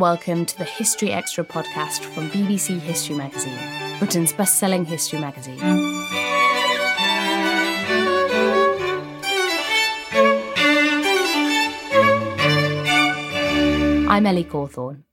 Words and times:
Welcome 0.00 0.44
to 0.46 0.58
the 0.58 0.64
History 0.64 1.12
Extra 1.12 1.44
podcast 1.44 2.00
from 2.00 2.28
BBC 2.30 2.80
History 2.80 3.14
Magazine, 3.14 3.58
Britain's 4.00 4.32
best 4.32 4.58
selling 4.58 4.84
history 4.84 5.20
magazine. 5.20 5.60
I'm 14.08 14.26
Ellie 14.26 14.44
Cawthorne. 14.44 15.04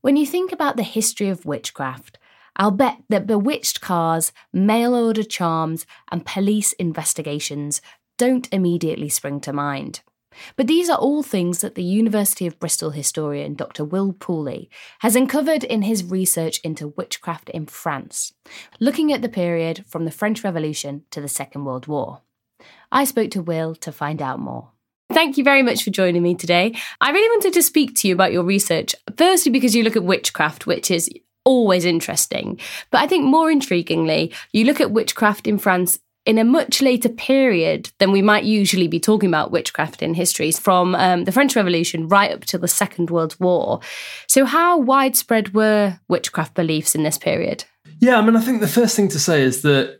When 0.00 0.16
you 0.16 0.24
think 0.24 0.52
about 0.52 0.76
the 0.76 0.84
history 0.84 1.28
of 1.28 1.44
witchcraft, 1.44 2.18
I'll 2.56 2.70
bet 2.70 2.96
that 3.10 3.26
bewitched 3.26 3.82
cars, 3.82 4.32
mail 4.52 4.94
order 4.94 5.22
charms, 5.22 5.84
and 6.10 6.24
police 6.24 6.72
investigations 6.72 7.82
don't 8.16 8.48
immediately 8.52 9.10
spring 9.10 9.40
to 9.42 9.52
mind. 9.52 10.00
But 10.56 10.66
these 10.66 10.88
are 10.88 10.98
all 10.98 11.22
things 11.22 11.60
that 11.60 11.74
the 11.74 11.82
University 11.82 12.46
of 12.46 12.58
Bristol 12.58 12.90
historian 12.90 13.54
Dr. 13.54 13.84
Will 13.84 14.12
Pooley 14.12 14.68
has 15.00 15.16
uncovered 15.16 15.64
in 15.64 15.82
his 15.82 16.04
research 16.04 16.60
into 16.60 16.88
witchcraft 16.88 17.50
in 17.50 17.66
France, 17.66 18.32
looking 18.78 19.12
at 19.12 19.22
the 19.22 19.28
period 19.28 19.84
from 19.86 20.04
the 20.04 20.10
French 20.10 20.44
Revolution 20.44 21.04
to 21.10 21.20
the 21.20 21.28
Second 21.28 21.64
World 21.64 21.86
War. 21.86 22.22
I 22.92 23.04
spoke 23.04 23.30
to 23.32 23.42
Will 23.42 23.74
to 23.76 23.92
find 23.92 24.20
out 24.20 24.38
more. 24.38 24.70
Thank 25.12 25.36
you 25.36 25.42
very 25.42 25.62
much 25.62 25.82
for 25.82 25.90
joining 25.90 26.22
me 26.22 26.36
today. 26.36 26.76
I 27.00 27.10
really 27.10 27.36
wanted 27.36 27.54
to 27.54 27.62
speak 27.62 27.96
to 27.96 28.08
you 28.08 28.14
about 28.14 28.32
your 28.32 28.44
research, 28.44 28.94
firstly, 29.16 29.50
because 29.50 29.74
you 29.74 29.82
look 29.82 29.96
at 29.96 30.04
witchcraft, 30.04 30.66
which 30.66 30.90
is 30.90 31.10
always 31.44 31.84
interesting. 31.84 32.60
But 32.90 33.00
I 33.00 33.06
think 33.08 33.24
more 33.24 33.50
intriguingly, 33.50 34.32
you 34.52 34.64
look 34.64 34.80
at 34.80 34.92
witchcraft 34.92 35.48
in 35.48 35.58
France 35.58 35.98
in 36.30 36.38
a 36.38 36.44
much 36.44 36.80
later 36.80 37.08
period 37.08 37.90
than 37.98 38.12
we 38.12 38.22
might 38.22 38.44
usually 38.44 38.86
be 38.86 39.00
talking 39.00 39.28
about 39.28 39.50
witchcraft 39.50 40.00
in 40.00 40.14
history, 40.14 40.52
from 40.52 40.94
um, 40.94 41.24
the 41.24 41.32
French 41.32 41.56
Revolution 41.56 42.06
right 42.06 42.30
up 42.30 42.44
to 42.44 42.56
the 42.56 42.68
Second 42.68 43.10
World 43.10 43.34
War. 43.40 43.80
So, 44.28 44.44
how 44.44 44.78
widespread 44.78 45.54
were 45.54 45.98
witchcraft 46.06 46.54
beliefs 46.54 46.94
in 46.94 47.02
this 47.02 47.18
period? 47.18 47.64
Yeah, 47.98 48.16
I 48.16 48.22
mean, 48.22 48.36
I 48.36 48.40
think 48.42 48.60
the 48.60 48.68
first 48.68 48.94
thing 48.94 49.08
to 49.08 49.18
say 49.18 49.42
is 49.42 49.62
that 49.62 49.98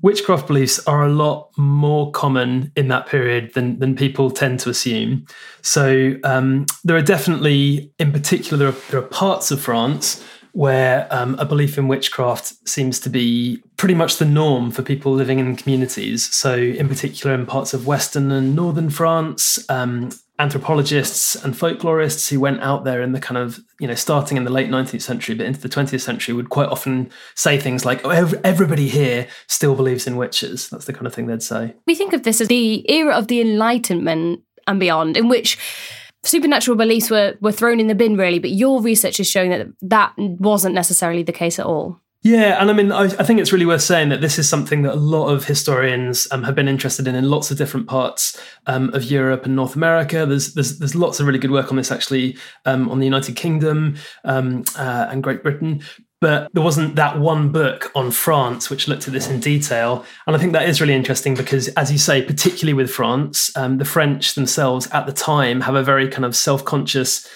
witchcraft 0.00 0.46
beliefs 0.46 0.78
are 0.86 1.04
a 1.04 1.12
lot 1.12 1.50
more 1.58 2.10
common 2.12 2.72
in 2.74 2.88
that 2.88 3.06
period 3.06 3.52
than, 3.52 3.78
than 3.78 3.94
people 3.94 4.30
tend 4.30 4.60
to 4.60 4.70
assume. 4.70 5.26
So 5.60 6.16
um, 6.24 6.64
there 6.84 6.96
are 6.96 7.02
definitely, 7.02 7.92
in 7.98 8.12
particular, 8.12 8.56
there 8.56 8.68
are, 8.68 8.80
there 8.90 9.00
are 9.00 9.08
parts 9.08 9.50
of 9.50 9.60
France 9.60 10.24
where 10.56 11.06
um, 11.10 11.34
a 11.38 11.44
belief 11.44 11.76
in 11.76 11.86
witchcraft 11.86 12.66
seems 12.66 12.98
to 12.98 13.10
be 13.10 13.62
pretty 13.76 13.92
much 13.92 14.16
the 14.16 14.24
norm 14.24 14.70
for 14.70 14.80
people 14.80 15.12
living 15.12 15.38
in 15.38 15.54
communities. 15.54 16.34
So, 16.34 16.56
in 16.56 16.88
particular, 16.88 17.34
in 17.34 17.44
parts 17.44 17.74
of 17.74 17.86
Western 17.86 18.32
and 18.32 18.56
Northern 18.56 18.88
France, 18.88 19.58
um, 19.68 20.12
anthropologists 20.38 21.34
and 21.34 21.52
folklorists 21.52 22.30
who 22.30 22.40
went 22.40 22.62
out 22.62 22.84
there 22.84 23.02
in 23.02 23.12
the 23.12 23.20
kind 23.20 23.36
of, 23.36 23.60
you 23.80 23.86
know, 23.86 23.94
starting 23.94 24.38
in 24.38 24.44
the 24.44 24.50
late 24.50 24.70
19th 24.70 25.02
century, 25.02 25.34
but 25.34 25.44
into 25.44 25.60
the 25.60 25.68
20th 25.68 26.00
century, 26.00 26.32
would 26.32 26.48
quite 26.48 26.70
often 26.70 27.10
say 27.34 27.58
things 27.60 27.84
like, 27.84 28.02
oh, 28.06 28.32
everybody 28.42 28.88
here 28.88 29.28
still 29.48 29.74
believes 29.74 30.06
in 30.06 30.16
witches. 30.16 30.70
That's 30.70 30.86
the 30.86 30.94
kind 30.94 31.06
of 31.06 31.12
thing 31.14 31.26
they'd 31.26 31.42
say. 31.42 31.74
We 31.86 31.94
think 31.94 32.14
of 32.14 32.22
this 32.22 32.40
as 32.40 32.48
the 32.48 32.90
era 32.90 33.14
of 33.14 33.28
the 33.28 33.42
Enlightenment 33.42 34.40
and 34.66 34.80
beyond, 34.80 35.18
in 35.18 35.28
which 35.28 35.58
supernatural 36.24 36.76
beliefs 36.76 37.10
were, 37.10 37.36
were 37.40 37.52
thrown 37.52 37.80
in 37.80 37.86
the 37.86 37.94
bin, 37.94 38.16
really, 38.16 38.38
but 38.38 38.50
your 38.50 38.80
research 38.82 39.20
is 39.20 39.28
showing 39.28 39.50
that 39.50 39.68
that 39.82 40.12
wasn't 40.16 40.74
necessarily 40.74 41.22
the 41.22 41.32
case 41.32 41.58
at 41.58 41.66
all. 41.66 42.00
Yeah, 42.26 42.60
and 42.60 42.70
I 42.70 42.72
mean, 42.72 42.90
I, 42.90 43.04
I, 43.04 43.22
think 43.22 43.38
it's 43.38 43.52
really 43.52 43.66
worth 43.66 43.82
saying 43.82 44.08
that 44.08 44.20
this 44.20 44.36
is 44.36 44.48
something 44.48 44.82
that 44.82 44.94
a 44.94 44.96
lot 44.96 45.28
of 45.28 45.44
historians 45.44 46.26
um, 46.32 46.42
have 46.42 46.56
been 46.56 46.66
interested 46.66 47.06
in 47.06 47.14
in 47.14 47.30
lots 47.30 47.52
of 47.52 47.56
different 47.56 47.86
parts 47.86 48.36
um, 48.66 48.92
of 48.94 49.04
Europe 49.04 49.44
and 49.44 49.54
North 49.54 49.76
America. 49.76 50.26
There's, 50.26 50.54
there's 50.54 50.80
there's 50.80 50.96
lots 50.96 51.20
of 51.20 51.26
really 51.28 51.38
good 51.38 51.52
work 51.52 51.70
on 51.70 51.76
this 51.76 51.92
actually 51.92 52.36
um, 52.64 52.88
on 52.88 52.98
the 52.98 53.04
United 53.04 53.36
Kingdom 53.36 53.96
um, 54.24 54.64
uh, 54.76 55.06
and 55.08 55.22
Great 55.22 55.44
Britain. 55.44 55.82
But 56.20 56.48
there 56.54 56.62
wasn't 56.62 56.96
that 56.96 57.18
one 57.18 57.50
book 57.52 57.92
on 57.94 58.10
France 58.10 58.70
which 58.70 58.88
looked 58.88 59.06
at 59.06 59.12
this 59.12 59.28
in 59.28 59.38
detail. 59.38 60.04
And 60.26 60.34
I 60.34 60.38
think 60.38 60.54
that 60.54 60.68
is 60.68 60.80
really 60.80 60.94
interesting 60.94 61.34
because, 61.34 61.68
as 61.68 61.92
you 61.92 61.98
say, 61.98 62.22
particularly 62.22 62.72
with 62.72 62.90
France, 62.90 63.54
um, 63.54 63.76
the 63.76 63.84
French 63.84 64.34
themselves 64.34 64.88
at 64.92 65.06
the 65.06 65.12
time 65.12 65.60
have 65.60 65.74
a 65.74 65.82
very 65.82 66.08
kind 66.08 66.24
of 66.24 66.34
self 66.34 66.64
conscious 66.64 67.28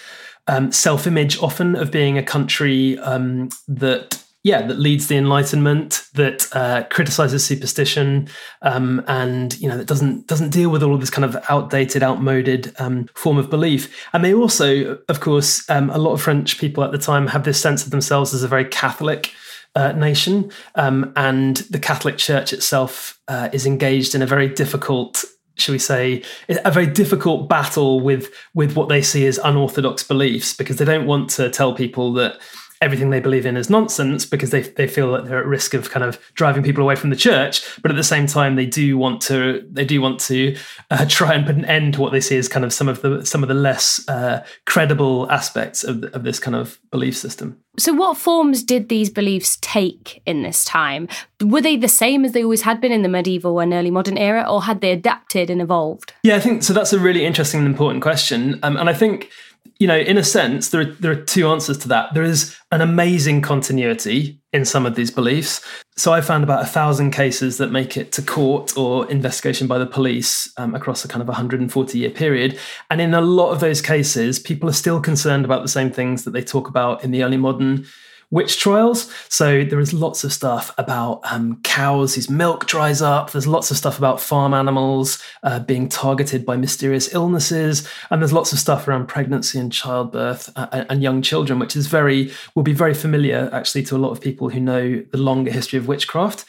um, 0.46 0.72
self 0.72 1.06
image 1.06 1.38
often 1.42 1.76
of 1.76 1.90
being 1.90 2.16
a 2.16 2.22
country 2.22 2.98
um, 3.00 3.50
that 3.68 4.22
yeah, 4.42 4.66
that 4.66 4.78
leads 4.78 5.08
the 5.08 5.16
Enlightenment, 5.16 6.06
that 6.14 6.46
uh, 6.52 6.84
criticizes 6.84 7.44
superstition, 7.44 8.28
um, 8.62 9.04
and 9.06 9.58
you 9.60 9.68
know 9.68 9.76
that 9.76 9.86
doesn't 9.86 10.26
doesn't 10.26 10.50
deal 10.50 10.70
with 10.70 10.82
all 10.82 10.94
of 10.94 11.00
this 11.00 11.10
kind 11.10 11.24
of 11.26 11.36
outdated, 11.50 12.02
outmoded 12.02 12.74
um, 12.78 13.06
form 13.14 13.36
of 13.36 13.50
belief. 13.50 13.94
And 14.14 14.24
they 14.24 14.32
also, 14.32 14.98
of 15.08 15.20
course, 15.20 15.68
um, 15.68 15.90
a 15.90 15.98
lot 15.98 16.12
of 16.12 16.22
French 16.22 16.58
people 16.58 16.82
at 16.82 16.90
the 16.90 16.98
time 16.98 17.26
have 17.26 17.44
this 17.44 17.60
sense 17.60 17.84
of 17.84 17.90
themselves 17.90 18.32
as 18.32 18.42
a 18.42 18.48
very 18.48 18.64
Catholic 18.64 19.34
uh, 19.74 19.92
nation, 19.92 20.50
um, 20.74 21.12
and 21.16 21.58
the 21.68 21.78
Catholic 21.78 22.16
Church 22.16 22.54
itself 22.54 23.20
uh, 23.28 23.50
is 23.52 23.66
engaged 23.66 24.14
in 24.14 24.22
a 24.22 24.26
very 24.26 24.48
difficult 24.48 25.24
shall 25.56 25.74
we 25.74 25.78
say, 25.78 26.22
a 26.48 26.70
very 26.70 26.86
difficult 26.86 27.46
battle 27.46 28.00
with 28.00 28.32
with 28.54 28.74
what 28.74 28.88
they 28.88 29.02
see 29.02 29.26
as 29.26 29.36
unorthodox 29.44 30.02
beliefs 30.02 30.54
because 30.54 30.76
they 30.78 30.86
don't 30.86 31.06
want 31.06 31.28
to 31.28 31.50
tell 31.50 31.74
people 31.74 32.14
that 32.14 32.40
everything 32.82 33.10
they 33.10 33.20
believe 33.20 33.44
in 33.44 33.56
is 33.56 33.68
nonsense 33.68 34.24
because 34.24 34.50
they, 34.50 34.62
they 34.62 34.88
feel 34.88 35.12
that 35.12 35.26
they're 35.26 35.40
at 35.40 35.46
risk 35.46 35.74
of 35.74 35.90
kind 35.90 36.02
of 36.02 36.18
driving 36.34 36.62
people 36.62 36.82
away 36.82 36.96
from 36.96 37.10
the 37.10 37.16
church. 37.16 37.62
But 37.82 37.90
at 37.90 37.96
the 37.96 38.02
same 38.02 38.26
time 38.26 38.56
they 38.56 38.66
do 38.66 38.96
want 38.96 39.20
to 39.22 39.66
they 39.70 39.84
do 39.84 40.00
want 40.00 40.18
to 40.20 40.56
uh, 40.90 41.04
try 41.08 41.34
and 41.34 41.46
put 41.46 41.56
an 41.56 41.64
end 41.66 41.94
to 41.94 42.00
what 42.00 42.12
they 42.12 42.20
see 42.20 42.36
as 42.36 42.48
kind 42.48 42.64
of 42.64 42.72
some 42.72 42.88
of 42.88 43.02
the 43.02 43.24
some 43.24 43.42
of 43.42 43.48
the 43.48 43.54
less 43.54 44.06
uh, 44.08 44.44
credible 44.64 45.30
aspects 45.30 45.84
of, 45.84 46.04
of 46.04 46.24
this 46.24 46.38
kind 46.38 46.56
of 46.56 46.78
belief 46.90 47.16
system. 47.16 47.60
So 47.78 47.92
what 47.92 48.16
forms 48.16 48.62
did 48.64 48.88
these 48.88 49.10
beliefs 49.10 49.56
take 49.60 50.22
in 50.26 50.42
this 50.42 50.64
time? 50.64 51.08
Were 51.40 51.60
they 51.60 51.76
the 51.76 51.88
same 51.88 52.24
as 52.24 52.32
they 52.32 52.42
always 52.42 52.62
had 52.62 52.80
been 52.80 52.92
in 52.92 53.02
the 53.02 53.08
medieval 53.08 53.60
and 53.60 53.72
early 53.72 53.90
modern 53.90 54.18
era 54.18 54.44
or 54.48 54.62
had 54.62 54.80
they 54.80 54.90
adapted 54.90 55.50
and 55.50 55.60
evolved? 55.60 56.12
Yeah 56.22 56.36
i 56.36 56.40
think 56.40 56.62
so 56.62 56.72
that's 56.72 56.92
a 56.92 56.98
really 56.98 57.24
interesting 57.24 57.60
and 57.60 57.68
important 57.68 58.02
question. 58.02 58.58
Um, 58.62 58.76
and 58.76 58.88
i 58.88 58.94
think 58.94 59.30
you 59.80 59.86
know, 59.86 59.96
in 59.96 60.18
a 60.18 60.22
sense, 60.22 60.68
there 60.68 60.82
are, 60.82 60.84
there 60.84 61.10
are 61.10 61.22
two 61.24 61.48
answers 61.48 61.78
to 61.78 61.88
that. 61.88 62.12
There 62.12 62.22
is 62.22 62.54
an 62.70 62.82
amazing 62.82 63.40
continuity 63.40 64.38
in 64.52 64.66
some 64.66 64.84
of 64.84 64.94
these 64.94 65.10
beliefs. 65.10 65.64
So 65.96 66.12
I 66.12 66.20
found 66.20 66.44
about 66.44 66.62
a 66.62 66.66
thousand 66.66 67.12
cases 67.12 67.56
that 67.56 67.72
make 67.72 67.96
it 67.96 68.12
to 68.12 68.22
court 68.22 68.76
or 68.76 69.10
investigation 69.10 69.66
by 69.66 69.78
the 69.78 69.86
police 69.86 70.52
um, 70.58 70.74
across 70.74 71.02
a 71.02 71.08
kind 71.08 71.22
of 71.22 71.28
140 71.28 71.98
year 71.98 72.10
period. 72.10 72.58
And 72.90 73.00
in 73.00 73.14
a 73.14 73.22
lot 73.22 73.52
of 73.52 73.60
those 73.60 73.80
cases, 73.80 74.38
people 74.38 74.68
are 74.68 74.74
still 74.74 75.00
concerned 75.00 75.46
about 75.46 75.62
the 75.62 75.68
same 75.68 75.90
things 75.90 76.24
that 76.24 76.32
they 76.32 76.42
talk 76.42 76.68
about 76.68 77.02
in 77.02 77.10
the 77.10 77.24
early 77.24 77.38
modern 77.38 77.86
witch 78.30 78.58
trials. 78.58 79.12
So 79.28 79.64
there 79.64 79.80
is 79.80 79.92
lots 79.92 80.22
of 80.24 80.32
stuff 80.32 80.72
about 80.78 81.20
um, 81.30 81.60
cows 81.62 82.14
whose 82.14 82.30
milk 82.30 82.66
dries 82.66 83.02
up. 83.02 83.32
There's 83.32 83.46
lots 83.46 83.70
of 83.70 83.76
stuff 83.76 83.98
about 83.98 84.20
farm 84.20 84.54
animals 84.54 85.22
uh, 85.42 85.58
being 85.60 85.88
targeted 85.88 86.46
by 86.46 86.56
mysterious 86.56 87.12
illnesses, 87.12 87.88
and 88.10 88.22
there's 88.22 88.32
lots 88.32 88.52
of 88.52 88.58
stuff 88.58 88.86
around 88.86 89.06
pregnancy 89.06 89.58
and 89.58 89.72
childbirth 89.72 90.50
uh, 90.56 90.84
and 90.88 91.02
young 91.02 91.22
children, 91.22 91.58
which 91.58 91.76
is 91.76 91.86
very 91.86 92.32
will 92.54 92.62
be 92.62 92.72
very 92.72 92.94
familiar 92.94 93.50
actually 93.52 93.82
to 93.82 93.96
a 93.96 93.98
lot 93.98 94.10
of 94.10 94.20
people 94.20 94.48
who 94.48 94.60
know 94.60 95.02
the 95.10 95.18
longer 95.18 95.50
history 95.50 95.78
of 95.78 95.88
witchcraft. 95.88 96.44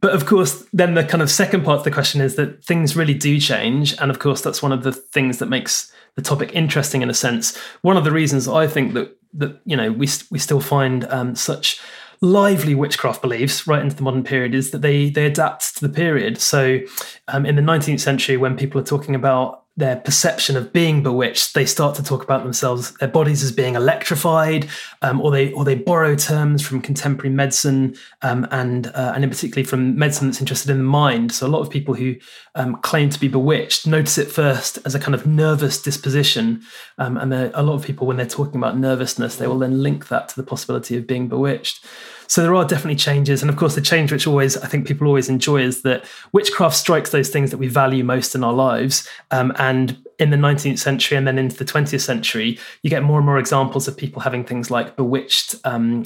But 0.00 0.12
of 0.12 0.26
course, 0.26 0.66
then 0.72 0.94
the 0.94 1.04
kind 1.04 1.22
of 1.22 1.30
second 1.30 1.64
part 1.64 1.78
of 1.78 1.84
the 1.84 1.90
question 1.90 2.20
is 2.20 2.36
that 2.36 2.64
things 2.64 2.96
really 2.96 3.14
do 3.14 3.38
change, 3.38 3.94
and 4.00 4.10
of 4.10 4.18
course, 4.18 4.40
that's 4.40 4.62
one 4.62 4.72
of 4.72 4.82
the 4.82 4.92
things 4.92 5.38
that 5.38 5.46
makes 5.46 5.92
the 6.14 6.22
topic 6.22 6.52
interesting 6.54 7.02
in 7.02 7.10
a 7.10 7.14
sense. 7.14 7.56
One 7.82 7.96
of 7.96 8.04
the 8.04 8.12
reasons 8.12 8.48
I 8.48 8.66
think 8.66 8.94
that 8.94 9.16
that 9.34 9.60
you 9.64 9.76
know 9.76 9.92
we 9.92 10.08
we 10.30 10.38
still 10.38 10.60
find 10.60 11.04
um, 11.10 11.34
such 11.34 11.80
lively 12.20 12.74
witchcraft 12.74 13.22
beliefs 13.22 13.66
right 13.66 13.82
into 13.82 13.94
the 13.94 14.02
modern 14.02 14.24
period 14.24 14.54
is 14.54 14.70
that 14.70 14.82
they 14.82 15.10
they 15.10 15.26
adapt 15.26 15.76
to 15.76 15.86
the 15.86 15.92
period. 15.92 16.38
So 16.38 16.80
um, 17.28 17.46
in 17.46 17.56
the 17.56 17.62
19th 17.62 18.00
century, 18.00 18.36
when 18.36 18.56
people 18.56 18.80
are 18.80 18.84
talking 18.84 19.14
about 19.14 19.64
their 19.78 19.94
perception 19.94 20.56
of 20.56 20.72
being 20.72 21.04
bewitched, 21.04 21.54
they 21.54 21.64
start 21.64 21.94
to 21.94 22.02
talk 22.02 22.24
about 22.24 22.42
themselves, 22.42 22.92
their 22.94 23.08
bodies 23.08 23.44
as 23.44 23.52
being 23.52 23.76
electrified, 23.76 24.68
um, 25.02 25.20
or 25.20 25.30
they 25.30 25.52
or 25.52 25.64
they 25.64 25.76
borrow 25.76 26.16
terms 26.16 26.66
from 26.66 26.80
contemporary 26.80 27.32
medicine, 27.32 27.94
um, 28.22 28.46
and 28.50 28.88
uh, 28.88 29.12
and 29.14 29.22
in 29.22 29.30
particularly 29.30 29.64
from 29.64 29.96
medicine 29.96 30.26
that's 30.26 30.40
interested 30.40 30.68
in 30.68 30.78
the 30.78 30.82
mind. 30.82 31.30
So 31.30 31.46
a 31.46 31.48
lot 31.48 31.60
of 31.60 31.70
people 31.70 31.94
who 31.94 32.16
um, 32.56 32.74
claim 32.82 33.08
to 33.10 33.20
be 33.20 33.28
bewitched 33.28 33.86
notice 33.86 34.18
it 34.18 34.26
first 34.26 34.80
as 34.84 34.96
a 34.96 35.00
kind 35.00 35.14
of 35.14 35.26
nervous 35.26 35.80
disposition, 35.80 36.60
um, 36.98 37.16
and 37.16 37.32
a 37.32 37.62
lot 37.62 37.74
of 37.74 37.84
people 37.84 38.08
when 38.08 38.16
they're 38.16 38.26
talking 38.26 38.56
about 38.56 38.76
nervousness, 38.76 39.36
they 39.36 39.46
will 39.46 39.60
then 39.60 39.80
link 39.80 40.08
that 40.08 40.28
to 40.28 40.36
the 40.36 40.42
possibility 40.42 40.96
of 40.96 41.06
being 41.06 41.28
bewitched. 41.28 41.86
So 42.28 42.42
there 42.42 42.54
are 42.54 42.64
definitely 42.64 42.96
changes. 42.96 43.42
And 43.42 43.50
of 43.50 43.56
course, 43.56 43.74
the 43.74 43.80
change 43.80 44.12
which 44.12 44.26
always, 44.26 44.56
I 44.58 44.68
think 44.68 44.86
people 44.86 45.06
always 45.06 45.28
enjoy 45.28 45.62
is 45.62 45.82
that 45.82 46.04
witchcraft 46.32 46.76
strikes 46.76 47.10
those 47.10 47.30
things 47.30 47.50
that 47.50 47.58
we 47.58 47.68
value 47.68 48.04
most 48.04 48.34
in 48.34 48.44
our 48.44 48.52
lives. 48.52 49.08
Um, 49.30 49.52
and 49.56 49.96
in 50.18 50.30
the 50.30 50.36
19th 50.36 50.78
century 50.78 51.16
and 51.16 51.26
then 51.26 51.38
into 51.38 51.56
the 51.56 51.64
20th 51.64 52.00
century, 52.00 52.58
you 52.82 52.90
get 52.90 53.02
more 53.02 53.18
and 53.18 53.26
more 53.26 53.38
examples 53.38 53.88
of 53.88 53.96
people 53.96 54.20
having 54.20 54.44
things 54.44 54.70
like 54.70 54.94
bewitched. 54.94 55.56
Um, 55.64 56.04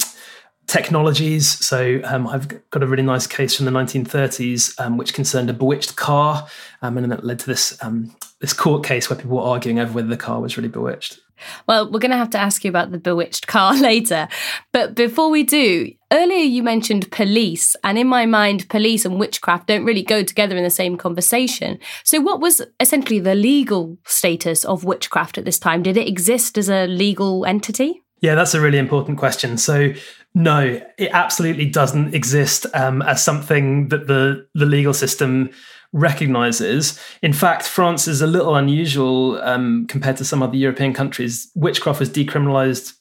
technologies. 0.67 1.47
So 1.65 2.01
um, 2.03 2.27
I've 2.27 2.69
got 2.69 2.83
a 2.83 2.87
really 2.87 3.03
nice 3.03 3.27
case 3.27 3.55
from 3.55 3.65
the 3.65 3.71
1930s, 3.71 4.79
um, 4.79 4.97
which 4.97 5.13
concerned 5.13 5.49
a 5.49 5.53
bewitched 5.53 5.95
car, 5.95 6.47
um, 6.81 6.97
and 6.97 7.11
that 7.11 7.25
led 7.25 7.39
to 7.39 7.45
this 7.45 7.77
um, 7.83 8.15
this 8.39 8.53
court 8.53 8.83
case 8.83 9.09
where 9.09 9.17
people 9.17 9.37
were 9.37 9.43
arguing 9.43 9.79
over 9.79 9.93
whether 9.93 10.07
the 10.07 10.17
car 10.17 10.41
was 10.41 10.57
really 10.57 10.69
bewitched. 10.69 11.19
Well, 11.67 11.91
we're 11.91 11.99
going 11.99 12.11
to 12.11 12.17
have 12.17 12.29
to 12.31 12.39
ask 12.39 12.63
you 12.63 12.69
about 12.69 12.91
the 12.91 12.97
bewitched 12.97 13.47
car 13.47 13.75
later. 13.79 14.27
But 14.71 14.95
before 14.95 15.29
we 15.29 15.43
do, 15.43 15.91
earlier 16.11 16.43
you 16.43 16.63
mentioned 16.63 17.11
police, 17.11 17.75
and 17.83 17.97
in 17.97 18.07
my 18.07 18.25
mind, 18.25 18.69
police 18.69 19.05
and 19.05 19.19
witchcraft 19.19 19.67
don't 19.67 19.85
really 19.85 20.03
go 20.03 20.23
together 20.23 20.57
in 20.57 20.63
the 20.63 20.69
same 20.69 20.97
conversation. 20.97 21.79
So, 22.03 22.21
what 22.21 22.39
was 22.39 22.61
essentially 22.79 23.19
the 23.19 23.35
legal 23.35 23.97
status 24.05 24.65
of 24.65 24.83
witchcraft 24.83 25.37
at 25.37 25.45
this 25.45 25.59
time? 25.59 25.83
Did 25.83 25.97
it 25.97 26.07
exist 26.07 26.57
as 26.57 26.69
a 26.69 26.87
legal 26.87 27.45
entity? 27.45 28.01
Yeah, 28.21 28.35
that's 28.35 28.53
a 28.53 28.61
really 28.61 28.77
important 28.77 29.17
question. 29.17 29.57
So, 29.57 29.93
no, 30.33 30.81
it 30.97 31.09
absolutely 31.11 31.65
doesn't 31.65 32.15
exist 32.15 32.65
um, 32.73 33.01
as 33.03 33.23
something 33.23 33.89
that 33.89 34.07
the 34.07 34.47
the 34.53 34.65
legal 34.65 34.93
system 34.93 35.49
recognizes. 35.91 36.99
In 37.21 37.33
fact, 37.33 37.67
France 37.67 38.07
is 38.07 38.21
a 38.21 38.27
little 38.27 38.55
unusual 38.55 39.39
um, 39.43 39.85
compared 39.87 40.17
to 40.17 40.25
some 40.25 40.41
other 40.41 40.55
European 40.55 40.93
countries. 40.93 41.51
Witchcraft 41.53 41.99
was 41.99 42.09
decriminalized 42.09 42.93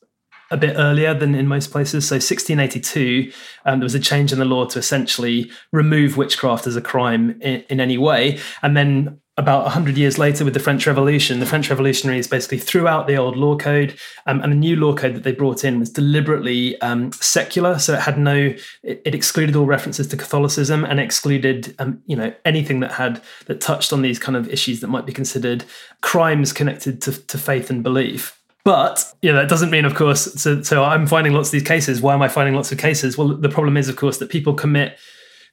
a 0.52 0.56
bit 0.56 0.74
earlier 0.76 1.14
than 1.14 1.34
in 1.34 1.48
most 1.48 1.70
places. 1.70 2.06
So 2.06 2.16
1682, 2.16 3.32
um, 3.64 3.80
there 3.80 3.84
was 3.84 3.94
a 3.94 4.00
change 4.00 4.32
in 4.32 4.38
the 4.38 4.44
law 4.44 4.66
to 4.66 4.78
essentially 4.78 5.50
remove 5.72 6.16
witchcraft 6.16 6.66
as 6.66 6.76
a 6.76 6.80
crime 6.80 7.40
in, 7.40 7.64
in 7.68 7.80
any 7.80 7.98
way. 7.98 8.38
And 8.62 8.76
then 8.76 9.20
about 9.38 9.62
100 9.62 9.96
years 9.96 10.18
later 10.18 10.44
with 10.44 10.52
the 10.52 10.60
French 10.60 10.86
Revolution, 10.86 11.40
the 11.40 11.46
French 11.46 11.70
revolutionaries 11.70 12.28
basically 12.28 12.58
threw 12.58 12.86
out 12.86 13.06
the 13.06 13.16
old 13.16 13.34
law 13.34 13.56
code, 13.56 13.98
um, 14.26 14.42
and 14.42 14.52
the 14.52 14.56
new 14.56 14.76
law 14.76 14.94
code 14.94 15.14
that 15.14 15.22
they 15.22 15.32
brought 15.32 15.64
in 15.64 15.78
was 15.78 15.88
deliberately 15.88 16.78
um, 16.82 17.10
secular. 17.12 17.78
So 17.78 17.94
it 17.94 18.00
had 18.00 18.18
no, 18.18 18.54
it, 18.82 19.00
it, 19.06 19.14
excluded 19.14 19.56
all 19.56 19.64
references 19.64 20.06
to 20.08 20.18
Catholicism 20.18 20.84
and 20.84 21.00
excluded, 21.00 21.74
um, 21.78 22.02
you 22.04 22.14
know, 22.14 22.34
anything 22.44 22.80
that 22.80 22.92
had 22.92 23.22
that 23.46 23.62
touched 23.62 23.90
on 23.90 24.02
these 24.02 24.18
kind 24.18 24.36
of 24.36 24.50
issues 24.50 24.80
that 24.80 24.88
might 24.88 25.06
be 25.06 25.12
considered 25.12 25.64
crimes 26.02 26.52
connected 26.52 27.00
to, 27.02 27.12
to 27.26 27.38
faith 27.38 27.70
and 27.70 27.82
belief. 27.82 28.38
But 28.64 29.12
yeah, 29.22 29.32
that 29.32 29.48
doesn't 29.48 29.70
mean, 29.70 29.84
of 29.84 29.94
course. 29.94 30.32
So, 30.40 30.62
so 30.62 30.84
I'm 30.84 31.06
finding 31.06 31.32
lots 31.32 31.48
of 31.48 31.52
these 31.52 31.64
cases. 31.64 32.00
Why 32.00 32.14
am 32.14 32.22
I 32.22 32.28
finding 32.28 32.54
lots 32.54 32.70
of 32.70 32.78
cases? 32.78 33.18
Well, 33.18 33.28
the 33.28 33.48
problem 33.48 33.76
is, 33.76 33.88
of 33.88 33.96
course, 33.96 34.18
that 34.18 34.30
people 34.30 34.54
commit 34.54 34.98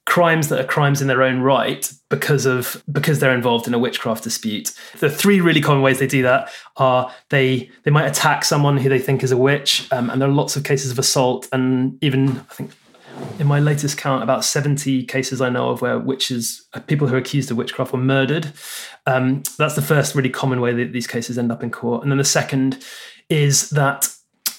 crimes 0.06 0.48
that 0.50 0.60
are 0.60 0.68
crimes 0.68 1.02
in 1.02 1.08
their 1.08 1.22
own 1.22 1.40
right 1.40 1.92
because 2.10 2.46
of 2.46 2.84
because 2.92 3.20
they're 3.20 3.34
involved 3.34 3.68
in 3.68 3.74
a 3.74 3.80
witchcraft 3.80 4.24
dispute. 4.24 4.74
The 5.00 5.10
three 5.10 5.40
really 5.40 5.62
common 5.62 5.84
ways 5.84 6.00
they 6.00 6.08
do 6.08 6.24
that 6.24 6.50
are 6.78 7.14
they 7.30 7.70
they 7.84 7.92
might 7.92 8.08
attack 8.08 8.44
someone 8.44 8.78
who 8.78 8.90
they 8.90 9.00
think 9.00 9.24
is 9.24 9.32
a 9.32 9.38
witch, 9.38 9.88
um, 9.92 10.10
and 10.10 10.22
there 10.22 10.30
are 10.30 10.34
lots 10.34 10.56
of 10.56 10.64
cases 10.64 10.92
of 10.92 11.00
assault, 11.00 11.48
and 11.52 12.04
even 12.04 12.40
I 12.40 12.54
think 12.54 12.72
in 13.40 13.48
my 13.48 13.60
latest 13.60 13.98
count, 13.98 14.24
about 14.24 14.44
70 14.44 15.06
cases 15.06 15.42
I 15.42 15.50
know 15.50 15.70
of 15.70 15.82
where 15.82 15.98
witches, 15.98 16.68
people 16.88 17.08
who 17.08 17.16
are 17.16 17.20
accused 17.20 17.52
of 17.52 17.58
witchcraft, 17.58 17.94
were 17.94 18.00
murdered. 18.00 18.52
Um, 19.06 19.44
that's 19.58 19.76
the 19.76 19.82
first 19.82 20.16
really 20.16 20.30
common 20.30 20.62
way 20.62 20.74
that 20.74 20.92
these 20.92 21.08
cases 21.08 21.38
end 21.38 21.52
up 21.52 21.64
in 21.64 21.72
court. 21.72 22.04
And 22.04 22.12
then 22.12 22.18
the 22.18 22.24
second 22.24 22.84
is 23.30 23.70
that 23.72 24.08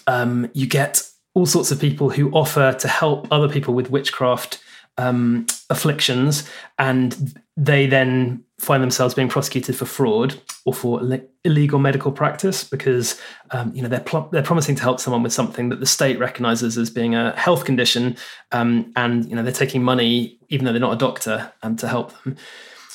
um, 0.06 0.50
you 0.54 0.66
get 0.66 1.02
all 1.34 1.46
sorts 1.46 1.70
of 1.70 1.80
people 1.80 2.10
who 2.10 2.30
offer 2.32 2.72
to 2.72 2.88
help 2.88 3.28
other 3.30 3.48
people 3.48 3.74
with 3.74 3.90
witchcraft 3.90 4.62
um, 4.98 5.46
afflictions, 5.70 6.48
and 6.78 7.34
they 7.60 7.86
then 7.86 8.42
find 8.58 8.82
themselves 8.82 9.12
being 9.12 9.28
prosecuted 9.28 9.76
for 9.76 9.84
fraud 9.84 10.40
or 10.64 10.72
for 10.72 11.02
illegal 11.44 11.78
medical 11.78 12.10
practice 12.10 12.64
because 12.64 13.20
um, 13.50 13.70
you 13.74 13.82
know 13.82 13.88
they're 13.88 14.00
pl- 14.00 14.30
they're 14.32 14.42
promising 14.42 14.74
to 14.74 14.82
help 14.82 14.98
someone 14.98 15.22
with 15.22 15.32
something 15.32 15.68
that 15.68 15.78
the 15.78 15.86
state 15.86 16.18
recognizes 16.18 16.78
as 16.78 16.88
being 16.88 17.14
a 17.14 17.36
health 17.36 17.66
condition, 17.66 18.16
um, 18.52 18.90
and 18.96 19.26
you 19.28 19.36
know 19.36 19.42
they're 19.42 19.52
taking 19.52 19.82
money 19.82 20.38
even 20.48 20.64
though 20.64 20.72
they're 20.72 20.80
not 20.80 20.94
a 20.94 20.96
doctor 20.96 21.52
um, 21.62 21.76
to 21.76 21.86
help 21.86 22.12
them. 22.22 22.34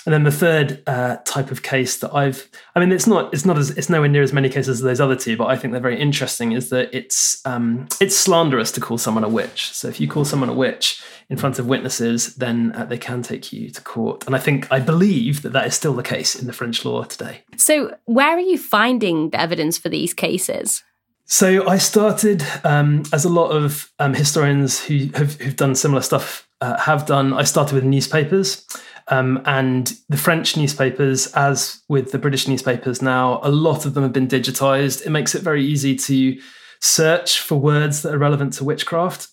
And 0.06 0.14
then 0.14 0.24
the 0.24 0.32
third 0.32 0.84
uh, 0.88 1.18
type 1.26 1.50
of 1.52 1.64
case 1.64 1.98
that 1.98 2.14
I've, 2.14 2.48
I 2.76 2.80
mean, 2.80 2.92
it's 2.92 3.08
not, 3.08 3.34
it's 3.34 3.46
not 3.46 3.58
as, 3.58 3.72
it's 3.72 3.90
nowhere 3.90 4.08
near 4.08 4.22
as 4.22 4.34
many 4.34 4.50
cases 4.50 4.80
as 4.80 4.82
those 4.82 5.02
other 5.02 5.16
two, 5.16 5.36
but 5.36 5.48
I 5.48 5.58
think 5.58 5.72
they're 5.72 5.82
very 5.82 6.00
interesting. 6.00 6.52
Is 6.52 6.70
that 6.70 6.96
it's, 6.96 7.42
um, 7.46 7.88
it's 8.00 8.16
slanderous 8.16 8.72
to 8.74 8.82
call 8.82 8.98
someone 8.98 9.24
a 9.24 9.30
witch. 9.30 9.72
So 9.72 9.88
if 9.88 10.00
you 10.00 10.08
call 10.08 10.26
someone 10.26 10.50
a 10.50 10.54
witch 10.54 11.02
in 11.30 11.38
front 11.38 11.58
of 11.58 11.66
witnesses, 11.66 12.36
then 12.36 12.72
uh, 12.76 12.86
they 12.86 13.00
can 13.00 13.24
take 13.24 13.52
you 13.52 13.72
to 13.72 13.82
court. 13.82 14.26
And 14.28 14.36
I 14.36 14.40
think, 14.40 14.72
I 14.72 14.80
believe 14.80 15.42
that 15.42 15.54
that 15.54 15.66
is 15.66 15.74
still 15.74 15.94
the 15.94 16.04
case 16.04 16.36
in 16.36 16.46
the 16.46 16.54
French 16.54 16.86
law 16.86 17.04
today. 17.04 17.44
So 17.58 17.96
where 18.06 18.30
are 18.30 18.40
you 18.40 18.60
finding 18.60 19.32
the 19.32 19.42
evidence 19.42 19.78
for 19.80 19.90
these 19.90 20.14
cases? 20.14 20.84
So 21.28 21.68
I 21.68 21.80
started, 21.80 22.44
um, 22.64 23.02
as 23.12 23.26
a 23.26 23.30
lot 23.30 23.50
of 23.50 23.92
um, 23.98 24.14
historians 24.14 24.80
who 24.84 25.10
have 25.16 25.42
who've 25.42 25.56
done 25.56 25.74
similar 25.74 26.02
stuff 26.02 26.48
uh, 26.62 26.78
have 26.78 27.08
done. 27.08 27.34
I 27.34 27.44
started 27.44 27.74
with 27.74 27.84
newspapers. 27.84 28.64
Um, 29.08 29.42
and 29.46 29.94
the 30.10 30.18
French 30.18 30.58
newspapers, 30.58 31.28
as 31.34 31.84
with 31.88 32.12
the 32.12 32.18
British 32.18 32.48
newspapers 32.48 33.02
now, 33.02 33.40
a 33.44 33.52
lot 33.52 33.86
of 33.86 33.94
them 33.94 34.04
have 34.04 34.14
been 34.14 34.28
digitized. 34.28 35.06
It 35.06 35.12
makes 35.12 35.36
it 35.36 35.44
very 35.44 35.64
easy 35.64 35.96
to 35.96 36.40
search 36.82 37.40
for 37.40 37.56
words 37.56 38.02
that 38.02 38.14
are 38.14 38.18
relevant 38.18 38.54
to 38.54 38.64
witchcraft. 38.64 39.28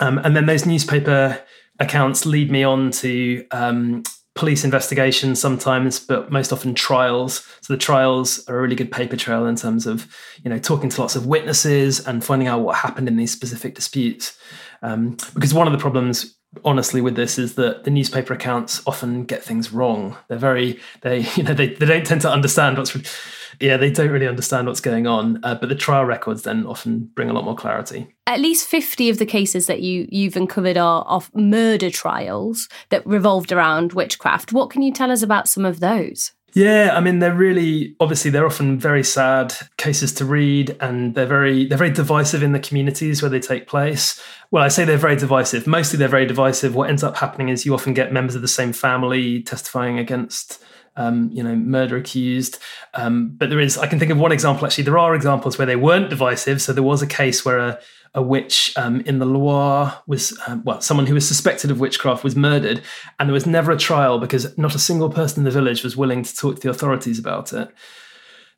Um, 0.00 0.18
and 0.18 0.34
then 0.34 0.46
those 0.46 0.64
newspaper 0.64 1.40
accounts 1.78 2.24
lead 2.24 2.50
me 2.50 2.64
on 2.64 2.90
to 2.90 3.46
um, 3.50 4.02
police 4.34 4.64
investigations 4.64 5.40
sometimes, 5.40 5.98
but 5.98 6.30
most 6.30 6.52
often 6.52 6.74
trials. 6.74 7.46
So 7.60 7.72
the 7.72 7.78
trials 7.78 8.46
are 8.48 8.58
a 8.58 8.62
really 8.62 8.76
good 8.76 8.92
paper 8.92 9.16
trail 9.16 9.46
in 9.46 9.56
terms 9.56 9.86
of, 9.86 10.06
you 10.44 10.50
know, 10.50 10.58
talking 10.58 10.88
to 10.90 11.00
lots 11.00 11.16
of 11.16 11.26
witnesses 11.26 12.06
and 12.06 12.24
finding 12.24 12.48
out 12.48 12.60
what 12.60 12.76
happened 12.76 13.08
in 13.08 13.16
these 13.16 13.32
specific 13.32 13.74
disputes. 13.74 14.38
Um, 14.80 15.16
because 15.34 15.52
one 15.52 15.66
of 15.66 15.72
the 15.72 15.78
problems 15.78 16.37
honestly 16.64 17.00
with 17.00 17.16
this 17.16 17.38
is 17.38 17.54
that 17.54 17.84
the 17.84 17.90
newspaper 17.90 18.34
accounts 18.34 18.82
often 18.86 19.24
get 19.24 19.42
things 19.42 19.72
wrong. 19.72 20.16
They're 20.28 20.38
very 20.38 20.80
they 21.02 21.20
you 21.36 21.42
know 21.42 21.54
they, 21.54 21.68
they 21.74 21.86
don't 21.86 22.06
tend 22.06 22.20
to 22.22 22.30
understand 22.30 22.76
what's 22.76 22.96
yeah 23.60 23.76
they 23.76 23.90
don't 23.90 24.10
really 24.10 24.28
understand 24.28 24.66
what's 24.66 24.80
going 24.80 25.06
on 25.06 25.40
uh, 25.42 25.54
but 25.54 25.68
the 25.68 25.74
trial 25.74 26.04
records 26.04 26.42
then 26.42 26.66
often 26.66 27.10
bring 27.14 27.30
a 27.30 27.32
lot 27.32 27.44
more 27.44 27.56
clarity. 27.56 28.14
At 28.26 28.40
least 28.40 28.68
50 28.68 29.08
of 29.10 29.18
the 29.18 29.26
cases 29.26 29.66
that 29.66 29.82
you 29.82 30.06
you've 30.10 30.36
uncovered 30.36 30.76
are 30.76 31.02
of 31.04 31.34
murder 31.34 31.90
trials 31.90 32.68
that 32.90 33.06
revolved 33.06 33.52
around 33.52 33.92
witchcraft. 33.92 34.52
What 34.52 34.70
can 34.70 34.82
you 34.82 34.92
tell 34.92 35.10
us 35.10 35.22
about 35.22 35.48
some 35.48 35.64
of 35.64 35.80
those 35.80 36.32
yeah, 36.58 36.90
I 36.92 37.00
mean 37.00 37.20
they're 37.20 37.32
really 37.32 37.94
obviously 38.00 38.32
they're 38.32 38.44
often 38.44 38.80
very 38.80 39.04
sad 39.04 39.54
cases 39.76 40.12
to 40.14 40.24
read 40.24 40.76
and 40.80 41.14
they're 41.14 41.24
very 41.24 41.66
they're 41.66 41.78
very 41.78 41.92
divisive 41.92 42.42
in 42.42 42.50
the 42.50 42.58
communities 42.58 43.22
where 43.22 43.28
they 43.30 43.38
take 43.38 43.68
place. 43.68 44.20
Well, 44.50 44.64
I 44.64 44.68
say 44.68 44.84
they're 44.84 44.96
very 44.96 45.14
divisive. 45.14 45.68
Mostly 45.68 46.00
they're 46.00 46.08
very 46.08 46.26
divisive. 46.26 46.74
What 46.74 46.90
ends 46.90 47.04
up 47.04 47.16
happening 47.16 47.48
is 47.48 47.64
you 47.64 47.74
often 47.74 47.94
get 47.94 48.12
members 48.12 48.34
of 48.34 48.42
the 48.42 48.48
same 48.48 48.72
family 48.72 49.40
testifying 49.42 50.00
against 50.00 50.60
um, 50.96 51.30
you 51.32 51.44
know, 51.44 51.54
murder 51.54 51.96
accused. 51.96 52.58
Um, 52.94 53.28
but 53.36 53.50
there 53.50 53.60
is, 53.60 53.78
I 53.78 53.86
can 53.86 54.00
think 54.00 54.10
of 54.10 54.18
one 54.18 54.32
example 54.32 54.66
actually. 54.66 54.82
There 54.82 54.98
are 54.98 55.14
examples 55.14 55.56
where 55.56 55.66
they 55.66 55.76
weren't 55.76 56.10
divisive. 56.10 56.60
So 56.60 56.72
there 56.72 56.82
was 56.82 57.02
a 57.02 57.06
case 57.06 57.44
where 57.44 57.58
a, 57.58 57.78
a 58.14 58.22
witch 58.22 58.72
um, 58.76 59.00
in 59.02 59.18
the 59.18 59.26
Loire 59.26 60.02
was, 60.06 60.38
um, 60.46 60.62
well, 60.64 60.80
someone 60.80 61.06
who 61.06 61.14
was 61.14 61.26
suspected 61.26 61.70
of 61.70 61.80
witchcraft 61.80 62.24
was 62.24 62.36
murdered, 62.36 62.82
and 63.18 63.28
there 63.28 63.34
was 63.34 63.46
never 63.46 63.72
a 63.72 63.76
trial 63.76 64.18
because 64.18 64.56
not 64.58 64.74
a 64.74 64.78
single 64.78 65.10
person 65.10 65.40
in 65.40 65.44
the 65.44 65.50
village 65.50 65.82
was 65.82 65.96
willing 65.96 66.22
to 66.22 66.34
talk 66.34 66.56
to 66.56 66.60
the 66.60 66.70
authorities 66.70 67.18
about 67.18 67.52
it. 67.52 67.68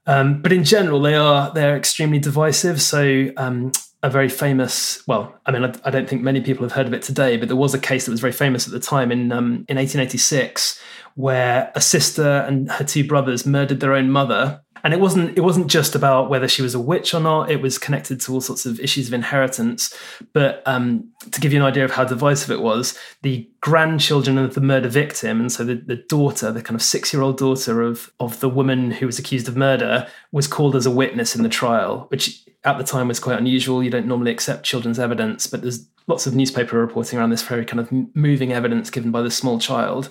Um, 0.06 0.40
but 0.42 0.52
in 0.52 0.64
general, 0.64 1.00
they 1.00 1.14
are 1.14 1.52
they're 1.52 1.76
extremely 1.76 2.18
divisive. 2.18 2.80
So 2.80 3.30
um, 3.36 3.72
a 4.02 4.08
very 4.08 4.28
famous, 4.28 5.06
well, 5.06 5.38
I 5.44 5.52
mean, 5.52 5.64
I, 5.64 5.74
I, 5.84 5.90
don't 5.90 6.08
think 6.08 6.22
many 6.22 6.40
people 6.40 6.64
have 6.64 6.72
heard 6.72 6.86
of 6.86 6.94
it 6.94 7.02
today, 7.02 7.36
but 7.36 7.48
there 7.48 7.56
was 7.56 7.74
a 7.74 7.78
case 7.78 8.06
that 8.06 8.10
was 8.10 8.20
very 8.20 8.32
famous 8.32 8.66
at 8.66 8.72
the 8.72 8.80
time 8.80 9.12
in 9.12 9.30
um, 9.30 9.66
in 9.68 9.76
1886 9.76 10.80
where 11.16 11.70
a 11.74 11.80
sister 11.80 12.44
and 12.48 12.70
her 12.70 12.84
two 12.84 13.06
brothers 13.06 13.44
murdered 13.44 13.80
their 13.80 13.94
own 13.94 14.10
mother 14.10 14.62
and 14.84 14.94
it 14.94 15.00
wasn't 15.00 15.36
it 15.36 15.42
wasn't 15.42 15.66
just 15.66 15.94
about 15.94 16.30
whether 16.30 16.48
she 16.48 16.62
was 16.62 16.74
a 16.74 16.80
witch 16.80 17.14
or 17.14 17.20
not. 17.20 17.50
It 17.50 17.62
was 17.62 17.78
connected 17.78 18.20
to 18.22 18.32
all 18.32 18.40
sorts 18.40 18.66
of 18.66 18.80
issues 18.80 19.08
of 19.08 19.14
inheritance. 19.14 19.94
But 20.32 20.62
um, 20.66 21.08
to 21.30 21.40
give 21.40 21.52
you 21.52 21.60
an 21.60 21.66
idea 21.66 21.84
of 21.84 21.90
how 21.90 22.04
divisive 22.04 22.50
it 22.50 22.60
was 22.60 22.98
the 23.22 23.48
grandchildren 23.60 24.38
of 24.38 24.54
the 24.54 24.60
murder 24.60 24.88
victim 24.88 25.40
and 25.40 25.52
so 25.52 25.64
the, 25.64 25.74
the 25.74 25.96
daughter 25.96 26.50
the 26.50 26.62
kind 26.62 26.74
of 26.74 26.82
six 26.82 27.12
year 27.12 27.22
old 27.22 27.36
daughter 27.36 27.82
of 27.82 28.10
of 28.20 28.40
the 28.40 28.48
woman 28.48 28.90
who 28.90 29.06
was 29.06 29.18
accused 29.18 29.48
of 29.48 29.56
murder 29.56 30.06
was 30.32 30.46
called 30.46 30.74
as 30.74 30.86
a 30.86 30.90
witness 30.90 31.36
in 31.36 31.42
the 31.42 31.48
trial 31.48 32.06
which 32.08 32.42
at 32.64 32.78
the 32.78 32.84
time 32.84 33.08
was 33.08 33.20
quite 33.20 33.38
unusual. 33.38 33.82
You 33.82 33.90
don't 33.90 34.06
normally 34.06 34.30
accept 34.30 34.64
children's 34.64 34.98
evidence 34.98 35.46
but 35.46 35.62
there's 35.62 35.86
lots 36.06 36.26
of 36.26 36.34
newspaper 36.34 36.78
reporting 36.78 37.18
around 37.18 37.30
this 37.30 37.42
very 37.42 37.64
kind 37.64 37.80
of 37.80 38.16
moving 38.16 38.52
evidence 38.52 38.90
given 38.90 39.10
by 39.10 39.22
this 39.22 39.36
small 39.36 39.58
child 39.58 40.10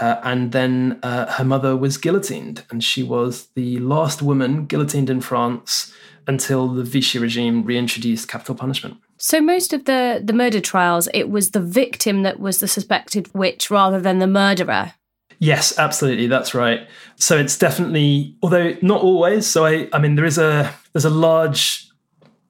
uh, 0.00 0.16
and 0.22 0.52
then 0.52 0.98
uh, 1.02 1.32
her 1.32 1.44
mother 1.44 1.76
was 1.76 1.96
guillotined, 1.96 2.64
and 2.70 2.82
she 2.82 3.02
was 3.02 3.48
the 3.54 3.78
last 3.78 4.22
woman 4.22 4.66
guillotined 4.66 5.10
in 5.10 5.20
France 5.20 5.92
until 6.26 6.68
the 6.68 6.82
Vichy 6.82 7.18
regime 7.18 7.64
reintroduced 7.64 8.28
capital 8.28 8.54
punishment. 8.54 8.96
So 9.18 9.40
most 9.40 9.72
of 9.72 9.84
the 9.84 10.20
the 10.22 10.32
murder 10.32 10.60
trials, 10.60 11.08
it 11.14 11.30
was 11.30 11.50
the 11.50 11.60
victim 11.60 12.22
that 12.22 12.40
was 12.40 12.58
the 12.58 12.68
suspected 12.68 13.32
witch 13.34 13.70
rather 13.70 14.00
than 14.00 14.18
the 14.18 14.26
murderer. 14.26 14.94
Yes, 15.38 15.78
absolutely, 15.78 16.26
that's 16.26 16.54
right. 16.54 16.88
So 17.16 17.36
it's 17.38 17.58
definitely, 17.58 18.36
although 18.42 18.76
not 18.82 19.02
always. 19.02 19.46
So 19.46 19.66
I, 19.66 19.88
I 19.92 19.98
mean, 19.98 20.14
there 20.14 20.24
is 20.24 20.38
a 20.38 20.72
there's 20.92 21.04
a 21.04 21.10
large 21.10 21.88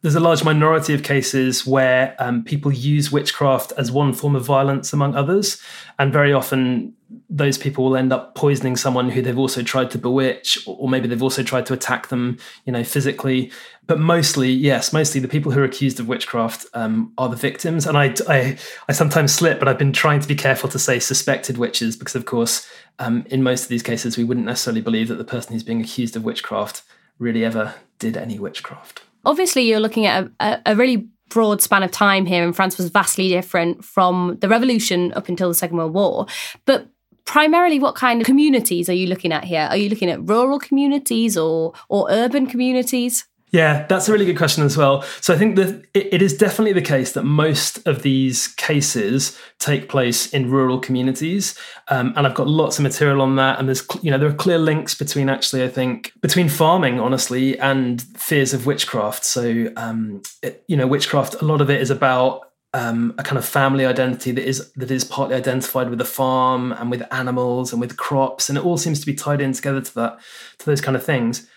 there's 0.02 0.14
a 0.14 0.20
large 0.20 0.44
minority 0.44 0.92
of 0.92 1.02
cases 1.02 1.66
where 1.66 2.14
um, 2.18 2.44
people 2.44 2.70
use 2.70 3.10
witchcraft 3.10 3.72
as 3.78 3.90
one 3.90 4.12
form 4.12 4.36
of 4.36 4.44
violence 4.44 4.92
among 4.92 5.14
others, 5.14 5.62
and 5.98 6.12
very 6.12 6.32
often 6.32 6.94
those 7.28 7.58
people 7.58 7.84
will 7.84 7.96
end 7.96 8.12
up 8.12 8.34
poisoning 8.34 8.76
someone 8.76 9.10
who 9.10 9.22
they've 9.22 9.38
also 9.38 9.62
tried 9.62 9.90
to 9.92 9.98
bewitch, 9.98 10.58
or 10.66 10.88
maybe 10.88 11.08
they've 11.08 11.22
also 11.22 11.42
tried 11.42 11.66
to 11.66 11.72
attack 11.72 12.08
them, 12.08 12.38
you 12.64 12.72
know, 12.72 12.84
physically. 12.84 13.50
But 13.86 13.98
mostly, 13.98 14.50
yes, 14.50 14.92
mostly 14.92 15.20
the 15.20 15.28
people 15.28 15.52
who 15.52 15.60
are 15.60 15.64
accused 15.64 16.00
of 16.00 16.08
witchcraft 16.08 16.66
um, 16.74 17.12
are 17.18 17.28
the 17.28 17.36
victims. 17.36 17.86
And 17.86 17.98
I, 17.98 18.14
I, 18.28 18.56
I 18.88 18.92
sometimes 18.92 19.34
slip, 19.34 19.58
but 19.58 19.68
I've 19.68 19.78
been 19.78 19.92
trying 19.92 20.20
to 20.20 20.28
be 20.28 20.34
careful 20.34 20.68
to 20.70 20.78
say 20.78 20.98
suspected 20.98 21.58
witches 21.58 21.96
because, 21.96 22.14
of 22.14 22.24
course, 22.24 22.68
um, 22.98 23.24
in 23.30 23.42
most 23.42 23.64
of 23.64 23.68
these 23.68 23.82
cases, 23.82 24.16
we 24.16 24.24
wouldn't 24.24 24.46
necessarily 24.46 24.80
believe 24.80 25.08
that 25.08 25.16
the 25.16 25.24
person 25.24 25.52
who's 25.52 25.62
being 25.62 25.80
accused 25.80 26.16
of 26.16 26.24
witchcraft 26.24 26.82
really 27.18 27.44
ever 27.44 27.74
did 27.98 28.16
any 28.16 28.38
witchcraft 28.38 29.02
obviously 29.26 29.62
you're 29.62 29.80
looking 29.80 30.04
at 30.06 30.28
a, 30.40 30.60
a, 30.66 30.76
really 30.76 31.08
broad 31.28 31.60
span 31.60 31.82
of 31.82 31.90
time 31.90 32.26
here, 32.26 32.44
and 32.44 32.54
France 32.54 32.78
was 32.78 32.88
vastly 32.90 33.28
different 33.28 33.84
from 33.84 34.38
the 34.40 34.48
revolution 34.48 35.12
up 35.14 35.28
until 35.28 35.48
the 35.48 35.54
Second 35.54 35.76
World 35.76 35.94
War. 35.94 36.26
But 36.64 36.88
primarily 37.24 37.78
what 37.78 37.94
kind 37.94 38.20
of 38.20 38.26
communities 38.26 38.88
are 38.88 38.94
you 38.94 39.06
looking 39.06 39.32
at 39.32 39.44
here 39.44 39.66
are 39.70 39.76
you 39.76 39.88
looking 39.88 40.10
at 40.10 40.22
rural 40.28 40.58
communities 40.58 41.36
or 41.36 41.72
or 41.88 42.06
urban 42.10 42.46
communities 42.46 43.24
yeah, 43.54 43.86
that's 43.86 44.08
a 44.08 44.12
really 44.12 44.26
good 44.26 44.36
question 44.36 44.64
as 44.64 44.76
well. 44.76 45.02
So 45.20 45.32
I 45.32 45.38
think 45.38 45.54
that 45.54 45.86
it 45.94 46.20
is 46.20 46.36
definitely 46.36 46.72
the 46.72 46.82
case 46.82 47.12
that 47.12 47.22
most 47.22 47.86
of 47.86 48.02
these 48.02 48.48
cases 48.48 49.38
take 49.60 49.88
place 49.88 50.26
in 50.26 50.50
rural 50.50 50.80
communities, 50.80 51.56
um, 51.86 52.12
and 52.16 52.26
I've 52.26 52.34
got 52.34 52.48
lots 52.48 52.80
of 52.80 52.82
material 52.82 53.22
on 53.22 53.36
that. 53.36 53.60
And 53.60 53.68
there's 53.68 53.86
you 54.02 54.10
know 54.10 54.18
there 54.18 54.28
are 54.28 54.34
clear 54.34 54.58
links 54.58 54.96
between 54.96 55.28
actually 55.28 55.62
I 55.62 55.68
think 55.68 56.10
between 56.20 56.48
farming 56.48 56.98
honestly 56.98 57.56
and 57.60 58.02
fears 58.18 58.54
of 58.54 58.66
witchcraft. 58.66 59.24
So 59.24 59.68
um, 59.76 60.22
it, 60.42 60.64
you 60.66 60.76
know 60.76 60.88
witchcraft 60.88 61.34
a 61.40 61.44
lot 61.44 61.60
of 61.60 61.70
it 61.70 61.80
is 61.80 61.90
about 61.90 62.43
um, 62.74 63.14
a 63.18 63.22
kind 63.22 63.38
of 63.38 63.44
family 63.44 63.86
identity 63.86 64.32
that 64.32 64.44
is 64.44 64.72
that 64.72 64.90
is 64.90 65.04
partly 65.04 65.36
identified 65.36 65.88
with 65.88 65.98
the 66.00 66.04
farm 66.04 66.72
and 66.72 66.90
with 66.90 67.02
animals 67.12 67.72
and 67.72 67.80
with 67.80 67.96
crops, 67.96 68.48
and 68.48 68.58
it 68.58 68.64
all 68.64 68.76
seems 68.76 69.00
to 69.00 69.06
be 69.06 69.14
tied 69.14 69.40
in 69.40 69.52
together 69.52 69.80
to 69.80 69.94
that 69.94 70.18
to 70.58 70.66
those 70.66 70.80
kind 70.80 70.96
of 70.96 71.04
things. 71.04 71.48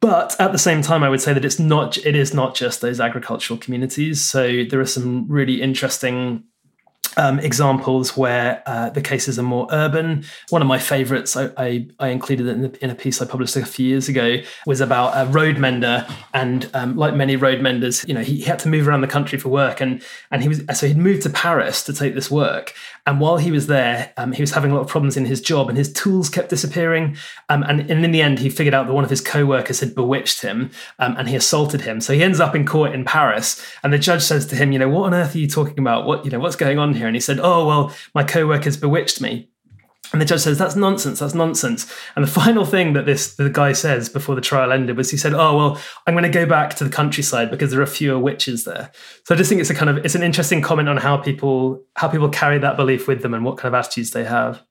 But 0.00 0.34
at 0.40 0.50
the 0.50 0.58
same 0.58 0.82
time, 0.82 1.04
I 1.04 1.08
would 1.08 1.20
say 1.20 1.32
that 1.32 1.44
it's 1.44 1.60
not 1.60 1.98
it 1.98 2.16
is 2.16 2.34
not 2.34 2.56
just 2.56 2.80
those 2.80 3.00
agricultural 3.00 3.60
communities. 3.60 4.22
So 4.22 4.64
there 4.64 4.80
are 4.80 4.86
some 4.86 5.26
really 5.28 5.62
interesting 5.62 6.44
um, 7.16 7.38
examples 7.40 8.16
where 8.16 8.62
uh, 8.66 8.90
the 8.90 9.00
cases 9.00 9.38
are 9.38 9.42
more 9.42 9.66
urban. 9.70 10.24
One 10.50 10.62
of 10.62 10.68
my 10.68 10.78
favorites, 10.78 11.36
I, 11.36 11.50
I, 11.56 11.88
I 11.98 12.08
included 12.08 12.46
in, 12.46 12.62
the, 12.62 12.84
in, 12.84 12.90
a 12.90 12.94
piece 12.94 13.20
I 13.20 13.26
published 13.26 13.56
a 13.56 13.64
few 13.64 13.86
years 13.86 14.08
ago, 14.08 14.38
was 14.66 14.80
about 14.80 15.12
a 15.14 15.30
road 15.30 15.58
mender. 15.58 16.06
And 16.34 16.70
um, 16.74 16.96
like 16.96 17.14
many 17.14 17.36
road 17.36 17.60
menders, 17.60 18.04
you 18.06 18.14
know, 18.14 18.22
he, 18.22 18.36
he, 18.36 18.42
had 18.42 18.58
to 18.60 18.68
move 18.68 18.88
around 18.88 19.00
the 19.00 19.06
country 19.06 19.38
for 19.38 19.48
work. 19.48 19.80
And, 19.80 20.02
and 20.30 20.42
he 20.42 20.48
was, 20.48 20.62
so 20.74 20.86
he'd 20.86 20.96
moved 20.96 21.22
to 21.22 21.30
Paris 21.30 21.84
to 21.84 21.92
take 21.92 22.14
this 22.14 22.30
work. 22.30 22.74
And 23.06 23.20
while 23.20 23.38
he 23.38 23.50
was 23.50 23.66
there, 23.66 24.12
um, 24.16 24.32
he 24.32 24.42
was 24.42 24.52
having 24.52 24.70
a 24.70 24.74
lot 24.74 24.82
of 24.82 24.88
problems 24.88 25.16
in 25.16 25.24
his 25.24 25.40
job 25.40 25.68
and 25.68 25.78
his 25.78 25.92
tools 25.92 26.28
kept 26.28 26.50
disappearing. 26.50 27.16
Um, 27.48 27.62
and, 27.62 27.80
and, 27.90 28.04
in 28.04 28.10
the 28.10 28.22
end, 28.22 28.38
he 28.38 28.50
figured 28.50 28.74
out 28.74 28.86
that 28.86 28.92
one 28.92 29.04
of 29.04 29.10
his 29.10 29.20
co 29.20 29.46
workers 29.46 29.80
had 29.80 29.94
bewitched 29.94 30.42
him 30.42 30.70
um, 30.98 31.16
and 31.18 31.28
he 31.28 31.36
assaulted 31.36 31.82
him. 31.82 32.00
So 32.00 32.12
he 32.12 32.22
ends 32.22 32.40
up 32.40 32.54
in 32.54 32.66
court 32.66 32.92
in 32.92 33.04
Paris. 33.04 33.64
And 33.82 33.92
the 33.92 33.98
judge 33.98 34.22
says 34.22 34.46
to 34.46 34.56
him, 34.56 34.72
you 34.72 34.78
know, 34.78 34.88
what 34.88 35.06
on 35.06 35.14
earth 35.14 35.34
are 35.34 35.38
you 35.38 35.48
talking 35.48 35.78
about? 35.78 36.06
What, 36.06 36.24
you 36.24 36.30
know, 36.30 36.38
what's 36.38 36.56
going 36.56 36.78
on 36.78 36.94
here? 36.94 37.06
And 37.06 37.16
he 37.16 37.20
said, 37.20 37.40
oh, 37.40 37.66
well, 37.66 37.94
my 38.14 38.24
co 38.24 38.46
worker's 38.46 38.76
bewitched 38.76 39.20
me. 39.20 39.48
And 40.12 40.20
the 40.20 40.24
judge 40.24 40.40
says, 40.40 40.58
that's 40.58 40.74
nonsense, 40.74 41.20
that's 41.20 41.34
nonsense. 41.34 41.92
And 42.16 42.24
the 42.24 42.30
final 42.42 42.64
thing 42.64 42.94
that 42.94 43.06
this 43.06 43.36
the 43.36 43.50
guy 43.50 43.72
says 43.72 44.08
before 44.08 44.34
the 44.34 44.40
trial 44.40 44.72
ended 44.72 44.96
was 44.96 45.10
he 45.10 45.16
said, 45.16 45.34
Oh, 45.34 45.56
well, 45.56 45.80
I'm 46.06 46.14
going 46.14 46.24
to 46.24 46.30
go 46.30 46.46
back 46.46 46.74
to 46.76 46.84
the 46.84 46.90
countryside 46.90 47.50
because 47.50 47.70
there 47.70 47.80
are 47.80 47.86
fewer 47.86 48.18
witches 48.18 48.64
there. 48.64 48.90
So 49.24 49.34
I 49.34 49.38
just 49.38 49.48
think 49.48 49.60
it's 49.60 49.70
a 49.70 49.74
kind 49.74 49.90
of 49.90 50.04
it's 50.04 50.14
an 50.14 50.22
interesting 50.22 50.62
comment 50.62 50.88
on 50.88 50.96
how 50.96 51.16
people 51.16 51.82
how 51.96 52.08
people 52.08 52.28
carry 52.28 52.58
that 52.58 52.76
belief 52.76 53.06
with 53.06 53.22
them 53.22 53.34
and 53.34 53.44
what 53.44 53.56
kind 53.56 53.74
of 53.74 53.78
attitudes 53.78 54.10
they 54.10 54.24
have. 54.24 54.62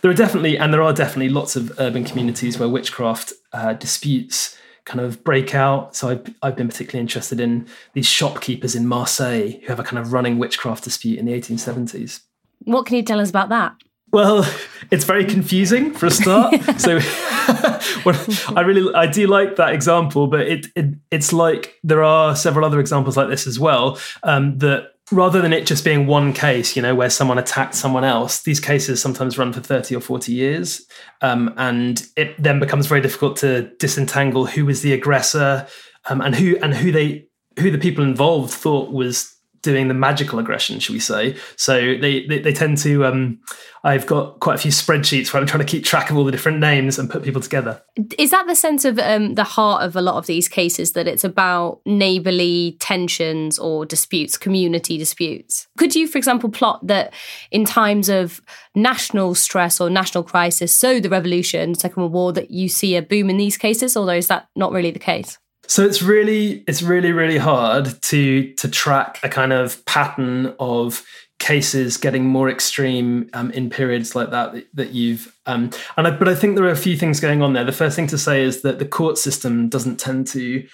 There 0.00 0.10
are 0.10 0.14
definitely 0.14 0.56
and 0.56 0.72
there 0.72 0.82
are 0.82 0.92
definitely 0.92 1.28
lots 1.28 1.56
of 1.56 1.78
urban 1.78 2.04
communities 2.04 2.58
where 2.58 2.68
witchcraft 2.68 3.32
uh, 3.52 3.74
disputes 3.74 4.56
kind 4.88 5.00
of 5.00 5.22
break 5.22 5.54
out. 5.54 5.94
So 5.94 6.08
I've, 6.08 6.34
I've 6.42 6.56
been 6.56 6.68
particularly 6.68 7.02
interested 7.02 7.40
in 7.40 7.68
these 7.92 8.06
shopkeepers 8.06 8.74
in 8.74 8.86
Marseille 8.86 9.50
who 9.50 9.66
have 9.66 9.78
a 9.78 9.84
kind 9.84 9.98
of 9.98 10.14
running 10.14 10.38
witchcraft 10.38 10.82
dispute 10.84 11.18
in 11.18 11.26
the 11.26 11.32
1870s. 11.32 12.22
What 12.64 12.86
can 12.86 12.96
you 12.96 13.02
tell 13.02 13.20
us 13.20 13.28
about 13.28 13.50
that? 13.50 13.74
Well, 14.12 14.50
it's 14.90 15.04
very 15.04 15.24
confusing 15.24 15.92
for 15.92 16.06
a 16.06 16.10
start. 16.10 16.54
so, 16.78 16.98
I 18.54 18.62
really 18.64 18.92
I 18.94 19.06
do 19.06 19.26
like 19.26 19.56
that 19.56 19.74
example, 19.74 20.26
but 20.26 20.40
it, 20.40 20.66
it 20.74 20.94
it's 21.10 21.32
like 21.32 21.78
there 21.82 22.02
are 22.02 22.36
several 22.36 22.64
other 22.64 22.80
examples 22.80 23.16
like 23.16 23.28
this 23.28 23.46
as 23.46 23.58
well. 23.58 23.98
Um, 24.22 24.58
that 24.58 24.92
rather 25.10 25.40
than 25.40 25.52
it 25.52 25.66
just 25.66 25.84
being 25.84 26.06
one 26.06 26.32
case, 26.32 26.76
you 26.76 26.82
know, 26.82 26.94
where 26.94 27.10
someone 27.10 27.38
attacked 27.38 27.74
someone 27.74 28.04
else, 28.04 28.42
these 28.42 28.60
cases 28.60 29.00
sometimes 29.00 29.38
run 29.38 29.52
for 29.52 29.60
thirty 29.60 29.94
or 29.94 30.00
forty 30.00 30.32
years, 30.32 30.86
um, 31.22 31.52
and 31.56 32.06
it 32.16 32.40
then 32.42 32.60
becomes 32.60 32.86
very 32.86 33.00
difficult 33.00 33.36
to 33.38 33.70
disentangle 33.78 34.46
who 34.46 34.64
was 34.64 34.82
the 34.82 34.92
aggressor 34.92 35.66
um, 36.08 36.20
and 36.20 36.34
who 36.34 36.56
and 36.62 36.74
who 36.74 36.92
they 36.92 37.26
who 37.58 37.70
the 37.70 37.78
people 37.78 38.04
involved 38.04 38.52
thought 38.52 38.92
was 38.92 39.34
doing 39.68 39.88
the 39.88 39.94
magical 39.94 40.38
aggression, 40.38 40.78
should 40.78 40.94
we 40.94 41.00
say? 41.00 41.36
So 41.56 41.74
they 42.00 42.26
they, 42.26 42.38
they 42.38 42.52
tend 42.52 42.78
to. 42.78 43.04
Um, 43.04 43.40
I've 43.84 44.06
got 44.06 44.40
quite 44.40 44.54
a 44.54 44.58
few 44.58 44.70
spreadsheets 44.70 45.32
where 45.32 45.40
I'm 45.40 45.46
trying 45.46 45.64
to 45.64 45.70
keep 45.70 45.84
track 45.84 46.10
of 46.10 46.16
all 46.16 46.24
the 46.24 46.32
different 46.32 46.58
names 46.58 46.98
and 46.98 47.08
put 47.08 47.22
people 47.22 47.40
together. 47.40 47.80
Is 48.18 48.30
that 48.30 48.46
the 48.46 48.56
sense 48.56 48.84
of 48.84 48.98
um, 48.98 49.34
the 49.34 49.44
heart 49.44 49.82
of 49.82 49.94
a 49.94 50.00
lot 50.00 50.16
of 50.16 50.26
these 50.26 50.48
cases 50.48 50.92
that 50.92 51.06
it's 51.06 51.22
about 51.22 51.80
neighbourly 51.86 52.76
tensions 52.80 53.58
or 53.58 53.86
disputes, 53.86 54.36
community 54.36 54.98
disputes? 54.98 55.68
Could 55.76 55.94
you, 55.94 56.08
for 56.08 56.18
example, 56.18 56.50
plot 56.50 56.84
that 56.86 57.12
in 57.50 57.64
times 57.64 58.08
of 58.08 58.40
national 58.74 59.34
stress 59.34 59.80
or 59.80 59.90
national 59.90 60.24
crisis, 60.24 60.74
so 60.74 60.98
the 60.98 61.10
revolution, 61.10 61.74
Second 61.74 62.02
World 62.02 62.12
War, 62.12 62.32
that 62.32 62.50
you 62.50 62.68
see 62.68 62.96
a 62.96 63.02
boom 63.02 63.30
in 63.30 63.36
these 63.36 63.56
cases, 63.56 63.96
although 63.96 64.12
is 64.12 64.28
that 64.28 64.48
not 64.56 64.72
really 64.72 64.90
the 64.90 64.98
case? 64.98 65.38
So 65.68 65.84
it's 65.84 66.02
really 66.02 66.64
it's 66.66 66.82
really 66.82 67.12
really 67.12 67.38
hard 67.38 68.00
to 68.02 68.54
to 68.54 68.68
track 68.68 69.20
a 69.22 69.28
kind 69.28 69.52
of 69.52 69.84
pattern 69.84 70.54
of 70.58 71.04
cases 71.38 71.96
getting 71.96 72.24
more 72.24 72.50
extreme 72.50 73.30
um, 73.32 73.50
in 73.52 73.70
periods 73.70 74.16
like 74.16 74.30
that 74.30 74.64
that 74.74 74.92
you've 74.92 75.36
um, 75.46 75.70
and 75.96 76.08
I, 76.08 76.10
but 76.10 76.26
I 76.26 76.34
think 76.34 76.56
there 76.56 76.64
are 76.64 76.70
a 76.70 76.76
few 76.76 76.96
things 76.96 77.20
going 77.20 77.42
on 77.42 77.52
there. 77.52 77.64
The 77.64 77.72
first 77.72 77.94
thing 77.96 78.08
to 78.08 78.18
say 78.18 78.42
is 78.42 78.62
that 78.62 78.78
the 78.78 78.86
court 78.86 79.18
system 79.18 79.68
doesn't 79.68 80.00
tend 80.00 80.26
to 80.28 80.66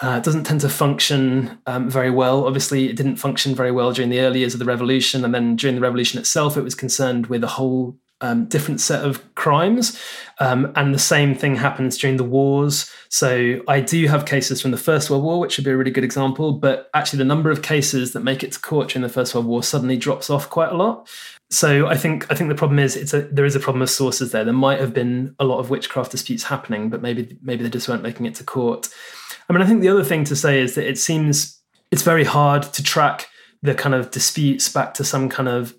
uh, 0.00 0.20
doesn't 0.20 0.44
tend 0.44 0.60
to 0.60 0.68
function 0.68 1.58
um, 1.66 1.90
very 1.90 2.10
well. 2.10 2.46
Obviously, 2.46 2.88
it 2.88 2.96
didn't 2.96 3.16
function 3.16 3.54
very 3.56 3.72
well 3.72 3.92
during 3.92 4.10
the 4.10 4.20
early 4.20 4.40
years 4.40 4.54
of 4.54 4.60
the 4.60 4.64
revolution, 4.64 5.24
and 5.24 5.34
then 5.34 5.56
during 5.56 5.74
the 5.74 5.82
revolution 5.82 6.20
itself, 6.20 6.56
it 6.56 6.62
was 6.62 6.76
concerned 6.76 7.26
with 7.26 7.42
a 7.42 7.48
whole 7.48 7.96
um, 8.20 8.46
different 8.46 8.80
set 8.80 9.04
of 9.04 9.34
crimes. 9.34 10.00
Um, 10.40 10.72
and 10.76 10.94
the 10.94 10.98
same 10.98 11.34
thing 11.34 11.56
happens 11.56 11.98
during 11.98 12.16
the 12.16 12.24
wars. 12.24 12.90
So 13.08 13.60
I 13.68 13.80
do 13.80 14.06
have 14.08 14.26
cases 14.26 14.60
from 14.60 14.70
the 14.70 14.76
First 14.76 15.10
World 15.10 15.24
War, 15.24 15.40
which 15.40 15.56
would 15.56 15.64
be 15.64 15.70
a 15.70 15.76
really 15.76 15.90
good 15.90 16.04
example. 16.04 16.52
But 16.52 16.90
actually, 16.94 17.18
the 17.18 17.24
number 17.24 17.50
of 17.50 17.62
cases 17.62 18.12
that 18.12 18.20
make 18.20 18.42
it 18.42 18.52
to 18.52 18.60
court 18.60 18.90
during 18.90 19.02
the 19.02 19.12
First 19.12 19.34
World 19.34 19.46
War 19.46 19.62
suddenly 19.62 19.96
drops 19.96 20.30
off 20.30 20.50
quite 20.50 20.70
a 20.70 20.76
lot. 20.76 21.08
So 21.50 21.86
I 21.86 21.96
think 21.96 22.30
I 22.30 22.34
think 22.34 22.48
the 22.48 22.54
problem 22.54 22.78
is 22.78 22.94
it's 22.94 23.14
a, 23.14 23.22
there 23.22 23.46
is 23.46 23.56
a 23.56 23.60
problem 23.60 23.80
of 23.80 23.88
sources 23.88 24.32
there. 24.32 24.44
There 24.44 24.52
might 24.52 24.80
have 24.80 24.92
been 24.92 25.34
a 25.38 25.44
lot 25.44 25.60
of 25.60 25.70
witchcraft 25.70 26.10
disputes 26.10 26.44
happening, 26.44 26.90
but 26.90 27.00
maybe 27.00 27.38
maybe 27.42 27.62
they 27.62 27.70
just 27.70 27.88
weren't 27.88 28.02
making 28.02 28.26
it 28.26 28.34
to 28.36 28.44
court. 28.44 28.88
I 29.48 29.52
mean, 29.52 29.62
I 29.62 29.66
think 29.66 29.80
the 29.80 29.88
other 29.88 30.04
thing 30.04 30.24
to 30.24 30.36
say 30.36 30.60
is 30.60 30.74
that 30.74 30.86
it 30.86 30.98
seems 30.98 31.58
it's 31.90 32.02
very 32.02 32.24
hard 32.24 32.64
to 32.64 32.82
track 32.82 33.28
the 33.62 33.74
kind 33.74 33.94
of 33.94 34.10
disputes 34.10 34.68
back 34.68 34.92
to 34.94 35.04
some 35.04 35.30
kind 35.30 35.48
of 35.48 35.74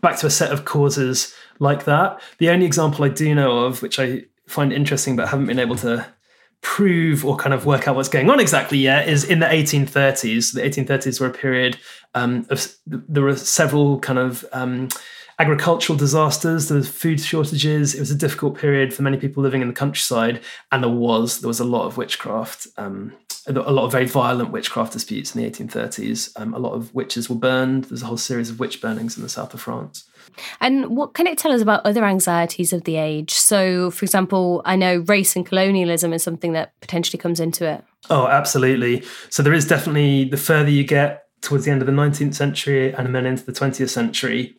back 0.00 0.18
to 0.18 0.26
a 0.26 0.30
set 0.30 0.52
of 0.52 0.64
causes 0.64 1.34
like 1.58 1.84
that. 1.84 2.20
The 2.38 2.50
only 2.50 2.66
example 2.66 3.04
I 3.04 3.08
do 3.08 3.34
know 3.34 3.64
of, 3.64 3.82
which 3.82 3.98
I 3.98 4.24
find 4.46 4.72
interesting 4.72 5.16
but 5.16 5.28
haven't 5.28 5.46
been 5.46 5.58
able 5.58 5.76
to 5.76 6.06
prove 6.60 7.24
or 7.24 7.36
kind 7.36 7.52
of 7.52 7.66
work 7.66 7.86
out 7.86 7.94
what's 7.94 8.08
going 8.08 8.30
on 8.30 8.40
exactly 8.40 8.78
yet, 8.78 9.08
is 9.08 9.24
in 9.24 9.40
the 9.40 9.46
1830s. 9.46 10.54
The 10.54 10.62
1830s 10.62 11.20
were 11.20 11.26
a 11.26 11.30
period 11.30 11.78
um, 12.14 12.46
of 12.50 12.74
there 12.86 13.22
were 13.22 13.36
several 13.36 13.98
kind 14.00 14.18
of 14.18 14.44
um, 14.52 14.88
agricultural 15.38 15.98
disasters, 15.98 16.68
there 16.68 16.76
was 16.76 16.88
food 16.88 17.20
shortages. 17.20 17.94
It 17.94 18.00
was 18.00 18.10
a 18.10 18.16
difficult 18.16 18.56
period 18.56 18.94
for 18.94 19.02
many 19.02 19.16
people 19.16 19.42
living 19.42 19.62
in 19.62 19.68
the 19.68 19.74
countryside, 19.74 20.40
and 20.70 20.82
there 20.82 20.90
was 20.90 21.40
there 21.40 21.48
was 21.48 21.60
a 21.60 21.64
lot 21.64 21.86
of 21.86 21.96
witchcraft, 21.96 22.68
um, 22.76 23.12
a 23.46 23.52
lot 23.52 23.84
of 23.84 23.92
very 23.92 24.06
violent 24.06 24.50
witchcraft 24.50 24.92
disputes 24.92 25.34
in 25.34 25.42
the 25.42 25.50
1830s. 25.50 26.38
Um, 26.40 26.54
a 26.54 26.58
lot 26.58 26.74
of 26.74 26.94
witches 26.94 27.28
were 27.28 27.36
burned. 27.36 27.84
There's 27.84 28.02
a 28.02 28.06
whole 28.06 28.16
series 28.16 28.50
of 28.50 28.60
witch 28.60 28.80
burnings 28.80 29.16
in 29.16 29.22
the 29.22 29.28
south 29.28 29.54
of 29.54 29.60
France. 29.60 30.04
And 30.60 30.96
what 30.96 31.14
can 31.14 31.26
it 31.26 31.38
tell 31.38 31.52
us 31.52 31.60
about 31.60 31.84
other 31.84 32.04
anxieties 32.04 32.72
of 32.72 32.84
the 32.84 32.96
age? 32.96 33.32
So, 33.32 33.90
for 33.90 34.04
example, 34.04 34.62
I 34.64 34.76
know 34.76 34.98
race 34.98 35.36
and 35.36 35.46
colonialism 35.46 36.12
is 36.12 36.22
something 36.22 36.52
that 36.52 36.72
potentially 36.80 37.18
comes 37.18 37.40
into 37.40 37.66
it. 37.68 37.84
Oh, 38.10 38.26
absolutely. 38.26 39.02
So 39.30 39.42
there 39.42 39.52
is 39.52 39.66
definitely 39.66 40.24
the 40.24 40.36
further 40.36 40.70
you 40.70 40.84
get 40.84 41.24
towards 41.40 41.64
the 41.64 41.70
end 41.70 41.82
of 41.82 41.86
the 41.86 41.92
19th 41.92 42.34
century 42.34 42.92
and 42.92 43.14
then 43.14 43.26
into 43.26 43.44
the 43.44 43.52
20th 43.52 43.90
century, 43.90 44.56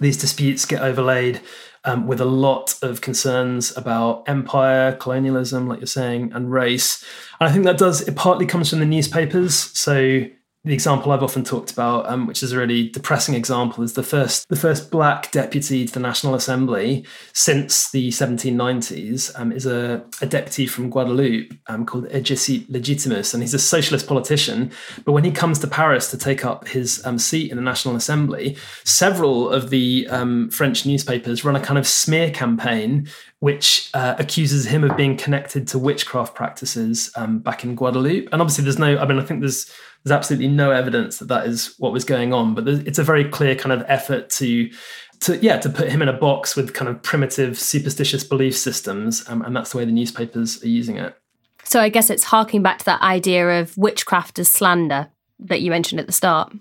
these 0.00 0.16
disputes 0.16 0.64
get 0.64 0.82
overlaid 0.82 1.40
um, 1.84 2.06
with 2.06 2.20
a 2.20 2.26
lot 2.26 2.74
of 2.82 3.00
concerns 3.00 3.76
about 3.76 4.28
empire, 4.28 4.92
colonialism, 4.92 5.68
like 5.68 5.78
you're 5.78 5.86
saying, 5.86 6.32
and 6.34 6.50
race. 6.50 7.04
And 7.40 7.48
I 7.48 7.52
think 7.52 7.64
that 7.64 7.78
does, 7.78 8.02
it 8.02 8.16
partly 8.16 8.44
comes 8.44 8.70
from 8.70 8.80
the 8.80 8.86
newspapers. 8.86 9.54
So 9.54 10.24
the 10.66 10.74
example 10.74 11.12
I've 11.12 11.22
often 11.22 11.44
talked 11.44 11.70
about, 11.70 12.08
um, 12.08 12.26
which 12.26 12.42
is 12.42 12.50
a 12.50 12.58
really 12.58 12.88
depressing 12.88 13.36
example, 13.36 13.84
is 13.84 13.92
the 13.92 14.02
first 14.02 14.48
the 14.48 14.56
first 14.56 14.90
black 14.90 15.30
deputy 15.30 15.86
to 15.86 15.92
the 15.92 16.00
National 16.00 16.34
Assembly 16.34 17.06
since 17.32 17.92
the 17.92 18.08
1790s 18.08 19.30
um, 19.38 19.52
is 19.52 19.64
a, 19.64 20.04
a, 20.20 20.26
deputy 20.26 20.66
from 20.66 20.90
Guadeloupe 20.90 21.52
um, 21.68 21.86
called 21.86 22.08
Hégésippe 22.08 22.68
Legitimus, 22.68 23.32
and 23.32 23.44
he's 23.44 23.54
a 23.54 23.60
socialist 23.60 24.08
politician. 24.08 24.72
But 25.04 25.12
when 25.12 25.22
he 25.22 25.30
comes 25.30 25.60
to 25.60 25.68
Paris 25.68 26.10
to 26.10 26.18
take 26.18 26.44
up 26.44 26.66
his 26.66 27.04
um, 27.06 27.20
seat 27.20 27.52
in 27.52 27.56
the 27.56 27.62
National 27.62 27.94
Assembly, 27.94 28.56
several 28.82 29.48
of 29.48 29.70
the 29.70 30.08
um, 30.10 30.50
French 30.50 30.84
newspapers 30.84 31.44
run 31.44 31.54
a 31.54 31.60
kind 31.60 31.78
of 31.78 31.86
smear 31.86 32.32
campaign 32.32 33.08
which 33.40 33.90
uh, 33.92 34.14
accuses 34.18 34.64
him 34.64 34.82
of 34.82 34.96
being 34.96 35.16
connected 35.16 35.68
to 35.68 35.78
witchcraft 35.78 36.34
practices 36.34 37.12
um, 37.16 37.38
back 37.38 37.64
in 37.64 37.76
Guadeloupe. 37.76 38.28
And 38.32 38.40
obviously, 38.40 38.64
there's 38.64 38.78
no, 38.78 38.96
I 38.98 39.06
mean, 39.06 39.18
I 39.18 39.24
think 39.24 39.40
there's 39.40 39.70
there's 40.06 40.16
absolutely 40.16 40.46
no 40.46 40.70
evidence 40.70 41.18
that 41.18 41.26
that 41.26 41.48
is 41.48 41.74
what 41.78 41.92
was 41.92 42.04
going 42.04 42.32
on, 42.32 42.54
but 42.54 42.68
it's 42.68 43.00
a 43.00 43.02
very 43.02 43.24
clear 43.24 43.56
kind 43.56 43.72
of 43.72 43.84
effort 43.88 44.30
to 44.30 44.70
to 45.18 45.36
yeah 45.38 45.58
to 45.58 45.68
put 45.68 45.88
him 45.88 46.00
in 46.00 46.08
a 46.08 46.12
box 46.12 46.54
with 46.54 46.74
kind 46.74 46.88
of 46.88 47.02
primitive 47.02 47.58
superstitious 47.58 48.22
belief 48.22 48.56
systems, 48.56 49.28
um, 49.28 49.42
and 49.42 49.56
that's 49.56 49.72
the 49.72 49.78
way 49.78 49.84
the 49.84 49.90
newspapers 49.90 50.62
are 50.62 50.68
using 50.68 50.96
it. 50.96 51.16
So 51.64 51.80
I 51.80 51.88
guess 51.88 52.08
it's 52.08 52.22
harking 52.22 52.62
back 52.62 52.78
to 52.78 52.84
that 52.84 53.02
idea 53.02 53.60
of 53.60 53.76
witchcraft 53.76 54.38
as 54.38 54.48
slander 54.48 55.08
that 55.40 55.60
you 55.60 55.72
mentioned 55.72 55.98
at 55.98 56.06
the 56.06 56.12
start. 56.12 56.52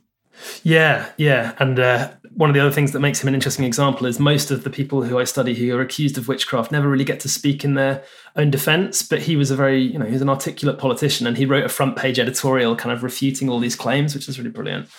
Yeah, 0.63 1.10
yeah, 1.18 1.54
and 1.60 1.80
uh, 1.80 2.12
one 2.34 2.50
of 2.50 2.54
the 2.54 2.60
other 2.60 2.72
things 2.72 2.92
that 2.92 3.00
makes 3.00 3.22
him 3.22 3.27
an 3.27 3.34
interesting 3.34 3.65
example 3.65 4.06
is 4.08 4.20
most 4.20 4.51
of 4.51 4.63
the 4.63 4.70
people 4.70 5.04
who 5.04 5.18
I 5.18 5.24
study 5.24 5.56
who 5.56 5.75
are 5.77 5.82
accused 5.82 6.18
of 6.18 6.27
witchcraft 6.27 6.72
never 6.72 6.89
really 6.89 7.06
get 7.06 7.20
to 7.22 7.30
speak 7.30 7.63
in 7.63 7.75
their 7.75 8.04
own 8.36 8.51
defense. 8.51 9.04
But 9.04 9.22
he 9.22 9.36
was 9.36 9.51
a 9.51 9.56
very, 9.56 9.82
you 9.82 9.98
know, 9.98 10.06
he 10.06 10.13
was 10.13 10.22
an 10.22 10.30
articulate 10.30 10.77
politician, 10.77 11.27
and 11.27 11.38
he 11.38 11.46
wrote 11.46 11.63
a 11.63 11.70
front 11.70 11.96
page 11.96 12.20
editorial 12.20 12.75
kind 12.75 12.92
of 12.92 13.04
refuting 13.04 13.50
all 13.50 13.60
these 13.60 13.75
claims, 13.75 14.13
which 14.13 14.27
is 14.27 14.38
really 14.38 14.51
brilliant. 14.51 14.89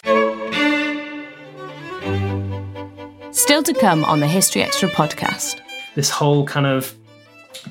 Still 3.35 3.63
to 3.63 3.75
come 3.75 4.05
on 4.05 4.21
the 4.21 4.27
History 4.27 4.63
Extra 4.63 4.89
podcast. 4.89 5.61
This 5.95 6.11
whole 6.11 6.47
kind 6.47 6.67
of 6.67 6.95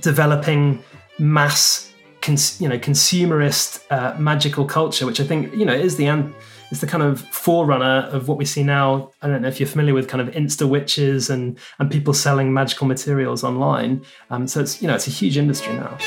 developing 0.02 0.84
mass, 1.18 1.92
cons- 2.22 2.62
you 2.62 2.70
know, 2.70 2.78
consumerist 2.78 3.82
uh, 3.90 4.18
magical 4.20 4.66
culture, 4.66 5.06
which 5.06 5.20
I 5.20 5.24
think, 5.24 5.54
you 5.56 5.66
know, 5.66 5.74
is 5.74 5.96
the 5.98 6.06
an- 6.06 6.34
is 6.72 6.82
the 6.82 6.88
kind 6.88 7.04
of 7.04 7.22
forerunner 7.22 8.10
of 8.12 8.28
what 8.28 8.38
we 8.38 8.46
see 8.46 8.64
now. 8.64 9.12
I 9.22 9.28
don't 9.28 9.42
know 9.42 9.48
if 9.48 9.60
you're 9.60 9.68
familiar 9.68 9.94
with 9.94 10.08
kind 10.08 10.22
of 10.22 10.34
insta 10.34 10.68
witches 10.68 11.30
and 11.30 11.58
and 11.80 11.92
people 11.92 12.14
selling 12.14 12.54
magical 12.54 12.88
materials 12.88 13.44
online. 13.44 14.04
Um, 14.30 14.48
so 14.48 14.62
it's 14.62 14.82
you 14.82 14.88
know 14.88 14.96
it's 14.96 15.08
a 15.08 15.12
huge 15.12 15.38
industry 15.38 15.74
now. 15.74 15.98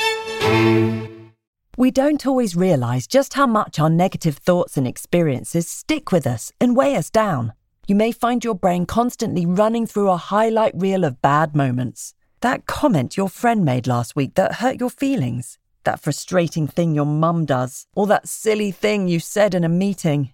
We 1.77 1.91
don't 1.91 2.27
always 2.27 2.57
realise 2.57 3.07
just 3.07 3.35
how 3.35 3.47
much 3.47 3.79
our 3.79 3.89
negative 3.89 4.35
thoughts 4.37 4.75
and 4.75 4.85
experiences 4.85 5.69
stick 5.69 6.11
with 6.11 6.27
us 6.27 6.51
and 6.59 6.75
weigh 6.75 6.97
us 6.97 7.09
down. 7.09 7.53
You 7.87 7.95
may 7.95 8.11
find 8.11 8.43
your 8.43 8.53
brain 8.53 8.85
constantly 8.85 9.45
running 9.45 9.87
through 9.87 10.09
a 10.09 10.17
highlight 10.17 10.73
reel 10.75 11.05
of 11.05 11.21
bad 11.21 11.55
moments. 11.55 12.13
That 12.41 12.65
comment 12.65 13.17
your 13.17 13.29
friend 13.29 13.63
made 13.63 13.87
last 13.87 14.15
week 14.15 14.35
that 14.35 14.55
hurt 14.55 14.79
your 14.79 14.89
feelings. 14.89 15.57
That 15.85 15.99
frustrating 15.99 16.67
thing 16.67 16.93
your 16.93 17.05
mum 17.05 17.45
does. 17.45 17.87
Or 17.95 18.07
that 18.07 18.27
silly 18.27 18.71
thing 18.71 19.07
you 19.07 19.19
said 19.19 19.55
in 19.55 19.63
a 19.63 19.69
meeting. 19.69 20.33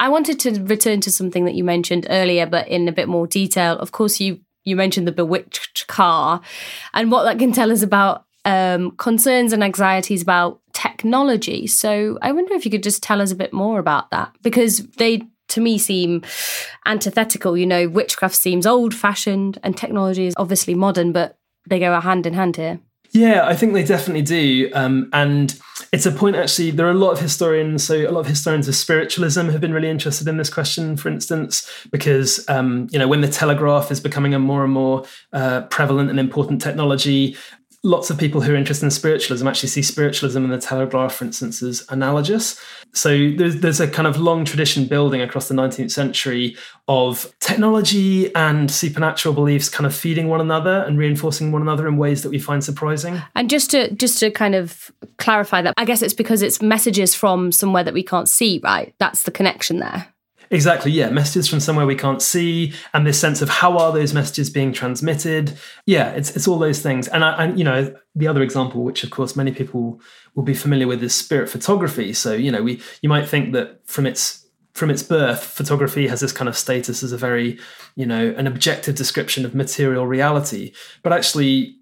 I 0.00 0.08
wanted 0.08 0.40
to 0.40 0.62
return 0.64 1.00
to 1.02 1.10
something 1.10 1.44
that 1.44 1.54
you 1.54 1.64
mentioned 1.64 2.06
earlier, 2.10 2.46
but 2.46 2.68
in 2.68 2.88
a 2.88 2.92
bit 2.92 3.08
more 3.08 3.26
detail. 3.26 3.78
Of 3.78 3.92
course, 3.92 4.20
you 4.20 4.40
you 4.64 4.76
mentioned 4.76 5.06
the 5.06 5.12
bewitched 5.12 5.86
car, 5.86 6.40
and 6.92 7.10
what 7.10 7.24
that 7.24 7.38
can 7.38 7.52
tell 7.52 7.70
us 7.70 7.82
about 7.82 8.24
um, 8.44 8.92
concerns 8.92 9.52
and 9.52 9.62
anxieties 9.62 10.22
about 10.22 10.60
technology. 10.72 11.66
So 11.66 12.18
I 12.20 12.32
wonder 12.32 12.54
if 12.54 12.64
you 12.64 12.70
could 12.70 12.82
just 12.82 13.02
tell 13.02 13.20
us 13.20 13.30
a 13.30 13.36
bit 13.36 13.52
more 13.52 13.78
about 13.78 14.10
that, 14.10 14.34
because 14.42 14.86
they 14.98 15.22
to 15.48 15.60
me 15.60 15.78
seem 15.78 16.22
antithetical. 16.84 17.56
You 17.56 17.66
know, 17.66 17.88
witchcraft 17.88 18.34
seems 18.34 18.66
old 18.66 18.94
fashioned, 18.94 19.58
and 19.62 19.76
technology 19.76 20.26
is 20.26 20.34
obviously 20.36 20.74
modern, 20.74 21.12
but 21.12 21.38
they 21.68 21.78
go 21.78 21.98
hand 22.00 22.26
in 22.26 22.34
hand 22.34 22.56
here. 22.56 22.80
Yeah, 23.16 23.46
I 23.46 23.56
think 23.56 23.72
they 23.72 23.82
definitely 23.82 24.20
do. 24.20 24.70
Um, 24.74 25.08
and 25.14 25.58
it's 25.90 26.04
a 26.04 26.12
point 26.12 26.36
actually, 26.36 26.70
there 26.70 26.86
are 26.86 26.90
a 26.90 26.94
lot 26.94 27.12
of 27.12 27.18
historians, 27.18 27.82
so 27.82 27.94
a 27.94 28.12
lot 28.12 28.20
of 28.20 28.26
historians 28.26 28.68
of 28.68 28.74
spiritualism 28.74 29.48
have 29.48 29.60
been 29.60 29.72
really 29.72 29.88
interested 29.88 30.28
in 30.28 30.36
this 30.36 30.50
question, 30.50 30.98
for 30.98 31.08
instance, 31.08 31.66
because, 31.90 32.46
um, 32.50 32.88
you 32.90 32.98
know, 32.98 33.08
when 33.08 33.22
the 33.22 33.28
telegraph 33.28 33.90
is 33.90 34.00
becoming 34.00 34.34
a 34.34 34.38
more 34.38 34.64
and 34.64 34.72
more 34.74 35.06
uh, 35.32 35.62
prevalent 35.62 36.10
and 36.10 36.20
important 36.20 36.60
technology, 36.60 37.34
lots 37.82 38.10
of 38.10 38.18
people 38.18 38.40
who 38.40 38.52
are 38.52 38.56
interested 38.56 38.84
in 38.84 38.90
spiritualism 38.90 39.46
actually 39.46 39.68
see 39.68 39.82
spiritualism 39.82 40.38
and 40.38 40.52
the 40.52 40.58
telegraph, 40.58 41.14
for 41.14 41.24
instance, 41.24 41.62
as 41.62 41.84
analogous. 41.88 42.60
So 42.92 43.30
there's, 43.36 43.60
there's 43.60 43.80
a 43.80 43.88
kind 43.88 44.08
of 44.08 44.18
long 44.18 44.44
tradition 44.44 44.86
building 44.86 45.20
across 45.20 45.48
the 45.48 45.54
19th 45.54 45.90
century 45.90 46.56
of 46.88 47.32
technology 47.40 48.34
and 48.34 48.70
supernatural 48.70 49.34
beliefs 49.34 49.68
kind 49.68 49.86
of 49.86 49.94
feeding 49.94 50.28
one 50.28 50.40
another 50.40 50.82
and 50.82 50.98
reinforcing 50.98 51.52
one 51.52 51.62
another 51.62 51.86
in 51.86 51.96
ways 51.96 52.22
that 52.22 52.30
we 52.30 52.38
find 52.38 52.64
surprising. 52.64 53.20
And 53.34 53.50
just 53.50 53.70
to 53.72 53.92
just 53.94 54.18
to 54.20 54.30
kind 54.30 54.54
of 54.54 54.90
clarify 55.18 55.62
that, 55.62 55.74
I 55.76 55.84
guess 55.84 56.02
it's 56.02 56.14
because 56.14 56.42
it's 56.42 56.62
messages 56.62 57.14
from 57.14 57.52
somewhere 57.52 57.84
that 57.84 57.94
we 57.94 58.02
can't 58.02 58.28
see, 58.28 58.60
right? 58.62 58.94
That's 58.98 59.24
the 59.24 59.30
connection 59.30 59.78
there. 59.78 60.06
Exactly, 60.50 60.92
yeah. 60.92 61.10
Messages 61.10 61.48
from 61.48 61.60
somewhere 61.60 61.86
we 61.86 61.96
can't 61.96 62.22
see, 62.22 62.72
and 62.94 63.06
this 63.06 63.20
sense 63.20 63.42
of 63.42 63.48
how 63.48 63.78
are 63.78 63.92
those 63.92 64.14
messages 64.14 64.50
being 64.50 64.72
transmitted. 64.72 65.58
Yeah, 65.86 66.10
it's 66.10 66.34
it's 66.36 66.46
all 66.46 66.58
those 66.58 66.80
things. 66.80 67.08
And 67.08 67.24
I, 67.24 67.44
and 67.44 67.58
you 67.58 67.64
know, 67.64 67.94
the 68.14 68.28
other 68.28 68.42
example, 68.42 68.84
which 68.84 69.02
of 69.02 69.10
course 69.10 69.34
many 69.36 69.52
people 69.52 70.00
will 70.34 70.44
be 70.44 70.54
familiar 70.54 70.86
with, 70.86 71.02
is 71.02 71.14
spirit 71.14 71.48
photography. 71.48 72.12
So 72.12 72.32
you 72.32 72.52
know, 72.52 72.62
we 72.62 72.80
you 73.02 73.08
might 73.08 73.28
think 73.28 73.52
that 73.54 73.80
from 73.86 74.06
its 74.06 74.46
from 74.74 74.90
its 74.90 75.02
birth, 75.02 75.42
photography 75.42 76.06
has 76.06 76.20
this 76.20 76.32
kind 76.32 76.48
of 76.48 76.56
status 76.56 77.02
as 77.02 77.10
a 77.10 77.16
very, 77.16 77.58
you 77.94 78.04
know, 78.04 78.34
an 78.36 78.46
objective 78.46 78.94
description 78.94 79.46
of 79.46 79.54
material 79.54 80.06
reality. 80.06 80.72
But 81.02 81.14
actually, 81.14 81.76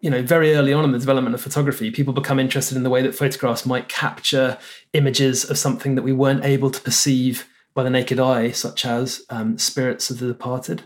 you 0.00 0.08
know, 0.08 0.22
very 0.22 0.54
early 0.54 0.72
on 0.72 0.82
in 0.84 0.92
the 0.92 0.98
development 0.98 1.34
of 1.34 1.42
photography, 1.42 1.90
people 1.90 2.14
become 2.14 2.40
interested 2.40 2.76
in 2.76 2.84
the 2.84 2.90
way 2.90 3.02
that 3.02 3.14
photographs 3.14 3.66
might 3.66 3.88
capture 3.88 4.56
images 4.94 5.48
of 5.48 5.58
something 5.58 5.94
that 5.94 6.02
we 6.02 6.12
weren't 6.12 6.44
able 6.44 6.70
to 6.70 6.80
perceive 6.80 7.46
by 7.78 7.84
the 7.84 7.90
naked 7.90 8.18
eye, 8.18 8.50
such 8.50 8.84
as 8.84 9.22
um, 9.30 9.56
spirits 9.56 10.10
of 10.10 10.18
the 10.18 10.26
departed. 10.26 10.82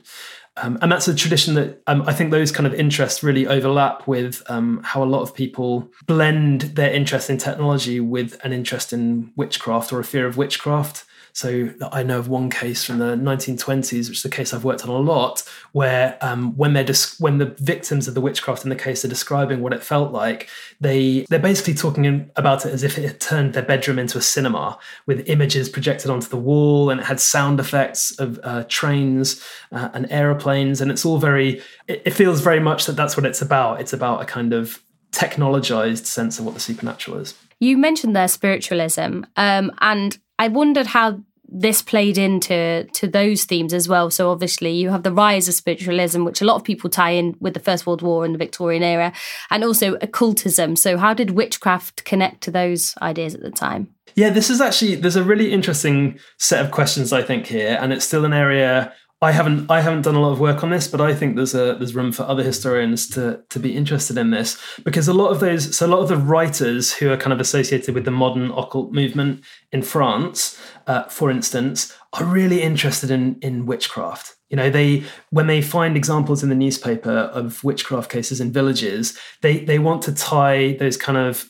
Um, 0.59 0.79
and 0.83 0.93
that's 0.93 1.09
a 1.09 1.15
tradition 1.15 1.55
that 1.55 1.83
um, 1.87 2.03
I 2.07 2.13
think 2.13 2.31
those 2.31 2.53
kind 2.53 2.67
of 2.67 2.75
interests 2.75 3.23
really 3.23 3.47
overlap 3.47 4.07
with 4.07 4.43
um, 4.51 4.83
how 4.85 5.03
a 5.03 5.07
lot 5.07 5.23
of 5.23 5.35
people 5.35 5.91
blend 6.07 6.61
their 6.77 6.93
interest 6.93 7.31
in 7.31 7.39
technology 7.39 7.99
with 7.99 8.39
an 8.45 8.53
interest 8.53 8.93
in 8.93 9.33
witchcraft 9.37 9.91
or 9.91 10.01
a 10.01 10.05
fear 10.05 10.27
of 10.27 10.37
witchcraft. 10.37 11.07
So 11.33 11.71
I 11.91 12.03
know 12.03 12.19
of 12.19 12.29
one 12.29 12.51
case 12.51 12.85
from 12.85 12.99
the 12.99 13.17
1920s, 13.17 14.09
which 14.09 14.19
is 14.19 14.25
a 14.25 14.29
case 14.29 14.53
I've 14.53 14.65
worked 14.65 14.85
on 14.85 14.91
a 14.91 14.99
lot, 14.99 15.43
where 15.73 16.19
um, 16.21 16.57
when 16.57 16.75
they're 16.75 16.85
des- 16.85 17.17
when 17.19 17.39
the 17.39 17.55
victims 17.59 18.07
of 18.07 18.15
the 18.15 18.21
witchcraft 18.21 18.65
in 18.65 18.71
the 18.71 18.77
case 18.77 19.05
are 19.05 19.09
describing 19.09 19.61
what 19.61 19.73
it 19.73 19.83
felt 19.83 20.13
like, 20.13 20.49
they 20.81 21.25
they're 21.31 21.39
basically 21.39 21.75
talking 21.75 22.31
about 22.37 22.67
it 22.67 22.73
as 22.73 22.83
if 22.83 22.99
it 22.99 23.07
had 23.07 23.21
turned 23.21 23.55
their 23.55 23.63
bedroom 23.63 23.99
into 23.99 24.19
a 24.19 24.23
cinema 24.23 24.79
with 25.07 25.27
images 25.29 25.69
projected 25.71 26.11
onto 26.11 26.29
the 26.29 26.37
wall, 26.37 26.91
and 26.91 27.01
it 27.01 27.07
had 27.07 27.19
sound 27.19 27.59
effects 27.59 28.19
of 28.19 28.39
uh, 28.43 28.65
trains 28.69 29.43
uh, 29.73 29.89
and 29.95 30.11
aeroplanes, 30.11 30.81
and 30.81 30.91
it's 30.91 31.05
all 31.05 31.19
very. 31.19 31.63
It, 31.89 32.03
it 32.05 32.11
feels 32.11 32.43
very 32.43 32.61
much 32.61 32.85
that 32.87 32.93
that's 32.97 33.17
what 33.17 33.25
it's 33.25 33.41
about. 33.41 33.81
It's 33.81 33.95
about 33.95 34.21
a 34.21 34.27
kind 34.27 34.53
of 34.53 34.83
technologized 35.13 36.07
sense 36.07 36.39
of 36.39 36.45
what 36.45 36.55
the 36.55 36.61
supernatural 36.61 37.19
is. 37.19 37.35
You 37.61 37.79
mentioned 37.79 38.17
their 38.17 38.29
spiritualism, 38.29 39.23
um, 39.37 39.71
and 39.81 40.19
I 40.43 40.49
wondered 40.49 40.89
how 40.89 41.21
this 41.47 41.83
played 41.83 42.19
into 42.19 42.85
to 42.95 43.07
those 43.07 43.45
themes 43.45 43.73
as 43.73 43.89
well. 43.89 44.11
So 44.11 44.29
obviously 44.29 44.73
you 44.73 44.91
have 44.91 45.05
the 45.05 45.13
rise 45.13 45.47
of 45.47 45.55
spiritualism, 45.55 46.25
which 46.25 46.41
a 46.41 46.45
lot 46.45 46.57
of 46.57 46.65
people 46.65 46.91
tie 46.91 47.11
in 47.11 47.37
with 47.39 47.55
the 47.55 47.61
First 47.61 47.87
World 47.87 48.03
War 48.03 48.25
and 48.25 48.35
the 48.35 48.39
Victorian 48.39 48.83
era, 48.83 49.13
and 49.51 49.63
also 49.63 49.95
occultism. 50.03 50.75
So 50.75 50.99
how 50.99 51.15
did 51.15 51.31
witchcraft 51.31 52.05
connect 52.05 52.41
to 52.41 52.51
those 52.51 52.97
ideas 53.01 53.37
at 53.37 53.43
the 53.43 53.53
time? 53.53 53.95
Yeah, 54.17 54.31
this 54.31 54.51
is 54.51 54.61
actually 54.61 54.97
there's 54.97 55.15
a 55.15 55.23
really 55.23 55.53
interesting 55.53 56.19
set 56.39 56.65
of 56.65 56.73
questions 56.73 57.13
I 57.13 57.23
think 57.23 57.47
here, 57.47 57.79
and 57.81 57.93
it's 57.93 58.05
still 58.05 58.25
an 58.25 58.33
area 58.33 58.93
I 59.23 59.31
haven't 59.31 59.71
I 59.71 59.81
haven't 59.81 60.03
done 60.03 60.17
a 60.17 60.21
lot 60.21 60.33
of 60.33 60.41
work 60.41 60.65
on 60.65 60.71
this, 60.71 60.89
but 60.89 61.01
I 61.01 61.15
think 61.15 61.37
there's 61.37 61.55
a 61.55 61.77
there's 61.77 61.95
room 61.95 62.11
for 62.11 62.25
other 62.25 62.43
historians 62.43 63.09
to 63.11 63.41
to 63.51 63.61
be 63.61 63.77
interested 63.77 64.19
in 64.19 64.31
this 64.31 64.61
because 64.85 65.07
a 65.07 65.15
lot 65.15 65.31
of 65.31 65.39
those 65.39 65.77
so 65.77 65.87
a 65.87 65.89
lot 65.89 66.01
of 66.01 66.09
the 66.09 66.17
writers 66.17 66.93
who 66.95 67.09
are 67.13 67.17
kind 67.17 67.33
of 67.33 67.41
associated 67.41 67.95
with 67.95 68.05
the 68.05 68.11
modern 68.11 68.51
occult 68.51 68.93
movement 68.93 69.45
in 69.71 69.83
France, 69.83 70.61
uh, 70.89 71.05
for 71.05 71.31
instance, 71.31 71.97
are 72.15 72.25
really 72.25 72.63
interested 72.63 73.13
in 73.13 73.39
in 73.43 73.65
witchcraft. 73.65 74.35
You 74.51 74.57
know, 74.57 74.71
they 74.71 75.05
when 75.31 75.47
they 75.47 75.63
find 75.63 75.97
examples 75.97 76.43
in 76.43 76.49
the 76.49 76.57
newspaper 76.57 77.31
of 77.33 77.63
witchcraft 77.63 78.11
cases 78.11 78.41
in 78.41 78.51
villages, 78.51 79.17
they 79.41 79.61
they 79.61 79.79
want 79.79 80.03
to 80.03 80.13
tie 80.13 80.77
those 80.81 80.97
kind 80.97 81.17
of 81.17 81.49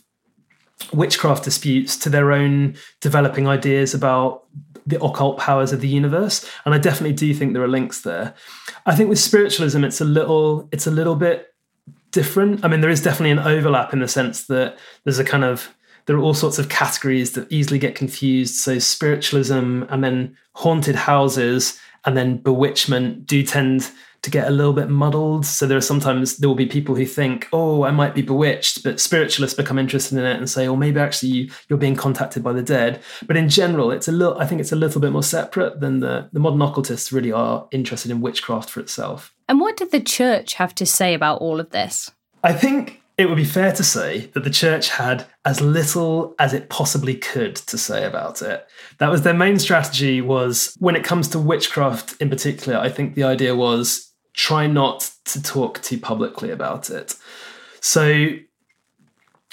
witchcraft 0.92 1.44
disputes 1.44 1.96
to 1.96 2.10
their 2.10 2.32
own 2.32 2.74
developing 3.00 3.46
ideas 3.46 3.94
about 3.94 4.44
the 4.86 5.02
occult 5.02 5.38
powers 5.38 5.72
of 5.72 5.80
the 5.80 5.88
universe. 5.88 6.48
And 6.64 6.74
i 6.74 6.78
definitely 6.78 7.14
do 7.14 7.32
think 7.34 7.52
there 7.52 7.62
are 7.62 7.68
links 7.68 8.02
there. 8.02 8.34
I 8.86 8.94
think 8.94 9.08
with 9.08 9.18
spiritualism 9.18 9.84
it's 9.84 10.00
a 10.00 10.04
little 10.04 10.68
it's 10.72 10.86
a 10.86 10.90
little 10.90 11.16
bit 11.16 11.54
different. 12.10 12.64
I 12.64 12.68
mean 12.68 12.80
there 12.80 12.90
is 12.90 13.02
definitely 13.02 13.30
an 13.30 13.38
overlap 13.38 13.92
in 13.92 14.00
the 14.00 14.08
sense 14.08 14.46
that 14.46 14.78
there's 15.04 15.18
a 15.18 15.24
kind 15.24 15.44
of 15.44 15.74
there 16.06 16.16
are 16.16 16.20
all 16.20 16.34
sorts 16.34 16.58
of 16.58 16.68
categories 16.68 17.32
that 17.32 17.50
easily 17.50 17.78
get 17.78 17.94
confused. 17.94 18.56
So 18.56 18.78
spiritualism 18.78 19.84
and 19.88 20.02
then 20.02 20.36
haunted 20.54 20.96
houses 20.96 21.78
and 22.04 22.16
then 22.16 22.38
bewitchment 22.38 23.26
do 23.26 23.42
tend 23.42 23.90
to 24.22 24.30
get 24.30 24.46
a 24.46 24.50
little 24.50 24.72
bit 24.72 24.88
muddled. 24.88 25.44
So 25.44 25.66
there 25.66 25.76
are 25.76 25.82
sometimes 25.82 26.36
there 26.36 26.48
will 26.48 26.54
be 26.54 26.66
people 26.66 26.94
who 26.94 27.06
think, 27.06 27.48
"Oh, 27.52 27.84
I 27.84 27.90
might 27.90 28.14
be 28.14 28.22
bewitched," 28.22 28.82
but 28.84 29.00
spiritualists 29.00 29.56
become 29.56 29.78
interested 29.78 30.16
in 30.16 30.24
it 30.24 30.36
and 30.36 30.48
say, 30.48 30.66
"Oh, 30.66 30.76
maybe 30.76 31.00
actually 31.00 31.50
you're 31.68 31.78
being 31.78 31.96
contacted 31.96 32.42
by 32.42 32.52
the 32.52 32.62
dead." 32.62 33.00
But 33.26 33.36
in 33.36 33.48
general, 33.48 33.90
it's 33.90 34.08
a 34.08 34.12
little. 34.12 34.38
I 34.38 34.46
think 34.46 34.60
it's 34.60 34.72
a 34.72 34.76
little 34.76 35.00
bit 35.00 35.12
more 35.12 35.22
separate 35.22 35.80
than 35.80 36.00
the 36.00 36.28
the 36.32 36.40
modern 36.40 36.62
occultists 36.62 37.12
really 37.12 37.32
are 37.32 37.66
interested 37.72 38.10
in 38.10 38.20
witchcraft 38.20 38.70
for 38.70 38.80
itself. 38.80 39.32
And 39.48 39.60
what 39.60 39.76
did 39.76 39.90
the 39.90 40.00
church 40.00 40.54
have 40.54 40.74
to 40.76 40.86
say 40.86 41.14
about 41.14 41.40
all 41.40 41.60
of 41.60 41.70
this? 41.70 42.10
I 42.44 42.52
think 42.52 43.02
it 43.18 43.28
would 43.28 43.36
be 43.36 43.44
fair 43.44 43.72
to 43.72 43.84
say 43.84 44.30
that 44.32 44.44
the 44.44 44.50
church 44.50 44.88
had 44.88 45.26
as 45.44 45.60
little 45.60 46.34
as 46.38 46.54
it 46.54 46.70
possibly 46.70 47.14
could 47.14 47.56
to 47.56 47.76
say 47.76 48.04
about 48.04 48.40
it. 48.40 48.66
That 48.98 49.10
was 49.10 49.22
their 49.22 49.34
main 49.34 49.58
strategy 49.58 50.20
was 50.20 50.74
when 50.78 50.96
it 50.96 51.04
comes 51.04 51.28
to 51.28 51.38
witchcraft 51.38 52.14
in 52.20 52.30
particular, 52.30 52.78
I 52.78 52.88
think 52.88 53.14
the 53.14 53.24
idea 53.24 53.54
was 53.54 54.11
try 54.34 54.66
not 54.66 55.10
to 55.24 55.42
talk 55.42 55.82
too 55.82 55.98
publicly 55.98 56.50
about 56.50 56.90
it. 56.90 57.14
So 57.80 58.30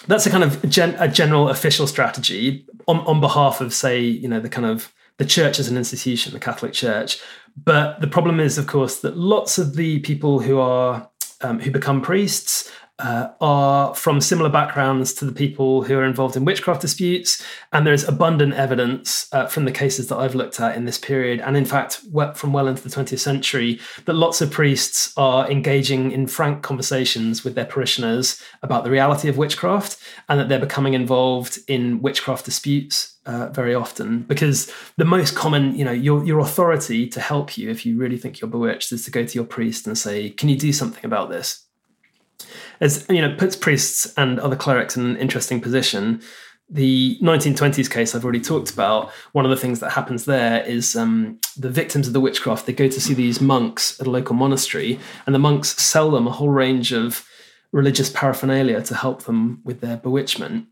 that's 0.07 0.25
a 0.25 0.29
kind 0.29 0.43
of 0.43 0.67
gen- 0.69 0.95
a 0.99 1.07
general 1.07 1.49
official 1.49 1.87
strategy 1.87 2.65
on, 2.87 2.99
on 3.01 3.19
behalf 3.19 3.61
of, 3.61 3.73
say, 3.73 3.99
you 4.01 4.27
know, 4.27 4.39
the 4.39 4.49
kind 4.49 4.65
of 4.65 4.93
the 5.17 5.25
church 5.25 5.59
as 5.59 5.67
an 5.67 5.77
institution, 5.77 6.33
the 6.33 6.39
Catholic 6.39 6.73
Church. 6.73 7.19
But 7.61 7.99
the 7.99 8.07
problem 8.07 8.39
is, 8.39 8.57
of 8.57 8.67
course, 8.67 9.01
that 9.01 9.17
lots 9.17 9.57
of 9.57 9.75
the 9.75 9.99
people 9.99 10.39
who 10.39 10.59
are 10.59 11.09
um, 11.41 11.59
who 11.59 11.71
become 11.71 12.01
priests 12.01 12.71
uh, 12.99 13.29
are 13.39 13.95
from 13.95 14.19
similar 14.21 14.49
backgrounds 14.49 15.13
to 15.13 15.25
the 15.25 15.31
people 15.31 15.83
who 15.83 15.97
are 15.97 16.03
involved 16.03 16.35
in 16.35 16.45
witchcraft 16.45 16.81
disputes. 16.81 17.43
And 17.71 17.87
there's 17.87 18.03
abundant 18.03 18.53
evidence 18.53 19.27
uh, 19.31 19.47
from 19.47 19.65
the 19.65 19.71
cases 19.71 20.07
that 20.09 20.17
I've 20.17 20.35
looked 20.35 20.59
at 20.59 20.75
in 20.75 20.85
this 20.85 20.97
period, 20.97 21.39
and 21.39 21.55
in 21.55 21.65
fact, 21.65 22.01
from 22.35 22.53
well 22.53 22.67
into 22.67 22.83
the 22.83 22.89
20th 22.89 23.19
century, 23.19 23.79
that 24.05 24.13
lots 24.13 24.41
of 24.41 24.51
priests 24.51 25.13
are 25.17 25.49
engaging 25.49 26.11
in 26.11 26.27
frank 26.27 26.61
conversations 26.61 27.43
with 27.43 27.55
their 27.55 27.65
parishioners 27.65 28.41
about 28.61 28.83
the 28.83 28.91
reality 28.91 29.29
of 29.29 29.37
witchcraft 29.37 29.97
and 30.27 30.39
that 30.39 30.49
they're 30.49 30.59
becoming 30.59 30.93
involved 30.93 31.59
in 31.67 32.01
witchcraft 32.01 32.45
disputes. 32.45 33.15
Uh, 33.25 33.47
very 33.49 33.75
often, 33.75 34.23
because 34.23 34.73
the 34.97 35.05
most 35.05 35.35
common, 35.35 35.75
you 35.75 35.85
know, 35.85 35.91
your 35.91 36.25
your 36.25 36.39
authority 36.39 37.05
to 37.05 37.21
help 37.21 37.59
you 37.59 37.69
if 37.69 37.85
you 37.85 37.95
really 37.95 38.17
think 38.17 38.41
you're 38.41 38.49
bewitched 38.49 38.91
is 38.91 39.05
to 39.05 39.11
go 39.11 39.23
to 39.23 39.35
your 39.35 39.45
priest 39.45 39.85
and 39.85 39.95
say, 39.95 40.31
"Can 40.31 40.49
you 40.49 40.57
do 40.57 40.73
something 40.73 41.05
about 41.05 41.29
this?" 41.29 41.68
As 42.79 43.05
you 43.09 43.21
know 43.21 43.35
puts 43.35 43.55
priests 43.55 44.13
and 44.17 44.39
other 44.39 44.55
clerics 44.55 44.95
in 44.95 45.05
an 45.05 45.17
interesting 45.17 45.59
position 45.59 46.21
the 46.69 47.17
1920s 47.21 47.89
case 47.89 48.13
I've 48.13 48.23
already 48.23 48.41
talked 48.41 48.71
about, 48.71 49.09
one 49.31 49.43
of 49.43 49.49
the 49.49 49.57
things 49.57 49.79
that 49.79 49.91
happens 49.91 50.25
there 50.25 50.63
is 50.63 50.95
um, 50.95 51.39
the 51.57 51.69
victims 51.69 52.07
of 52.07 52.13
the 52.13 52.19
witchcraft, 52.19 52.67
they 52.67 52.73
go 52.73 52.87
to 52.87 53.01
see 53.01 53.15
these 53.15 53.41
monks 53.41 53.99
at 53.99 54.05
a 54.05 54.11
local 54.11 54.35
monastery, 54.35 54.99
and 55.25 55.33
the 55.33 55.39
monks 55.39 55.81
sell 55.81 56.11
them 56.11 56.27
a 56.27 56.31
whole 56.31 56.49
range 56.49 56.91
of 56.91 57.27
religious 57.71 58.09
paraphernalia 58.09 58.81
to 58.83 58.95
help 58.95 59.23
them 59.23 59.61
with 59.63 59.81
their 59.81 59.97
bewitchment. 59.97 60.67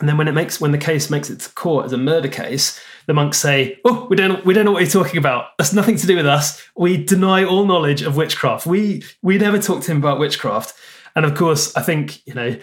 And 0.00 0.08
then 0.08 0.16
when 0.16 0.28
it 0.28 0.32
makes 0.32 0.60
when 0.60 0.72
the 0.72 0.78
case 0.78 1.10
makes 1.10 1.28
it 1.28 1.40
to 1.40 1.50
court 1.50 1.84
as 1.84 1.92
a 1.92 1.98
murder 1.98 2.28
case, 2.28 2.80
the 3.08 3.14
monks 3.14 3.38
say, 3.38 3.80
"Oh, 3.84 4.06
we 4.08 4.16
don't 4.16 4.44
we 4.44 4.54
don't 4.54 4.64
know 4.64 4.70
what 4.70 4.82
you're 4.82 5.02
talking 5.02 5.18
about. 5.18 5.56
That's 5.58 5.72
nothing 5.72 5.96
to 5.96 6.06
do 6.06 6.14
with 6.14 6.26
us. 6.26 6.62
We 6.76 7.02
deny 7.02 7.42
all 7.42 7.66
knowledge 7.66 8.02
of 8.02 8.16
witchcraft. 8.16 8.66
We 8.66 9.02
we 9.22 9.38
never 9.38 9.58
talked 9.58 9.84
to 9.84 9.90
him 9.90 9.98
about 9.98 10.20
witchcraft." 10.20 10.74
And 11.16 11.24
of 11.24 11.34
course, 11.34 11.74
I 11.74 11.82
think 11.82 12.24
you 12.26 12.34
know 12.34 12.56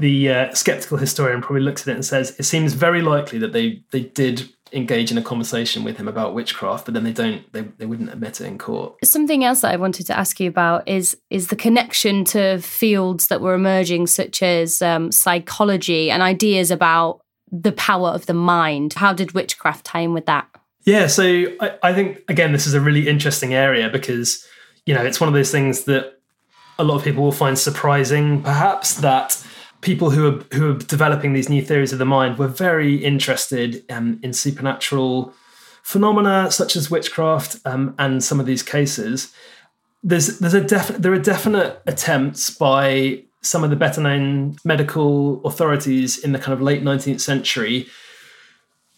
the 0.00 0.30
uh, 0.30 0.54
skeptical 0.54 0.96
historian 0.96 1.42
probably 1.42 1.60
looks 1.60 1.82
at 1.82 1.88
it 1.88 1.94
and 1.94 2.04
says 2.04 2.34
it 2.38 2.44
seems 2.44 2.72
very 2.72 3.02
likely 3.02 3.38
that 3.38 3.52
they 3.52 3.82
they 3.90 4.00
did 4.00 4.48
engage 4.72 5.10
in 5.10 5.18
a 5.18 5.22
conversation 5.22 5.84
with 5.84 5.96
him 5.96 6.08
about 6.08 6.32
witchcraft, 6.32 6.86
but 6.86 6.94
then 6.94 7.04
they 7.04 7.12
don't 7.12 7.52
they, 7.52 7.62
they 7.76 7.84
wouldn't 7.84 8.10
admit 8.10 8.40
it 8.40 8.46
in 8.46 8.56
court. 8.56 8.94
Something 9.04 9.44
else 9.44 9.60
that 9.60 9.74
I 9.74 9.76
wanted 9.76 10.06
to 10.06 10.18
ask 10.18 10.40
you 10.40 10.48
about 10.48 10.88
is 10.88 11.14
is 11.28 11.48
the 11.48 11.56
connection 11.56 12.24
to 12.26 12.58
fields 12.60 13.26
that 13.26 13.42
were 13.42 13.52
emerging, 13.52 14.06
such 14.06 14.42
as 14.42 14.80
um, 14.80 15.12
psychology 15.12 16.10
and 16.10 16.22
ideas 16.22 16.70
about 16.70 17.20
the 17.52 17.72
power 17.72 18.08
of 18.08 18.26
the 18.26 18.34
mind. 18.34 18.94
How 18.94 19.12
did 19.12 19.32
witchcraft 19.32 19.84
tie 19.84 20.00
in 20.00 20.14
with 20.14 20.26
that? 20.26 20.48
Yeah, 20.84 21.06
so 21.06 21.44
I, 21.60 21.78
I 21.82 21.92
think 21.92 22.22
again 22.28 22.52
this 22.52 22.66
is 22.66 22.74
a 22.74 22.80
really 22.80 23.08
interesting 23.08 23.54
area 23.54 23.88
because 23.88 24.46
you 24.86 24.94
know 24.94 25.02
it's 25.02 25.20
one 25.20 25.28
of 25.28 25.34
those 25.34 25.50
things 25.50 25.84
that 25.84 26.20
a 26.78 26.84
lot 26.84 26.96
of 26.96 27.04
people 27.04 27.22
will 27.22 27.32
find 27.32 27.58
surprising, 27.58 28.42
perhaps 28.42 28.94
that 28.94 29.44
people 29.82 30.10
who 30.10 30.26
are 30.26 30.56
who 30.56 30.70
are 30.70 30.78
developing 30.78 31.32
these 31.32 31.48
new 31.48 31.62
theories 31.62 31.92
of 31.92 31.98
the 31.98 32.04
mind 32.04 32.38
were 32.38 32.48
very 32.48 32.96
interested 32.96 33.84
um, 33.90 34.18
in 34.22 34.32
supernatural 34.32 35.34
phenomena 35.82 36.50
such 36.50 36.76
as 36.76 36.90
witchcraft 36.90 37.56
um, 37.64 37.94
and 37.98 38.24
some 38.24 38.40
of 38.40 38.46
these 38.46 38.62
cases. 38.62 39.32
There's 40.02 40.38
there's 40.38 40.54
a 40.54 40.62
definite 40.62 41.02
there 41.02 41.12
are 41.12 41.18
definite 41.18 41.82
attempts 41.86 42.50
by 42.50 43.24
some 43.42 43.64
of 43.64 43.70
the 43.70 43.76
better 43.76 44.00
known 44.00 44.56
medical 44.64 45.44
authorities 45.46 46.18
in 46.18 46.32
the 46.32 46.38
kind 46.38 46.52
of 46.52 46.60
late 46.60 46.82
19th 46.82 47.20
century 47.20 47.86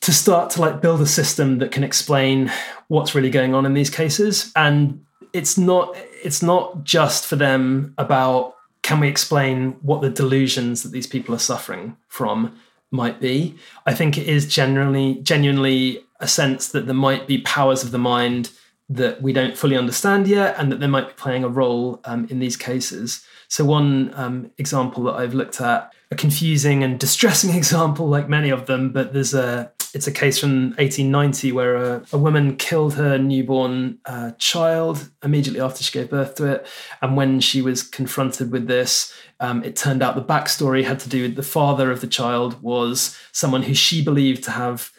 to 0.01 0.13
start 0.13 0.51
to 0.51 0.61
like 0.61 0.83
build 0.83 1.01
a 1.01 1.07
system 1.07 1.59
that 1.59 1.71
can 1.71 1.85
explain 1.85 2.51
what's 2.89 3.15
really 3.15 3.31
going 3.31 3.55
on 3.55 3.65
in 3.65 3.75
these 3.75 3.91
cases. 3.91 4.53
And 4.57 5.05
it's 5.33 5.57
not 5.57 5.97
it's 6.23 6.43
not 6.43 6.85
just 6.85 7.27
for 7.27 7.37
them 7.37 7.95
about 7.99 8.55
can 8.83 8.99
we 8.99 9.09
explain 9.09 9.73
what 9.83 10.01
the 10.01 10.11
delusions 10.11 10.83
that 10.83 10.91
these 10.91 11.07
people 11.07 11.35
are 11.35 11.39
suffering 11.39 11.97
from 12.09 12.59
might 12.91 13.21
be? 13.21 13.57
I 13.87 13.95
think 13.95 14.19
it 14.19 14.27
is 14.27 14.53
generally 14.53 15.15
genuinely 15.23 16.05
a 16.19 16.27
sense 16.27 16.69
that 16.69 16.87
there 16.87 16.95
might 16.95 17.29
be 17.29 17.39
powers 17.39 17.85
of 17.85 17.93
the 17.93 17.99
mind 17.99 18.51
that 18.89 19.23
we 19.23 19.33
don't 19.33 19.57
fully 19.57 19.77
understand 19.77 20.27
yet 20.27 20.57
and 20.59 20.71
that 20.71 20.81
they 20.81 20.87
might 20.89 21.09
be 21.09 21.15
playing 21.15 21.45
a 21.45 21.49
role 21.49 22.01
um, 22.05 22.27
in 22.29 22.41
these 22.41 22.57
cases 22.57 23.25
so 23.53 23.67
one 23.67 24.11
um, 24.15 24.51
example 24.57 25.03
that 25.05 25.15
i've 25.15 25.35
looked 25.35 25.61
at 25.61 25.93
a 26.11 26.15
confusing 26.15 26.83
and 26.83 26.99
distressing 26.99 27.55
example 27.63 28.09
like 28.09 28.29
many 28.29 28.51
of 28.51 28.67
them 28.67 28.91
but 28.91 29.13
there's 29.13 29.35
a 29.35 29.71
it's 29.95 30.07
a 30.07 30.13
case 30.13 30.39
from 30.39 30.71
1890 30.71 31.53
where 31.53 31.77
a, 31.77 32.03
a 32.13 32.19
woman 32.19 32.57
killed 32.57 32.95
her 32.95 33.19
newborn 33.19 33.99
uh, 34.07 34.31
child 34.39 35.11
immediately 35.23 35.61
after 35.61 35.83
she 35.83 35.93
gave 35.93 36.09
birth 36.09 36.35
to 36.37 36.51
it. 36.51 36.67
And 37.03 37.17
when 37.17 37.41
she 37.41 37.61
was 37.61 37.83
confronted 37.83 38.51
with 38.51 38.67
this, 38.69 39.15
um, 39.41 39.63
it 39.65 39.77
turned 39.77 40.03
out 40.03 40.15
the 40.15 40.23
backstory 40.23 40.85
had 40.85 40.99
to 41.01 41.09
do 41.09 41.23
with 41.23 41.37
the 41.37 41.43
father 41.43 41.91
of 41.91 42.01
the 42.01 42.07
child 42.07 42.63
was 42.63 43.19
someone 43.33 43.63
who 43.63 43.75
she 43.75 44.03
believed 44.03 44.45
to 44.45 44.51
have 44.51 44.91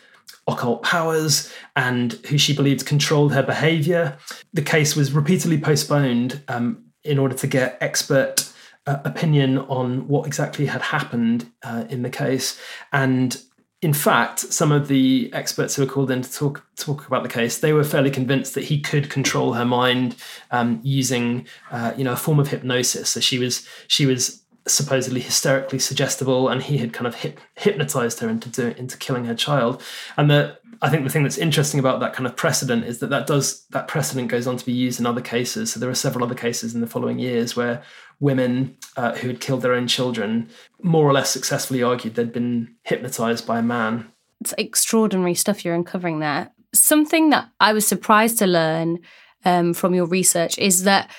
occult 0.48 0.84
powers 0.84 1.52
and 1.76 2.14
who 2.28 2.38
she 2.38 2.54
believed 2.54 2.86
controlled 2.86 3.34
her 3.34 3.44
behavior. 3.44 4.18
The 4.54 4.62
case 4.62 4.96
was 4.96 5.12
repeatedly 5.12 5.58
postponed 5.58 6.42
um, 6.48 6.83
in 7.04 7.20
order 7.20 7.36
to 7.36 7.48
get 7.48 7.78
expert 7.82 8.52
uh, 8.86 8.98
opinion 9.06 9.60
on 9.60 10.08
what 10.08 10.28
exactly 10.28 10.66
had 10.66 10.82
happened 10.82 11.52
uh, 11.64 11.86
in 11.90 12.02
the 12.02 12.10
case. 12.10 12.60
And 12.92 13.42
in 13.82 13.94
fact, 13.94 14.40
some 14.40 14.72
of 14.72 14.88
the 14.88 15.30
experts 15.34 15.76
who 15.76 15.86
were 15.86 15.92
called 15.92 16.10
in 16.10 16.22
to 16.22 16.32
talk 16.32 16.66
talk 16.78 17.06
about 17.06 17.24
the 17.24 17.30
case, 17.30 17.60
they 17.60 17.74
were 17.74 17.84
fairly 17.84 18.10
convinced 18.10 18.54
that 18.56 18.64
he 18.64 18.80
could 18.80 19.10
control 19.10 19.54
her 19.54 19.66
mind 19.66 20.16
um, 20.52 20.80
using, 20.84 21.46
uh, 21.70 21.94
you 21.98 22.04
know, 22.04 22.14
a 22.14 22.18
form 22.18 22.40
of 22.40 22.48
hypnosis. 22.48 23.10
So 23.10 23.20
she 23.20 23.40
was 23.40 23.68
she 23.88 24.06
was 24.06 24.42
supposedly 24.66 25.20
hysterically 25.20 25.80
suggestible, 25.80 26.48
and 26.48 26.64
he 26.64 26.78
had 26.78 26.94
kind 26.94 27.08
of 27.08 27.16
hip, 27.16 27.40
hypnotized 27.56 28.22
her 28.22 28.30
into 28.30 28.48
doing, 28.50 28.78
into 28.78 28.98
killing 28.98 29.26
her 29.26 29.36
child. 29.36 29.82
And 30.16 30.32
the 30.32 30.58
I 30.82 30.90
think 30.90 31.04
the 31.04 31.10
thing 31.10 31.24
that's 31.24 31.38
interesting 31.38 31.80
about 31.80 32.00
that 32.00 32.14
kind 32.14 32.26
of 32.26 32.36
precedent 32.36 32.86
is 32.86 33.00
that 33.00 33.10
that 33.10 33.28
does 33.28 33.66
that 33.72 33.88
precedent 33.88 34.30
goes 34.30 34.48
on 34.48 34.58
to 34.58 34.66
be 34.66 34.72
used 34.72 35.00
in 35.00 35.06
other 35.06 35.22
cases. 35.22 35.72
So 35.72 35.80
there 35.80 35.90
are 35.90 35.96
several 35.96 36.24
other 36.26 36.36
cases 36.36 36.74
in 36.74 36.82
the 36.82 36.88
following 36.88 37.20
years 37.20 37.56
where 37.56 37.84
women 38.20 38.78
uh, 38.96 39.14
who 39.16 39.28
had 39.28 39.40
killed 39.40 39.62
their 39.62 39.74
own 39.74 39.88
children 39.88 40.50
more 40.82 41.08
or 41.08 41.14
less 41.14 41.30
successfully 41.30 41.84
argued 41.84 42.16
they'd 42.16 42.34
been 42.34 42.76
hypnotized 42.84 43.46
by 43.46 43.60
a 43.60 43.64
man. 43.64 44.08
It's 44.42 44.54
extraordinary 44.58 45.36
stuff 45.36 45.64
you're 45.64 45.76
uncovering 45.76 46.20
there. 46.20 46.52
Something 46.74 47.30
that 47.30 47.50
I 47.60 47.74
was 47.74 47.88
surprised 47.88 48.40
to 48.40 48.48
learn 48.48 49.00
um, 49.46 49.74
from 49.74 49.94
your 49.94 50.06
research 50.06 50.58
is 50.58 50.84
that 50.84 51.10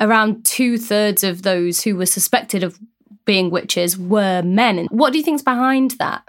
around 0.00 0.44
two 0.44 0.78
thirds 0.78 1.22
of 1.22 1.42
those 1.42 1.82
who 1.82 1.96
were 1.96 2.06
suspected 2.06 2.62
of 2.62 2.78
being 3.24 3.50
witches 3.50 3.98
were 3.98 4.42
men. 4.42 4.86
What 4.90 5.12
do 5.12 5.18
you 5.18 5.24
think's 5.24 5.42
behind 5.42 5.92
that? 5.92 6.26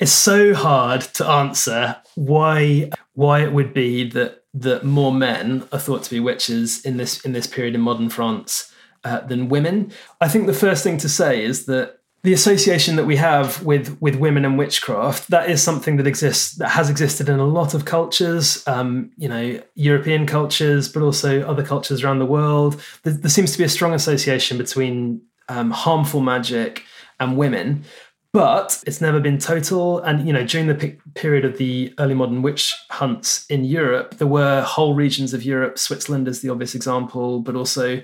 It's 0.00 0.12
so 0.12 0.54
hard 0.54 1.02
to 1.02 1.26
answer 1.26 1.96
why 2.14 2.90
why 3.12 3.42
it 3.42 3.52
would 3.52 3.74
be 3.74 4.08
that 4.10 4.44
that 4.54 4.84
more 4.84 5.12
men 5.12 5.68
are 5.72 5.78
thought 5.78 6.02
to 6.04 6.10
be 6.10 6.20
witches 6.20 6.84
in 6.84 6.96
this 6.96 7.20
in 7.20 7.32
this 7.32 7.46
period 7.46 7.74
in 7.74 7.82
modern 7.82 8.08
France 8.08 8.72
uh, 9.04 9.20
than 9.20 9.50
women. 9.50 9.92
I 10.20 10.28
think 10.28 10.46
the 10.46 10.54
first 10.54 10.82
thing 10.82 10.96
to 10.98 11.08
say 11.08 11.44
is 11.44 11.66
that 11.66 12.00
the 12.22 12.32
association 12.32 12.96
that 12.96 13.04
we 13.04 13.16
have 13.16 13.62
with 13.62 14.00
with 14.00 14.16
women 14.16 14.44
and 14.46 14.56
witchcraft 14.58 15.28
that 15.28 15.50
is 15.50 15.62
something 15.62 15.96
that 15.98 16.06
exists 16.06 16.54
that 16.56 16.70
has 16.70 16.88
existed 16.90 17.28
in 17.28 17.38
a 17.38 17.44
lot 17.44 17.74
of 17.74 17.84
cultures 17.84 18.66
um, 18.66 19.10
you 19.16 19.28
know 19.28 19.60
european 19.74 20.26
cultures 20.26 20.86
but 20.86 21.02
also 21.02 21.40
other 21.42 21.64
cultures 21.64 22.04
around 22.04 22.18
the 22.18 22.26
world 22.26 22.78
there, 23.04 23.14
there 23.14 23.30
seems 23.30 23.52
to 23.52 23.58
be 23.58 23.64
a 23.64 23.70
strong 23.70 23.94
association 23.94 24.58
between 24.58 25.22
um, 25.48 25.70
harmful 25.70 26.20
magic 26.20 26.84
and 27.18 27.38
women 27.38 27.84
but 28.32 28.82
it's 28.86 29.00
never 29.00 29.20
been 29.20 29.38
total 29.38 29.98
and 30.00 30.26
you 30.26 30.32
know 30.32 30.44
during 30.44 30.66
the 30.66 30.96
period 31.14 31.44
of 31.44 31.58
the 31.58 31.92
early 31.98 32.14
modern 32.14 32.42
witch 32.42 32.74
hunts 32.90 33.46
in 33.46 33.64
europe 33.64 34.16
there 34.18 34.26
were 34.26 34.62
whole 34.62 34.94
regions 34.94 35.34
of 35.34 35.42
europe 35.44 35.78
switzerland 35.78 36.28
is 36.28 36.40
the 36.40 36.48
obvious 36.48 36.74
example 36.74 37.40
but 37.40 37.56
also 37.56 38.00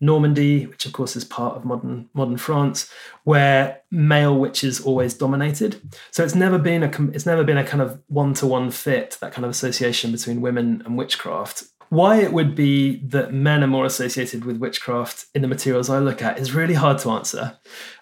Normandy, 0.00 0.66
which 0.66 0.86
of 0.86 0.92
course 0.92 1.16
is 1.16 1.24
part 1.24 1.56
of 1.56 1.64
modern 1.64 2.08
modern 2.14 2.36
France, 2.36 2.90
where 3.24 3.80
male 3.90 4.38
witches 4.38 4.80
always 4.80 5.14
dominated. 5.14 5.80
So 6.12 6.22
it's 6.22 6.34
never 6.34 6.58
been 6.58 6.84
a 6.84 7.10
it's 7.12 7.26
never 7.26 7.42
been 7.42 7.58
a 7.58 7.64
kind 7.64 7.82
of 7.82 8.00
one 8.06 8.34
to 8.34 8.46
one 8.46 8.70
fit 8.70 9.18
that 9.20 9.32
kind 9.32 9.44
of 9.44 9.50
association 9.50 10.12
between 10.12 10.40
women 10.40 10.82
and 10.84 10.96
witchcraft. 10.96 11.64
Why 11.90 12.20
it 12.20 12.32
would 12.32 12.54
be 12.54 12.98
that 13.06 13.32
men 13.32 13.64
are 13.64 13.68
more 13.68 13.86
associated 13.86 14.44
with 14.44 14.58
witchcraft 14.58 15.26
in 15.34 15.42
the 15.42 15.48
materials 15.48 15.88
I 15.88 15.98
look 15.98 16.22
at 16.22 16.38
is 16.38 16.54
really 16.54 16.74
hard 16.74 16.98
to 16.98 17.10
answer. 17.10 17.58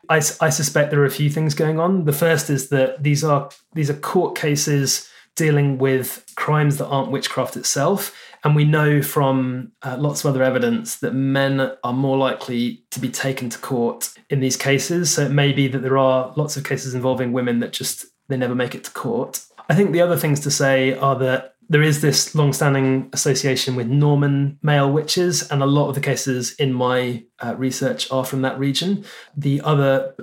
I, 0.08 0.16
I 0.16 0.50
suspect 0.50 0.90
there 0.90 1.02
are 1.02 1.06
a 1.06 1.10
few 1.10 1.30
things 1.30 1.54
going 1.54 1.78
on. 1.78 2.04
The 2.04 2.12
first 2.12 2.50
is 2.50 2.68
that 2.70 3.02
these 3.02 3.22
are 3.22 3.50
these 3.74 3.90
are 3.90 3.94
court 3.94 4.36
cases 4.36 5.08
dealing 5.36 5.78
with 5.78 6.24
crimes 6.34 6.78
that 6.78 6.86
aren't 6.86 7.10
witchcraft 7.10 7.56
itself 7.56 8.14
and 8.46 8.54
we 8.54 8.64
know 8.64 9.02
from 9.02 9.72
uh, 9.82 9.96
lots 9.98 10.24
of 10.24 10.30
other 10.30 10.44
evidence 10.44 10.98
that 10.98 11.12
men 11.12 11.72
are 11.82 11.92
more 11.92 12.16
likely 12.16 12.84
to 12.92 13.00
be 13.00 13.08
taken 13.08 13.50
to 13.50 13.58
court 13.58 14.14
in 14.30 14.38
these 14.38 14.56
cases. 14.56 15.12
So 15.12 15.22
it 15.22 15.32
may 15.32 15.52
be 15.52 15.66
that 15.66 15.80
there 15.80 15.98
are 15.98 16.32
lots 16.36 16.56
of 16.56 16.62
cases 16.62 16.94
involving 16.94 17.32
women 17.32 17.58
that 17.58 17.72
just 17.72 18.06
they 18.28 18.36
never 18.36 18.54
make 18.54 18.76
it 18.76 18.84
to 18.84 18.92
court. 18.92 19.44
I 19.68 19.74
think 19.74 19.90
the 19.90 20.00
other 20.00 20.16
things 20.16 20.38
to 20.40 20.52
say 20.52 20.96
are 20.96 21.18
that 21.18 21.55
there 21.68 21.82
is 21.82 22.00
this 22.00 22.34
long-standing 22.34 23.10
association 23.12 23.74
with 23.74 23.88
Norman 23.88 24.58
male 24.62 24.90
witches, 24.90 25.50
and 25.50 25.62
a 25.62 25.66
lot 25.66 25.88
of 25.88 25.94
the 25.94 26.00
cases 26.00 26.54
in 26.54 26.72
my 26.72 27.24
uh, 27.44 27.54
research 27.56 28.10
are 28.10 28.24
from 28.24 28.42
that 28.42 28.58
region. 28.58 29.04
The 29.36 29.60
other 29.62 30.14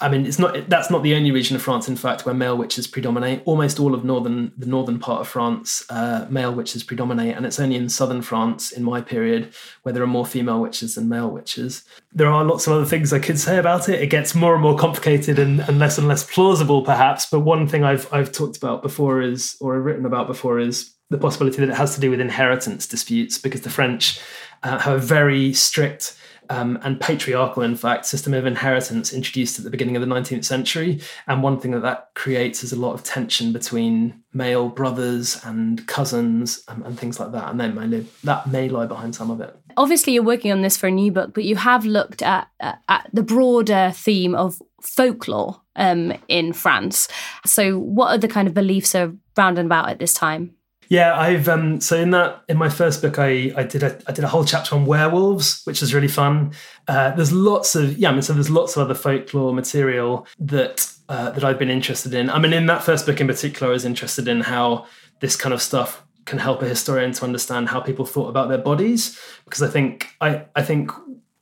I 0.00 0.08
mean, 0.08 0.26
it's 0.26 0.38
not 0.38 0.68
that's 0.68 0.90
not 0.90 1.02
the 1.02 1.14
only 1.14 1.32
region 1.32 1.56
of 1.56 1.62
France, 1.62 1.88
in 1.88 1.96
fact, 1.96 2.24
where 2.24 2.34
male 2.34 2.56
witches 2.56 2.86
predominate. 2.86 3.42
Almost 3.44 3.80
all 3.80 3.94
of 3.94 4.04
northern 4.04 4.52
the 4.56 4.66
northern 4.66 4.98
part 4.98 5.20
of 5.20 5.28
France, 5.28 5.84
uh, 5.90 6.26
male 6.30 6.54
witches 6.54 6.84
predominate, 6.84 7.36
and 7.36 7.44
it's 7.44 7.58
only 7.58 7.76
in 7.76 7.88
southern 7.88 8.22
France, 8.22 8.70
in 8.70 8.84
my 8.84 9.00
period, 9.00 9.52
where 9.82 9.92
there 9.92 10.02
are 10.02 10.06
more 10.06 10.26
female 10.26 10.60
witches 10.60 10.94
than 10.94 11.08
male 11.08 11.30
witches. 11.30 11.84
There 12.12 12.28
are 12.28 12.44
lots 12.44 12.66
of 12.66 12.72
other 12.74 12.84
things 12.84 13.12
I 13.12 13.18
could 13.18 13.38
say 13.38 13.58
about 13.58 13.88
it. 13.88 14.00
It 14.00 14.06
gets 14.08 14.34
more 14.34 14.54
and 14.54 14.62
more 14.62 14.78
complicated 14.78 15.38
and, 15.38 15.60
and 15.60 15.78
less 15.78 15.98
and 15.98 16.06
less 16.06 16.24
plausible, 16.24 16.82
perhaps. 16.82 17.26
But 17.26 17.40
one 17.40 17.66
thing 17.66 17.82
I've 17.82 18.12
I've 18.12 18.30
talked 18.30 18.56
about 18.56 18.82
before 18.82 19.20
is, 19.20 19.56
or 19.60 19.76
I've 19.76 19.84
written 19.84 20.06
about 20.06 20.28
before, 20.28 20.60
is 20.60 20.94
the 21.10 21.18
possibility 21.18 21.58
that 21.58 21.70
it 21.70 21.76
has 21.76 21.94
to 21.94 22.00
do 22.00 22.10
with 22.10 22.20
inheritance 22.20 22.86
disputes, 22.86 23.38
because 23.38 23.62
the 23.62 23.70
French 23.70 24.20
uh, 24.62 24.78
have 24.78 24.94
a 24.94 24.98
very 24.98 25.52
strict 25.54 26.16
um, 26.50 26.78
and 26.82 27.00
patriarchal, 27.00 27.62
in 27.62 27.76
fact, 27.76 28.06
system 28.06 28.34
of 28.34 28.46
inheritance 28.46 29.12
introduced 29.12 29.58
at 29.58 29.64
the 29.64 29.70
beginning 29.70 29.96
of 29.96 30.02
the 30.02 30.06
19th 30.06 30.44
century. 30.44 31.00
And 31.26 31.42
one 31.42 31.60
thing 31.60 31.72
that 31.72 31.80
that 31.80 32.10
creates 32.14 32.62
is 32.62 32.72
a 32.72 32.78
lot 32.78 32.94
of 32.94 33.02
tension 33.02 33.52
between 33.52 34.22
male 34.32 34.68
brothers 34.68 35.42
and 35.44 35.86
cousins 35.86 36.62
and, 36.68 36.84
and 36.84 36.98
things 36.98 37.18
like 37.18 37.32
that. 37.32 37.50
And 37.50 37.60
then 37.60 37.74
may 37.74 38.04
that 38.24 38.46
may 38.48 38.68
lie 38.68 38.86
behind 38.86 39.14
some 39.14 39.30
of 39.30 39.40
it. 39.40 39.54
Obviously, 39.76 40.12
you're 40.12 40.22
working 40.22 40.52
on 40.52 40.62
this 40.62 40.76
for 40.76 40.88
a 40.88 40.90
new 40.90 41.12
book, 41.12 41.34
but 41.34 41.44
you 41.44 41.56
have 41.56 41.84
looked 41.84 42.22
at, 42.22 42.48
at, 42.60 42.80
at 42.88 43.08
the 43.12 43.22
broader 43.22 43.92
theme 43.94 44.34
of 44.34 44.60
folklore 44.82 45.60
um, 45.76 46.12
in 46.28 46.52
France. 46.52 47.08
So, 47.46 47.78
what 47.78 48.10
are 48.10 48.18
the 48.18 48.28
kind 48.28 48.48
of 48.48 48.54
beliefs 48.54 48.94
around 48.94 49.58
and 49.58 49.66
about 49.66 49.88
at 49.88 49.98
this 49.98 50.14
time? 50.14 50.54
Yeah, 50.88 51.18
I've 51.18 51.48
um 51.48 51.80
so 51.80 51.96
in 51.96 52.10
that 52.10 52.42
in 52.48 52.56
my 52.56 52.70
first 52.70 53.02
book 53.02 53.18
I 53.18 53.52
I 53.56 53.62
did 53.62 53.82
a 53.82 53.98
I 54.06 54.12
did 54.12 54.24
a 54.24 54.28
whole 54.28 54.44
chapter 54.44 54.74
on 54.74 54.86
werewolves, 54.86 55.62
which 55.64 55.80
was 55.82 55.92
really 55.92 56.08
fun. 56.08 56.52
Uh, 56.86 57.10
there's 57.14 57.32
lots 57.32 57.74
of 57.74 57.98
yeah, 57.98 58.08
I 58.08 58.12
mean 58.12 58.22
so 58.22 58.32
there's 58.32 58.50
lots 58.50 58.76
of 58.76 58.82
other 58.82 58.94
folklore 58.94 59.52
material 59.52 60.26
that 60.38 60.90
uh, 61.08 61.30
that 61.30 61.44
I've 61.44 61.58
been 61.58 61.70
interested 61.70 62.14
in. 62.14 62.30
I 62.30 62.38
mean, 62.38 62.52
in 62.52 62.66
that 62.66 62.82
first 62.82 63.06
book 63.06 63.20
in 63.20 63.26
particular, 63.26 63.70
I 63.70 63.72
was 63.74 63.84
interested 63.84 64.28
in 64.28 64.40
how 64.42 64.86
this 65.20 65.36
kind 65.36 65.52
of 65.52 65.60
stuff 65.60 66.04
can 66.24 66.38
help 66.38 66.62
a 66.62 66.68
historian 66.68 67.12
to 67.12 67.24
understand 67.24 67.68
how 67.70 67.80
people 67.80 68.04
thought 68.04 68.28
about 68.28 68.48
their 68.48 68.58
bodies, 68.58 69.18
because 69.44 69.62
I 69.62 69.68
think 69.68 70.08
I 70.20 70.46
I 70.56 70.62
think 70.62 70.90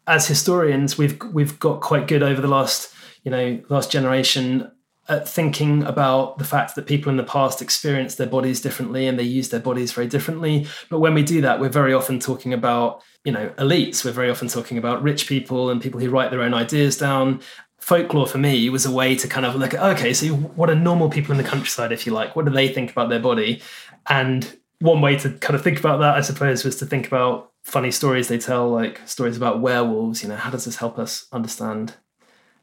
as 0.08 0.26
historians 0.26 0.98
we've 0.98 1.20
we've 1.32 1.58
got 1.58 1.80
quite 1.80 2.08
good 2.08 2.22
over 2.22 2.40
the 2.40 2.48
last 2.48 2.92
you 3.22 3.30
know 3.30 3.60
last 3.68 3.92
generation 3.92 4.70
at 5.08 5.28
thinking 5.28 5.82
about 5.84 6.38
the 6.38 6.44
fact 6.44 6.74
that 6.74 6.86
people 6.86 7.10
in 7.10 7.16
the 7.16 7.22
past 7.24 7.62
experienced 7.62 8.18
their 8.18 8.26
bodies 8.26 8.60
differently 8.60 9.06
and 9.06 9.18
they 9.18 9.24
used 9.24 9.50
their 9.50 9.60
bodies 9.60 9.92
very 9.92 10.06
differently. 10.06 10.66
But 10.90 10.98
when 10.98 11.14
we 11.14 11.22
do 11.22 11.40
that, 11.42 11.60
we're 11.60 11.68
very 11.68 11.94
often 11.94 12.18
talking 12.18 12.52
about, 12.52 13.02
you 13.24 13.32
know, 13.32 13.48
elites. 13.58 14.04
We're 14.04 14.12
very 14.12 14.30
often 14.30 14.48
talking 14.48 14.78
about 14.78 15.02
rich 15.02 15.28
people 15.28 15.70
and 15.70 15.80
people 15.80 16.00
who 16.00 16.10
write 16.10 16.30
their 16.30 16.42
own 16.42 16.54
ideas 16.54 16.98
down. 16.98 17.40
Folklore 17.78 18.26
for 18.26 18.38
me 18.38 18.68
was 18.68 18.84
a 18.84 18.90
way 18.90 19.14
to 19.14 19.28
kind 19.28 19.46
of 19.46 19.54
look 19.54 19.74
at, 19.74 19.96
okay, 19.96 20.12
so 20.12 20.26
what 20.28 20.68
are 20.68 20.74
normal 20.74 21.08
people 21.08 21.30
in 21.30 21.38
the 21.38 21.48
countryside, 21.48 21.92
if 21.92 22.04
you 22.04 22.12
like? 22.12 22.34
What 22.34 22.44
do 22.44 22.50
they 22.50 22.68
think 22.68 22.90
about 22.90 23.08
their 23.08 23.20
body? 23.20 23.62
And 24.08 24.58
one 24.80 25.00
way 25.00 25.16
to 25.18 25.30
kind 25.30 25.54
of 25.54 25.62
think 25.62 25.78
about 25.78 26.00
that, 26.00 26.16
I 26.16 26.20
suppose, 26.20 26.64
was 26.64 26.76
to 26.76 26.86
think 26.86 27.06
about 27.06 27.52
funny 27.62 27.92
stories 27.92 28.26
they 28.26 28.38
tell, 28.38 28.68
like 28.70 29.00
stories 29.06 29.36
about 29.36 29.60
werewolves. 29.60 30.22
You 30.22 30.30
know, 30.30 30.36
how 30.36 30.50
does 30.50 30.64
this 30.64 30.76
help 30.76 30.98
us 30.98 31.26
understand 31.32 31.94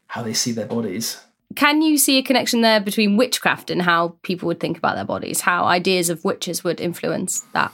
how 0.07 0.23
they 0.23 0.33
see 0.33 0.51
their 0.51 0.65
bodies? 0.65 1.21
Can 1.55 1.81
you 1.81 1.97
see 1.97 2.17
a 2.17 2.23
connection 2.23 2.61
there 2.61 2.79
between 2.79 3.17
witchcraft 3.17 3.69
and 3.69 3.81
how 3.81 4.15
people 4.23 4.47
would 4.47 4.59
think 4.59 4.77
about 4.77 4.95
their 4.95 5.05
bodies? 5.05 5.41
How 5.41 5.65
ideas 5.65 6.09
of 6.09 6.23
witches 6.23 6.63
would 6.63 6.79
influence 6.79 7.41
that? 7.53 7.71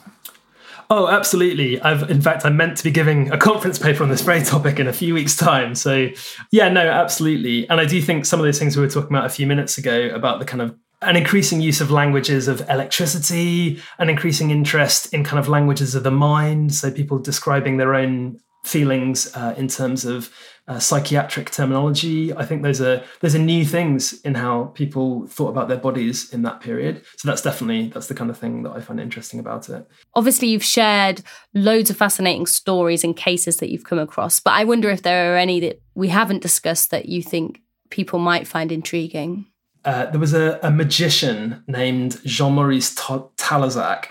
Oh, 0.92 1.08
absolutely. 1.08 1.80
I've, 1.82 2.10
in 2.10 2.20
fact, 2.20 2.46
I'm 2.46 2.58
meant 2.58 2.78
to 2.78 2.84
be 2.84 2.90
giving 2.90 3.32
a 3.32 3.38
conference 3.38 3.78
paper 3.78 4.02
on 4.02 4.10
this 4.10 4.22
very 4.22 4.42
topic 4.42 4.80
in 4.80 4.88
a 4.88 4.94
few 4.94 5.14
weeks' 5.14 5.36
time. 5.36 5.76
So, 5.76 6.10
yeah, 6.52 6.68
no, 6.70 6.82
absolutely. 6.82 7.70
And 7.70 7.80
I 7.80 7.86
do 7.86 8.02
think 8.02 8.26
some 8.26 8.40
of 8.40 8.46
those 8.46 8.58
things 8.58 8.76
we 8.76 8.82
were 8.82 8.90
talking 8.90 9.16
about 9.16 9.26
a 9.26 9.30
few 9.30 9.46
minutes 9.46 9.78
ago 9.78 10.10
about 10.10 10.40
the 10.40 10.46
kind 10.46 10.64
of 10.64 10.76
an 11.04 11.16
increasing 11.16 11.62
use 11.62 11.80
of 11.80 11.92
languages 11.92 12.48
of 12.48 12.68
electricity, 12.70 13.80
an 14.00 14.10
increasing 14.10 14.50
interest 14.50 15.14
in 15.14 15.24
kind 15.24 15.40
of 15.40 15.48
languages 15.48 15.94
of 15.94 16.02
the 16.02 16.12
mind. 16.12 16.74
So, 16.74 16.90
people 16.90 17.20
describing 17.20 17.78
their 17.78 17.94
own 17.94 18.40
feelings 18.64 19.34
uh, 19.36 19.54
in 19.58 19.68
terms 19.68 20.06
of 20.06 20.34
uh, 20.70 20.78
psychiatric 20.80 21.50
terminology. 21.50 22.32
I 22.34 22.46
think 22.46 22.62
those 22.62 22.80
are 22.80 23.04
those 23.22 23.36
are 23.36 23.40
new 23.40 23.66
things 23.66 24.22
in 24.22 24.36
how 24.36 24.66
people 24.76 25.26
thought 25.26 25.50
about 25.50 25.68
their 25.68 25.80
bodies 25.80 26.32
in 26.32 26.44
that 26.44 26.62
period. 26.62 27.04
So 27.18 27.28
that's 27.28 27.42
definitely 27.42 27.90
that's 27.90 28.08
the 28.08 28.14
kind 28.14 28.30
of 28.30 28.38
thing 28.38 28.62
that 28.64 28.72
I 28.72 28.80
find 28.80 29.00
interesting 29.00 29.40
about 29.40 29.68
it. 29.70 29.86
Obviously, 30.14 30.50
you've 30.50 30.64
shared 30.64 31.24
loads 31.56 31.90
of 31.90 31.98
fascinating 31.98 32.46
stories 32.46 33.04
and 33.04 33.18
cases 33.18 33.58
that 33.58 33.72
you've 33.72 33.84
come 33.84 33.98
across, 33.98 34.40
but 34.40 34.54
I 34.54 34.64
wonder 34.64 34.92
if 34.92 35.02
there 35.02 35.34
are 35.34 35.38
any 35.38 35.60
that 35.60 35.82
we 35.96 36.10
haven't 36.10 36.44
discussed 36.44 36.92
that 36.92 37.08
you 37.08 37.24
think 37.24 37.62
people 37.90 38.20
might 38.20 38.48
find 38.48 38.72
intriguing. 38.72 39.48
Uh, 39.86 40.06
there 40.06 40.20
was 40.20 40.34
a, 40.34 40.60
a, 40.62 40.70
magician 40.70 41.64
named 41.68 42.20
Jean 42.26 42.54
Maurice 42.54 42.94
Talazac, 42.94 44.06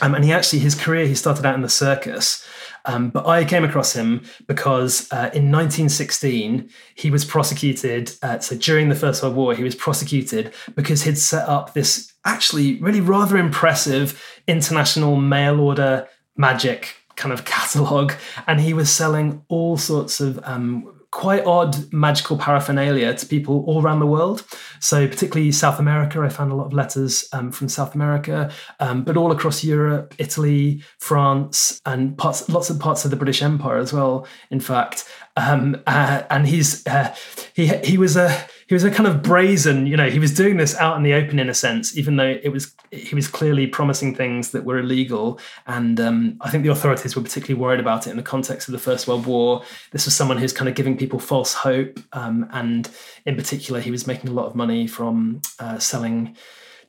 um, 0.00 0.14
and 0.14 0.24
he 0.24 0.32
actually 0.32 0.60
his 0.60 0.74
career 0.74 1.04
he 1.04 1.14
started 1.14 1.44
out 1.44 1.56
in 1.56 1.62
the 1.62 1.68
circus 1.68 2.46
um, 2.88 3.10
but 3.10 3.26
I 3.26 3.44
came 3.44 3.64
across 3.64 3.92
him 3.92 4.22
because 4.46 5.12
uh, 5.12 5.30
in 5.34 5.52
1916 5.52 6.70
he 6.94 7.10
was 7.10 7.24
prosecuted. 7.24 8.12
Uh, 8.22 8.38
so 8.38 8.56
during 8.56 8.88
the 8.88 8.94
First 8.94 9.22
World 9.22 9.36
War, 9.36 9.54
he 9.54 9.62
was 9.62 9.74
prosecuted 9.74 10.54
because 10.74 11.02
he'd 11.02 11.18
set 11.18 11.46
up 11.46 11.74
this 11.74 12.12
actually 12.24 12.80
really 12.80 13.02
rather 13.02 13.36
impressive 13.36 14.20
international 14.46 15.16
mail 15.16 15.60
order 15.60 16.08
magic 16.36 16.96
kind 17.14 17.32
of 17.32 17.44
catalog, 17.44 18.12
and 18.46 18.60
he 18.60 18.72
was 18.72 18.90
selling 18.90 19.44
all 19.48 19.76
sorts 19.76 20.18
of 20.20 20.40
um, 20.44 20.97
quite 21.10 21.44
odd 21.46 21.90
magical 21.92 22.36
paraphernalia 22.36 23.14
to 23.14 23.26
people 23.26 23.64
all 23.66 23.82
around 23.82 24.00
the 24.00 24.06
world. 24.06 24.44
So, 24.80 25.08
particularly 25.08 25.52
South 25.52 25.78
America, 25.78 26.20
I 26.20 26.28
found 26.28 26.52
a 26.52 26.54
lot 26.54 26.66
of 26.66 26.72
letters 26.72 27.28
um, 27.32 27.50
from 27.50 27.68
South 27.68 27.94
America, 27.94 28.50
um, 28.80 29.04
but 29.04 29.16
all 29.16 29.32
across 29.32 29.64
Europe, 29.64 30.14
Italy, 30.18 30.82
France, 30.98 31.80
and 31.86 32.16
parts, 32.18 32.48
lots 32.48 32.70
of 32.70 32.78
parts 32.78 33.04
of 33.04 33.10
the 33.10 33.16
British 33.16 33.42
Empire 33.42 33.78
as 33.78 33.92
well. 33.92 34.26
In 34.50 34.60
fact, 34.60 35.08
um, 35.36 35.80
uh, 35.86 36.22
and 36.30 36.46
he's 36.46 36.86
uh, 36.86 37.14
he 37.54 37.68
he 37.78 37.96
was 37.96 38.16
a 38.16 38.46
he 38.68 38.74
was 38.74 38.84
a 38.84 38.90
kind 38.90 39.06
of 39.06 39.22
brazen, 39.22 39.86
you 39.86 39.96
know, 39.96 40.10
he 40.10 40.18
was 40.18 40.34
doing 40.34 40.58
this 40.58 40.76
out 40.76 40.98
in 40.98 41.02
the 41.02 41.14
open 41.14 41.38
in 41.38 41.48
a 41.48 41.54
sense, 41.54 41.96
even 41.96 42.16
though 42.16 42.38
it 42.42 42.50
was 42.50 42.74
he 42.90 43.14
was 43.14 43.26
clearly 43.26 43.66
promising 43.66 44.14
things 44.14 44.50
that 44.50 44.64
were 44.64 44.78
illegal. 44.78 45.40
And 45.66 45.98
um, 45.98 46.36
I 46.42 46.50
think 46.50 46.64
the 46.64 46.70
authorities 46.70 47.16
were 47.16 47.22
particularly 47.22 47.58
worried 47.58 47.80
about 47.80 48.06
it 48.06 48.10
in 48.10 48.18
the 48.18 48.22
context 48.22 48.68
of 48.68 48.72
the 48.72 48.78
First 48.78 49.08
World 49.08 49.24
War. 49.24 49.62
This 49.92 50.04
was 50.04 50.14
someone 50.14 50.36
who's 50.36 50.52
kind 50.52 50.68
of 50.68 50.74
giving 50.74 50.98
people 50.98 51.18
false 51.18 51.54
hope, 51.54 51.98
um, 52.12 52.46
and 52.52 52.90
in 53.24 53.36
particular, 53.36 53.80
he 53.80 53.90
was 53.90 54.06
making 54.06 54.28
a 54.28 54.34
lot 54.34 54.46
of 54.46 54.54
money 54.54 54.86
from 54.86 55.40
uh, 55.58 55.78
selling 55.78 56.36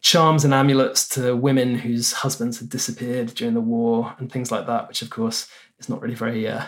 charms 0.01 0.43
and 0.43 0.53
amulets 0.53 1.07
to 1.09 1.35
women 1.35 1.75
whose 1.75 2.11
husbands 2.11 2.59
had 2.59 2.69
disappeared 2.69 3.33
during 3.35 3.53
the 3.53 3.61
war 3.61 4.15
and 4.17 4.29
things 4.29 4.51
like 4.51 4.67
that, 4.67 4.89
which 4.89 5.01
of 5.01 5.09
course 5.09 5.47
is 5.79 5.87
not 5.87 6.01
really 6.01 6.15
very 6.15 6.45
uh, 6.45 6.65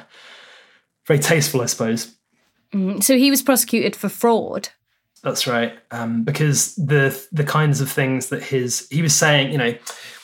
very 1.06 1.20
tasteful, 1.20 1.62
I 1.62 1.66
suppose. 1.66 2.16
Mm, 2.74 3.04
so 3.04 3.18
he 3.18 3.30
was 3.30 3.42
prosecuted 3.42 3.94
for 3.94 4.08
fraud. 4.08 4.70
That's 5.24 5.46
right, 5.46 5.78
um, 5.92 6.24
because 6.24 6.74
the 6.78 7.16
the 7.32 7.44
kinds 7.44 7.80
of 7.80 7.92
things 7.92 8.30
that 8.30 8.42
his 8.42 8.88
he 8.90 9.04
was 9.04 9.14
saying, 9.14 9.52
you 9.52 9.58
know, 9.60 9.76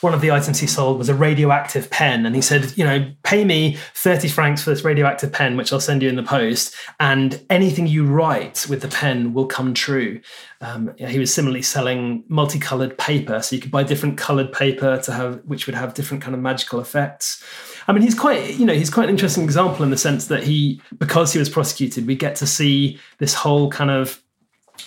one 0.01 0.15
of 0.15 0.21
the 0.21 0.31
items 0.31 0.59
he 0.59 0.65
sold 0.65 0.97
was 0.97 1.07
a 1.07 1.13
radioactive 1.13 1.91
pen, 1.91 2.25
and 2.25 2.35
he 2.35 2.41
said, 2.41 2.75
you 2.75 2.83
know, 2.83 3.11
pay 3.21 3.45
me 3.45 3.77
thirty 3.93 4.27
francs 4.27 4.63
for 4.63 4.71
this 4.71 4.83
radioactive 4.83 5.31
pen, 5.31 5.55
which 5.55 5.71
I'll 5.71 5.79
send 5.79 6.01
you 6.01 6.09
in 6.09 6.15
the 6.15 6.23
post, 6.23 6.73
and 6.99 7.39
anything 7.51 7.85
you 7.85 8.07
write 8.07 8.65
with 8.67 8.81
the 8.81 8.87
pen 8.87 9.35
will 9.35 9.45
come 9.45 9.75
true. 9.75 10.19
Um, 10.61 10.95
he 10.97 11.19
was 11.19 11.31
similarly 11.31 11.61
selling 11.61 12.23
multicolored 12.27 12.97
paper, 12.97 13.39
so 13.43 13.55
you 13.55 13.61
could 13.61 13.69
buy 13.69 13.83
different 13.83 14.17
colored 14.17 14.51
paper 14.51 14.97
to 14.97 15.11
have, 15.11 15.41
which 15.45 15.67
would 15.67 15.75
have 15.75 15.93
different 15.93 16.23
kind 16.23 16.33
of 16.33 16.41
magical 16.41 16.79
effects. 16.79 17.43
I 17.87 17.93
mean, 17.93 18.01
he's 18.01 18.17
quite, 18.17 18.55
you 18.55 18.65
know, 18.65 18.73
he's 18.73 18.89
quite 18.89 19.03
an 19.03 19.11
interesting 19.11 19.43
example 19.43 19.83
in 19.83 19.91
the 19.91 19.97
sense 19.97 20.25
that 20.27 20.43
he, 20.43 20.81
because 20.97 21.33
he 21.33 21.39
was 21.39 21.49
prosecuted, 21.49 22.07
we 22.07 22.15
get 22.15 22.35
to 22.37 22.47
see 22.47 22.99
this 23.19 23.35
whole 23.35 23.69
kind 23.69 23.91
of 23.91 24.21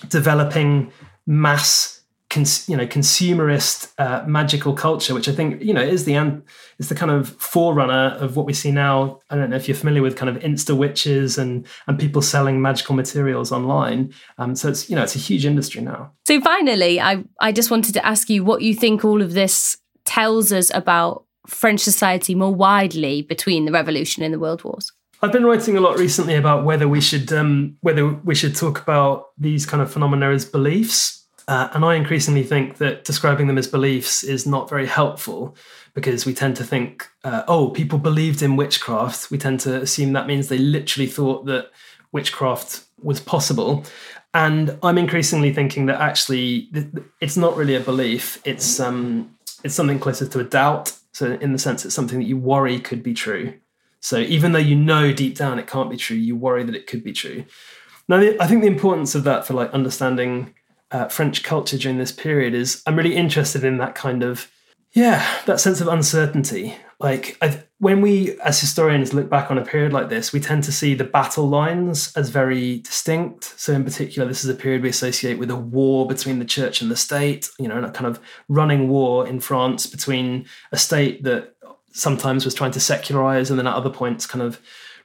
developing 0.08 0.92
mass 1.26 2.02
cons- 2.28 2.68
you 2.68 2.76
know 2.76 2.86
consumerist 2.86 3.92
uh, 3.98 4.24
magical 4.26 4.72
culture 4.72 5.14
which 5.14 5.28
i 5.28 5.32
think 5.32 5.62
you 5.62 5.74
know 5.74 5.82
is 5.82 6.04
the 6.04 6.14
is 6.80 6.88
the 6.88 6.94
kind 6.94 7.12
of 7.12 7.28
forerunner 7.36 8.16
of 8.18 8.36
what 8.36 8.46
we 8.46 8.54
see 8.54 8.72
now. 8.72 9.20
I 9.28 9.36
don't 9.36 9.50
know 9.50 9.56
if 9.56 9.68
you're 9.68 9.76
familiar 9.76 10.00
with 10.00 10.16
kind 10.16 10.34
of 10.34 10.42
insta 10.42 10.74
witches 10.74 11.36
and 11.36 11.66
and 11.86 11.98
people 11.98 12.22
selling 12.22 12.62
magical 12.62 12.94
materials 12.94 13.52
online. 13.52 14.14
Um, 14.38 14.56
so 14.56 14.70
it's 14.70 14.88
you 14.88 14.96
know 14.96 15.02
it's 15.02 15.14
a 15.14 15.18
huge 15.18 15.44
industry 15.44 15.82
now. 15.82 16.12
So 16.26 16.40
finally 16.40 17.00
i 17.00 17.22
i 17.40 17.52
just 17.52 17.70
wanted 17.70 17.92
to 17.94 18.04
ask 18.04 18.30
you 18.30 18.44
what 18.44 18.62
you 18.62 18.74
think 18.74 19.04
all 19.04 19.22
of 19.22 19.32
this 19.34 19.76
tells 20.04 20.52
us 20.52 20.70
about 20.74 21.24
french 21.46 21.80
society 21.80 22.34
more 22.34 22.54
widely 22.54 23.22
between 23.22 23.64
the 23.64 23.72
revolution 23.72 24.22
and 24.22 24.32
the 24.32 24.38
world 24.38 24.62
wars 24.64 24.92
I've 25.22 25.32
been 25.32 25.44
writing 25.44 25.76
a 25.76 25.80
lot 25.80 25.98
recently 25.98 26.34
about 26.34 26.64
whether 26.64 26.88
we 26.88 27.02
should 27.02 27.30
um, 27.30 27.76
whether 27.80 28.08
we 28.08 28.34
should 28.34 28.56
talk 28.56 28.80
about 28.80 29.28
these 29.36 29.66
kind 29.66 29.82
of 29.82 29.92
phenomena 29.92 30.30
as 30.30 30.46
beliefs, 30.46 31.26
uh, 31.46 31.68
and 31.74 31.84
I 31.84 31.96
increasingly 31.96 32.42
think 32.42 32.78
that 32.78 33.04
describing 33.04 33.46
them 33.46 33.58
as 33.58 33.66
beliefs 33.66 34.24
is 34.24 34.46
not 34.46 34.70
very 34.70 34.86
helpful 34.86 35.56
because 35.92 36.24
we 36.24 36.32
tend 36.32 36.56
to 36.56 36.64
think, 36.64 37.06
uh, 37.22 37.42
oh, 37.48 37.68
people 37.68 37.98
believed 37.98 38.40
in 38.40 38.56
witchcraft. 38.56 39.30
We 39.30 39.36
tend 39.36 39.60
to 39.60 39.82
assume 39.82 40.14
that 40.14 40.26
means 40.26 40.48
they 40.48 40.56
literally 40.56 41.08
thought 41.08 41.44
that 41.46 41.70
witchcraft 42.12 42.84
was 43.02 43.20
possible, 43.20 43.84
and 44.32 44.78
I'm 44.82 44.96
increasingly 44.96 45.52
thinking 45.52 45.84
that 45.86 46.00
actually 46.00 46.70
it's 47.20 47.36
not 47.36 47.56
really 47.58 47.74
a 47.74 47.80
belief. 47.80 48.40
It's 48.46 48.80
um, 48.80 49.36
it's 49.64 49.74
something 49.74 49.98
closer 49.98 50.26
to 50.26 50.40
a 50.40 50.44
doubt. 50.44 50.96
So 51.12 51.32
in 51.32 51.52
the 51.52 51.58
sense, 51.58 51.84
it's 51.84 51.94
something 51.94 52.20
that 52.20 52.26
you 52.26 52.38
worry 52.38 52.80
could 52.80 53.02
be 53.02 53.12
true. 53.12 53.52
So 54.00 54.18
even 54.18 54.52
though 54.52 54.58
you 54.58 54.76
know 54.76 55.12
deep 55.12 55.36
down 55.36 55.58
it 55.58 55.66
can't 55.66 55.90
be 55.90 55.96
true, 55.96 56.16
you 56.16 56.34
worry 56.34 56.64
that 56.64 56.74
it 56.74 56.86
could 56.86 57.04
be 57.04 57.12
true. 57.12 57.44
Now, 58.08 58.18
I 58.40 58.46
think 58.46 58.62
the 58.62 58.66
importance 58.66 59.14
of 59.14 59.24
that 59.24 59.46
for 59.46 59.54
like 59.54 59.70
understanding 59.72 60.54
uh, 60.90 61.08
French 61.08 61.42
culture 61.42 61.78
during 61.78 61.98
this 61.98 62.12
period 62.12 62.54
is 62.54 62.82
I'm 62.86 62.96
really 62.96 63.14
interested 63.14 63.62
in 63.62 63.78
that 63.78 63.94
kind 63.94 64.22
of 64.22 64.50
yeah 64.92 65.24
that 65.46 65.60
sense 65.60 65.80
of 65.80 65.86
uncertainty. 65.86 66.74
Like 66.98 67.38
I've, 67.40 67.66
when 67.78 68.02
we 68.02 68.38
as 68.40 68.60
historians 68.60 69.14
look 69.14 69.30
back 69.30 69.50
on 69.50 69.58
a 69.58 69.64
period 69.64 69.92
like 69.92 70.08
this, 70.08 70.32
we 70.32 70.40
tend 70.40 70.64
to 70.64 70.72
see 70.72 70.94
the 70.94 71.04
battle 71.04 71.48
lines 71.48 72.12
as 72.16 72.28
very 72.28 72.80
distinct. 72.80 73.44
So 73.58 73.72
in 73.72 73.84
particular, 73.84 74.26
this 74.26 74.44
is 74.44 74.50
a 74.50 74.54
period 74.54 74.82
we 74.82 74.90
associate 74.90 75.38
with 75.38 75.50
a 75.50 75.56
war 75.56 76.06
between 76.06 76.40
the 76.40 76.44
church 76.44 76.82
and 76.82 76.90
the 76.90 76.96
state. 76.96 77.48
You 77.58 77.68
know, 77.68 77.82
a 77.82 77.90
kind 77.90 78.06
of 78.06 78.20
running 78.48 78.88
war 78.88 79.26
in 79.26 79.40
France 79.40 79.86
between 79.86 80.46
a 80.72 80.76
state 80.76 81.22
that 81.22 81.54
sometimes 81.92 82.44
was 82.44 82.54
trying 82.54 82.72
to 82.72 82.80
secularize 82.80 83.50
and 83.50 83.58
then 83.58 83.66
at 83.66 83.74
other 83.74 83.90
points 83.90 84.26
kind 84.26 84.42
of 84.42 84.60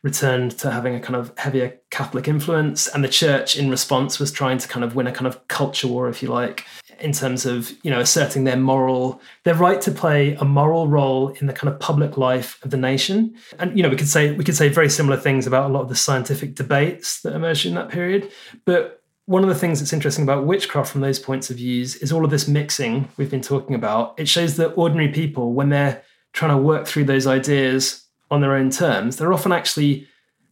returned 0.06 0.52
to 0.52 0.70
having 0.70 0.94
a 0.94 1.00
kind 1.00 1.16
of 1.16 1.34
heavier 1.36 1.80
Catholic 1.90 2.28
influence. 2.28 2.88
And 2.88 3.04
the 3.04 3.10
church, 3.10 3.58
in 3.58 3.72
response, 3.72 4.20
was 4.20 4.32
trying 4.32 4.60
to 4.60 4.68
kind 4.68 4.84
of 4.84 4.96
win 4.96 5.08
a 5.08 5.12
kind 5.12 5.26
of 5.26 5.48
culture 5.48 5.88
war, 5.88 6.08
if 6.08 6.22
you 6.22 6.30
like, 6.30 6.64
in 7.00 7.12
terms 7.12 7.46
of 7.48 7.72
you 7.84 7.90
know 7.90 8.00
asserting 8.00 8.44
their 8.44 8.56
moral, 8.56 9.20
their 9.46 9.56
right 9.56 9.82
to 9.82 9.92
play 9.92 10.36
a 10.36 10.46
moral 10.46 10.88
role 10.88 11.30
in 11.30 11.48
the 11.48 11.54
kind 11.54 11.74
of 11.74 11.80
public 11.80 12.18
life 12.18 12.64
of 12.64 12.70
the 12.70 12.78
nation. 12.78 13.36
And 13.58 13.76
you 13.76 13.82
know, 13.82 13.90
we 13.90 13.96
could 13.96 14.08
say 14.08 14.32
we 14.32 14.44
could 14.44 14.56
say 14.56 14.70
very 14.70 14.90
similar 14.90 15.18
things 15.18 15.48
about 15.48 15.70
a 15.70 15.74
lot 15.74 15.82
of 15.82 15.90
the 15.90 15.96
scientific 15.96 16.54
debates 16.54 17.22
that 17.22 17.34
emerged 17.34 17.66
in 17.66 17.74
that 17.74 17.90
period. 17.90 18.32
But 18.64 19.02
one 19.26 19.42
of 19.42 19.50
the 19.50 19.56
things 19.56 19.80
that's 19.80 19.92
interesting 19.92 20.24
about 20.24 20.46
witchcraft 20.46 20.92
from 20.92 21.02
those 21.02 21.18
points 21.18 21.50
of 21.50 21.58
views 21.58 21.96
is 21.96 22.12
all 22.12 22.24
of 22.24 22.30
this 22.30 22.48
mixing 22.48 23.10
we've 23.18 23.32
been 23.32 23.42
talking 23.42 23.76
about. 23.76 24.14
It 24.20 24.30
shows 24.30 24.56
that 24.58 24.74
ordinary 24.76 25.12
people, 25.12 25.54
when 25.54 25.70
they're 25.70 26.04
trying 26.36 26.52
to 26.52 26.62
work 26.62 26.86
through 26.86 27.06
those 27.06 27.26
ideas 27.26 28.04
on 28.30 28.42
their 28.42 28.54
own 28.54 28.70
terms, 28.70 29.16
they're 29.16 29.34
often 29.34 29.54
actually 29.54 30.08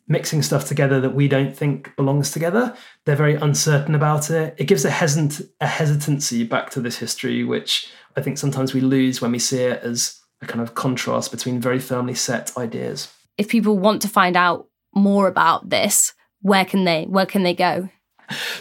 mixing 0.07 0.41
stuff 0.41 0.65
together 0.65 0.99
that 1.01 1.13
we 1.13 1.27
don't 1.27 1.55
think 1.55 1.93
belongs 1.95 2.31
together. 2.31 2.75
They're 3.05 3.15
very 3.15 3.35
uncertain 3.35 3.93
about 3.93 4.29
it. 4.29 4.55
It 4.57 4.65
gives 4.65 4.85
a 4.85 4.89
hesitant 4.89 5.41
a 5.61 5.67
hesitancy 5.67 6.43
back 6.45 6.69
to 6.71 6.81
this 6.81 6.97
history, 6.97 7.43
which 7.43 7.91
I 8.15 8.21
think 8.21 8.37
sometimes 8.37 8.73
we 8.73 8.81
lose 8.81 9.21
when 9.21 9.31
we 9.31 9.39
see 9.39 9.59
it 9.59 9.83
as 9.83 10.21
a 10.41 10.45
kind 10.45 10.61
of 10.61 10.73
contrast 10.73 11.31
between 11.31 11.59
very 11.59 11.79
firmly 11.79 12.15
set 12.15 12.55
ideas. 12.57 13.13
If 13.37 13.49
people 13.49 13.77
want 13.77 14.01
to 14.03 14.07
find 14.07 14.37
out 14.37 14.67
more 14.95 15.27
about 15.27 15.69
this, 15.69 16.13
where 16.41 16.65
can 16.65 16.85
they 16.85 17.05
where 17.05 17.25
can 17.25 17.43
they 17.43 17.53
go? 17.53 17.89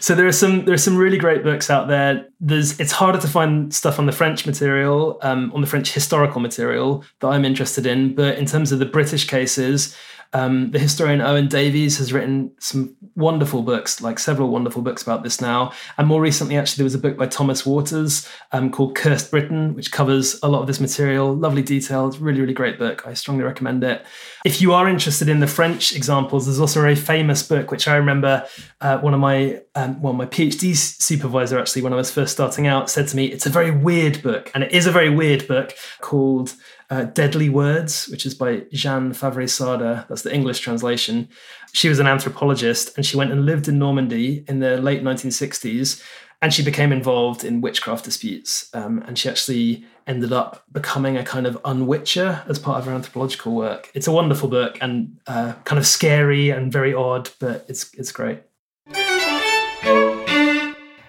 So 0.01 0.15
there 0.15 0.27
are 0.27 0.33
some 0.33 0.65
there 0.65 0.75
are 0.75 0.79
some 0.79 0.97
really 0.97 1.19
great 1.19 1.43
books 1.43 1.71
out 1.71 1.89
there. 1.89 2.27
There's 2.41 2.79
it's 2.81 2.93
harder 2.93 3.21
to 3.21 3.29
find 3.29 3.73
stuff 3.75 3.99
on 3.99 4.07
the 4.07 4.13
French 4.13 4.47
material, 4.47 5.19
um, 5.23 5.53
on 5.55 5.61
the 5.61 5.67
French 5.67 5.93
historical 5.93 6.41
material 6.41 7.05
that 7.21 7.29
I'm 7.29 7.45
interested 7.45 7.87
in. 7.87 8.15
But 8.15 8.39
in 8.39 8.47
terms 8.47 8.73
of 8.73 8.79
the 8.79 8.87
British 8.87 9.27
cases, 9.27 9.97
um, 10.33 10.71
the 10.71 10.79
historian 10.79 11.21
Owen 11.21 11.49
Davies 11.49 11.99
has 11.99 12.13
written 12.13 12.53
some 12.59 12.97
wonderful 13.15 13.63
books, 13.63 14.01
like 14.01 14.19
several 14.19 14.49
wonderful 14.49 14.81
books 14.81 15.03
about 15.03 15.23
this 15.23 15.41
now. 15.41 15.73
And 15.99 16.09
more 16.09 16.21
recently, 16.21 16.57
actually, 16.57 16.79
there 16.79 16.85
was 16.85 16.95
a 16.95 16.99
book 16.99 17.17
by 17.17 17.27
Thomas 17.27 17.67
Waters 17.67 18.29
um, 18.53 18.71
called 18.71 18.95
Cursed 18.95 19.31
Britain, 19.31 19.75
which 19.75 19.93
covers 19.93 20.39
a 20.43 20.49
lot 20.49 20.61
of 20.61 20.67
this 20.67 20.81
material. 20.81 21.35
Lovely 21.35 21.63
details, 21.63 22.19
really, 22.19 22.41
really 22.41 22.55
great 22.55 22.79
book. 22.79 23.07
I 23.07 23.15
strongly 23.15 23.45
recommend 23.45 23.85
it. 23.85 24.05
If 24.45 24.61
you 24.63 24.73
are 24.73 24.89
interested 24.89 25.29
in 25.29 25.41
the 25.41 25.47
French 25.47 25.95
examples, 25.95 26.47
there's 26.47 26.61
also 26.61 26.81
a 26.81 26.83
very 26.83 26.97
famous 26.97 27.43
book, 27.43 27.71
which 27.71 27.87
I 27.87 27.97
remember 27.97 28.47
uh, 28.81 28.99
one 28.99 29.15
of 29.15 29.21
my, 29.21 29.61
um, 29.75 30.01
well, 30.01 30.15
my 30.15 30.27
PhD 30.27 30.75
supervisor, 30.75 31.59
actually, 31.59 31.83
when 31.83 31.93
I 31.93 31.97
was 31.97 32.11
first 32.11 32.33
starting 32.33 32.67
out, 32.67 32.89
said 32.89 33.09
to 33.09 33.17
me, 33.17 33.27
it's 33.27 33.47
a 33.47 33.51
very 33.51 33.71
weird 33.71 34.23
book. 34.23 34.51
And 34.55 34.65
it 34.65 34.73
is 34.73 34.87
a 34.87 34.93
very 34.93 35.11
weird 35.11 35.47
book 35.47 35.75
called 36.01 36.55
uh, 36.93 37.05
Deadly 37.05 37.49
Words, 37.49 38.07
which 38.09 38.27
is 38.27 38.35
by 38.35 38.65
Jeanne 38.71 39.13
Favret-Saada. 39.13 40.07
That's 40.09 40.21
the 40.21 40.35
English 40.35 40.61
translation. 40.61 41.27
She 41.73 41.89
was 41.89 41.99
an 41.99 42.07
anthropologist 42.07 42.95
and 42.99 43.07
she 43.07 43.17
went 43.17 43.33
and 43.33 43.47
lived 43.47 43.67
in 43.67 43.79
Normandy 43.79 44.45
in 44.47 44.59
the 44.59 44.77
late 44.77 45.03
1960s 45.03 46.03
and 46.43 46.53
she 46.53 46.63
became 46.63 46.93
involved 46.93 47.45
in 47.45 47.63
witchcraft 47.63 48.05
disputes. 48.05 48.69
Um, 48.75 49.03
and 49.07 49.19
she 49.19 49.31
actually 49.31 49.87
ended 50.07 50.35
up 50.35 50.65
becoming 50.71 51.17
a 51.17 51.25
kind 51.25 51.47
of 51.47 51.57
unwitcher 51.65 52.43
as 52.47 52.59
part 52.59 52.81
of 52.81 52.85
her 52.85 52.93
anthropological 52.93 53.55
work. 53.55 53.91
It's 53.95 54.07
a 54.07 54.13
wonderful 54.13 54.51
book 54.51 54.77
and 54.83 55.19
uh, 55.27 55.55
kind 55.65 55.79
of 55.79 55.87
scary 55.87 56.51
and 56.51 56.71
very 56.71 56.93
odd, 56.93 57.31
but 57.39 57.65
it's, 57.69 57.91
it's 57.95 58.13
great. 58.13 58.43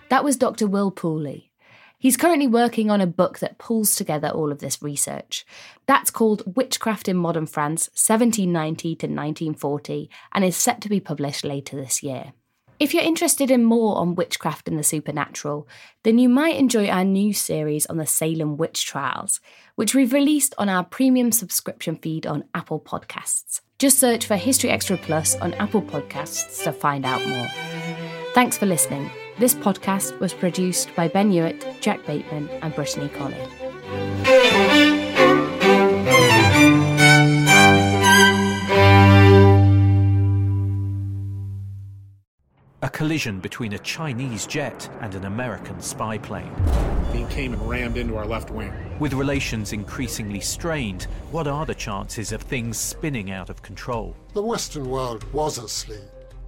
That 0.08 0.24
was 0.24 0.38
Dr. 0.38 0.66
Will 0.66 0.94
Pooley. 0.94 1.50
He's 2.04 2.18
currently 2.18 2.48
working 2.48 2.92
on 2.92 3.00
a 3.00 3.08
book 3.08 3.40
that 3.40 3.58
pulls 3.58 3.96
together 3.96 4.28
all 4.28 4.52
of 4.52 4.60
this 4.60 4.82
research. 4.84 5.46
That's 5.86 6.12
called 6.12 6.44
Witchcraft 6.58 7.08
in 7.08 7.16
Modern 7.16 7.46
France, 7.46 7.88
1790 7.94 8.84
to 8.98 9.08
1940, 9.08 10.10
and 10.34 10.44
is 10.44 10.58
set 10.58 10.82
to 10.82 10.90
be 10.90 11.00
published 11.00 11.46
later 11.46 11.78
this 11.78 12.04
year. 12.04 12.34
If 12.78 12.94
you're 12.94 13.04
interested 13.04 13.50
in 13.50 13.64
more 13.64 13.98
on 13.98 14.16
witchcraft 14.16 14.68
and 14.68 14.78
the 14.78 14.84
supernatural, 14.84 15.66
then 16.04 16.18
you 16.18 16.28
might 16.28 16.58
enjoy 16.58 16.90
our 16.90 17.06
new 17.06 17.34
series 17.34 17.86
on 17.86 17.96
the 17.96 18.06
Salem 18.06 18.58
witch 18.58 18.86
trials, 18.86 19.40
which 19.76 19.96
we've 19.96 20.12
released 20.12 20.54
on 20.58 20.68
our 20.68 20.84
premium 20.84 21.32
subscription 21.32 21.96
feed 21.96 22.28
on 22.28 22.44
Apple 22.54 22.82
Podcasts. 22.82 23.62
Just 23.80 23.98
search 23.98 24.26
for 24.26 24.36
History 24.36 24.72
Extra 24.72 24.98
Plus 24.98 25.38
on 25.38 25.54
Apple 25.54 25.82
Podcasts 25.82 26.66
to 26.66 26.74
find 26.74 27.06
out 27.06 27.26
more. 27.26 27.48
Thanks 28.34 28.58
for 28.58 28.66
listening. 28.66 29.10
This 29.40 29.56
podcast 29.56 30.20
was 30.20 30.32
produced 30.32 30.96
by 30.96 31.08
Ben 31.08 31.32
Hewitt, 31.32 31.82
Jack 31.82 32.06
Bateman, 32.06 32.48
and 32.62 32.74
Brittany 32.76 33.10
Colley. 33.10 33.36
A 42.84 42.90
collision 42.90 43.40
between 43.40 43.74
a 43.74 43.80
Chinese 43.80 44.46
jet 44.46 44.88
and 45.02 45.16
an 45.16 45.26
American 45.26 45.82
spy 45.82 46.20
plane. 46.20 46.54
He 47.12 47.26
came 47.26 47.54
and 47.54 47.68
rammed 47.68 47.98
into 47.98 48.16
our 48.18 48.28
left 48.28 48.52
wing. 48.52 48.72
With 49.00 49.14
relations 49.14 49.74
increasingly 49.74 50.42
strained, 50.42 51.04
what 51.32 51.48
are 51.48 51.66
the 51.66 51.74
chances 51.74 52.32
of 52.32 52.44
things 52.44 52.78
spinning 52.78 53.32
out 53.32 53.50
of 53.50 53.64
control? 53.64 54.16
The 54.34 54.44
Western 54.44 54.88
world 54.88 55.24
was 55.34 55.58
asleep. 55.58 56.02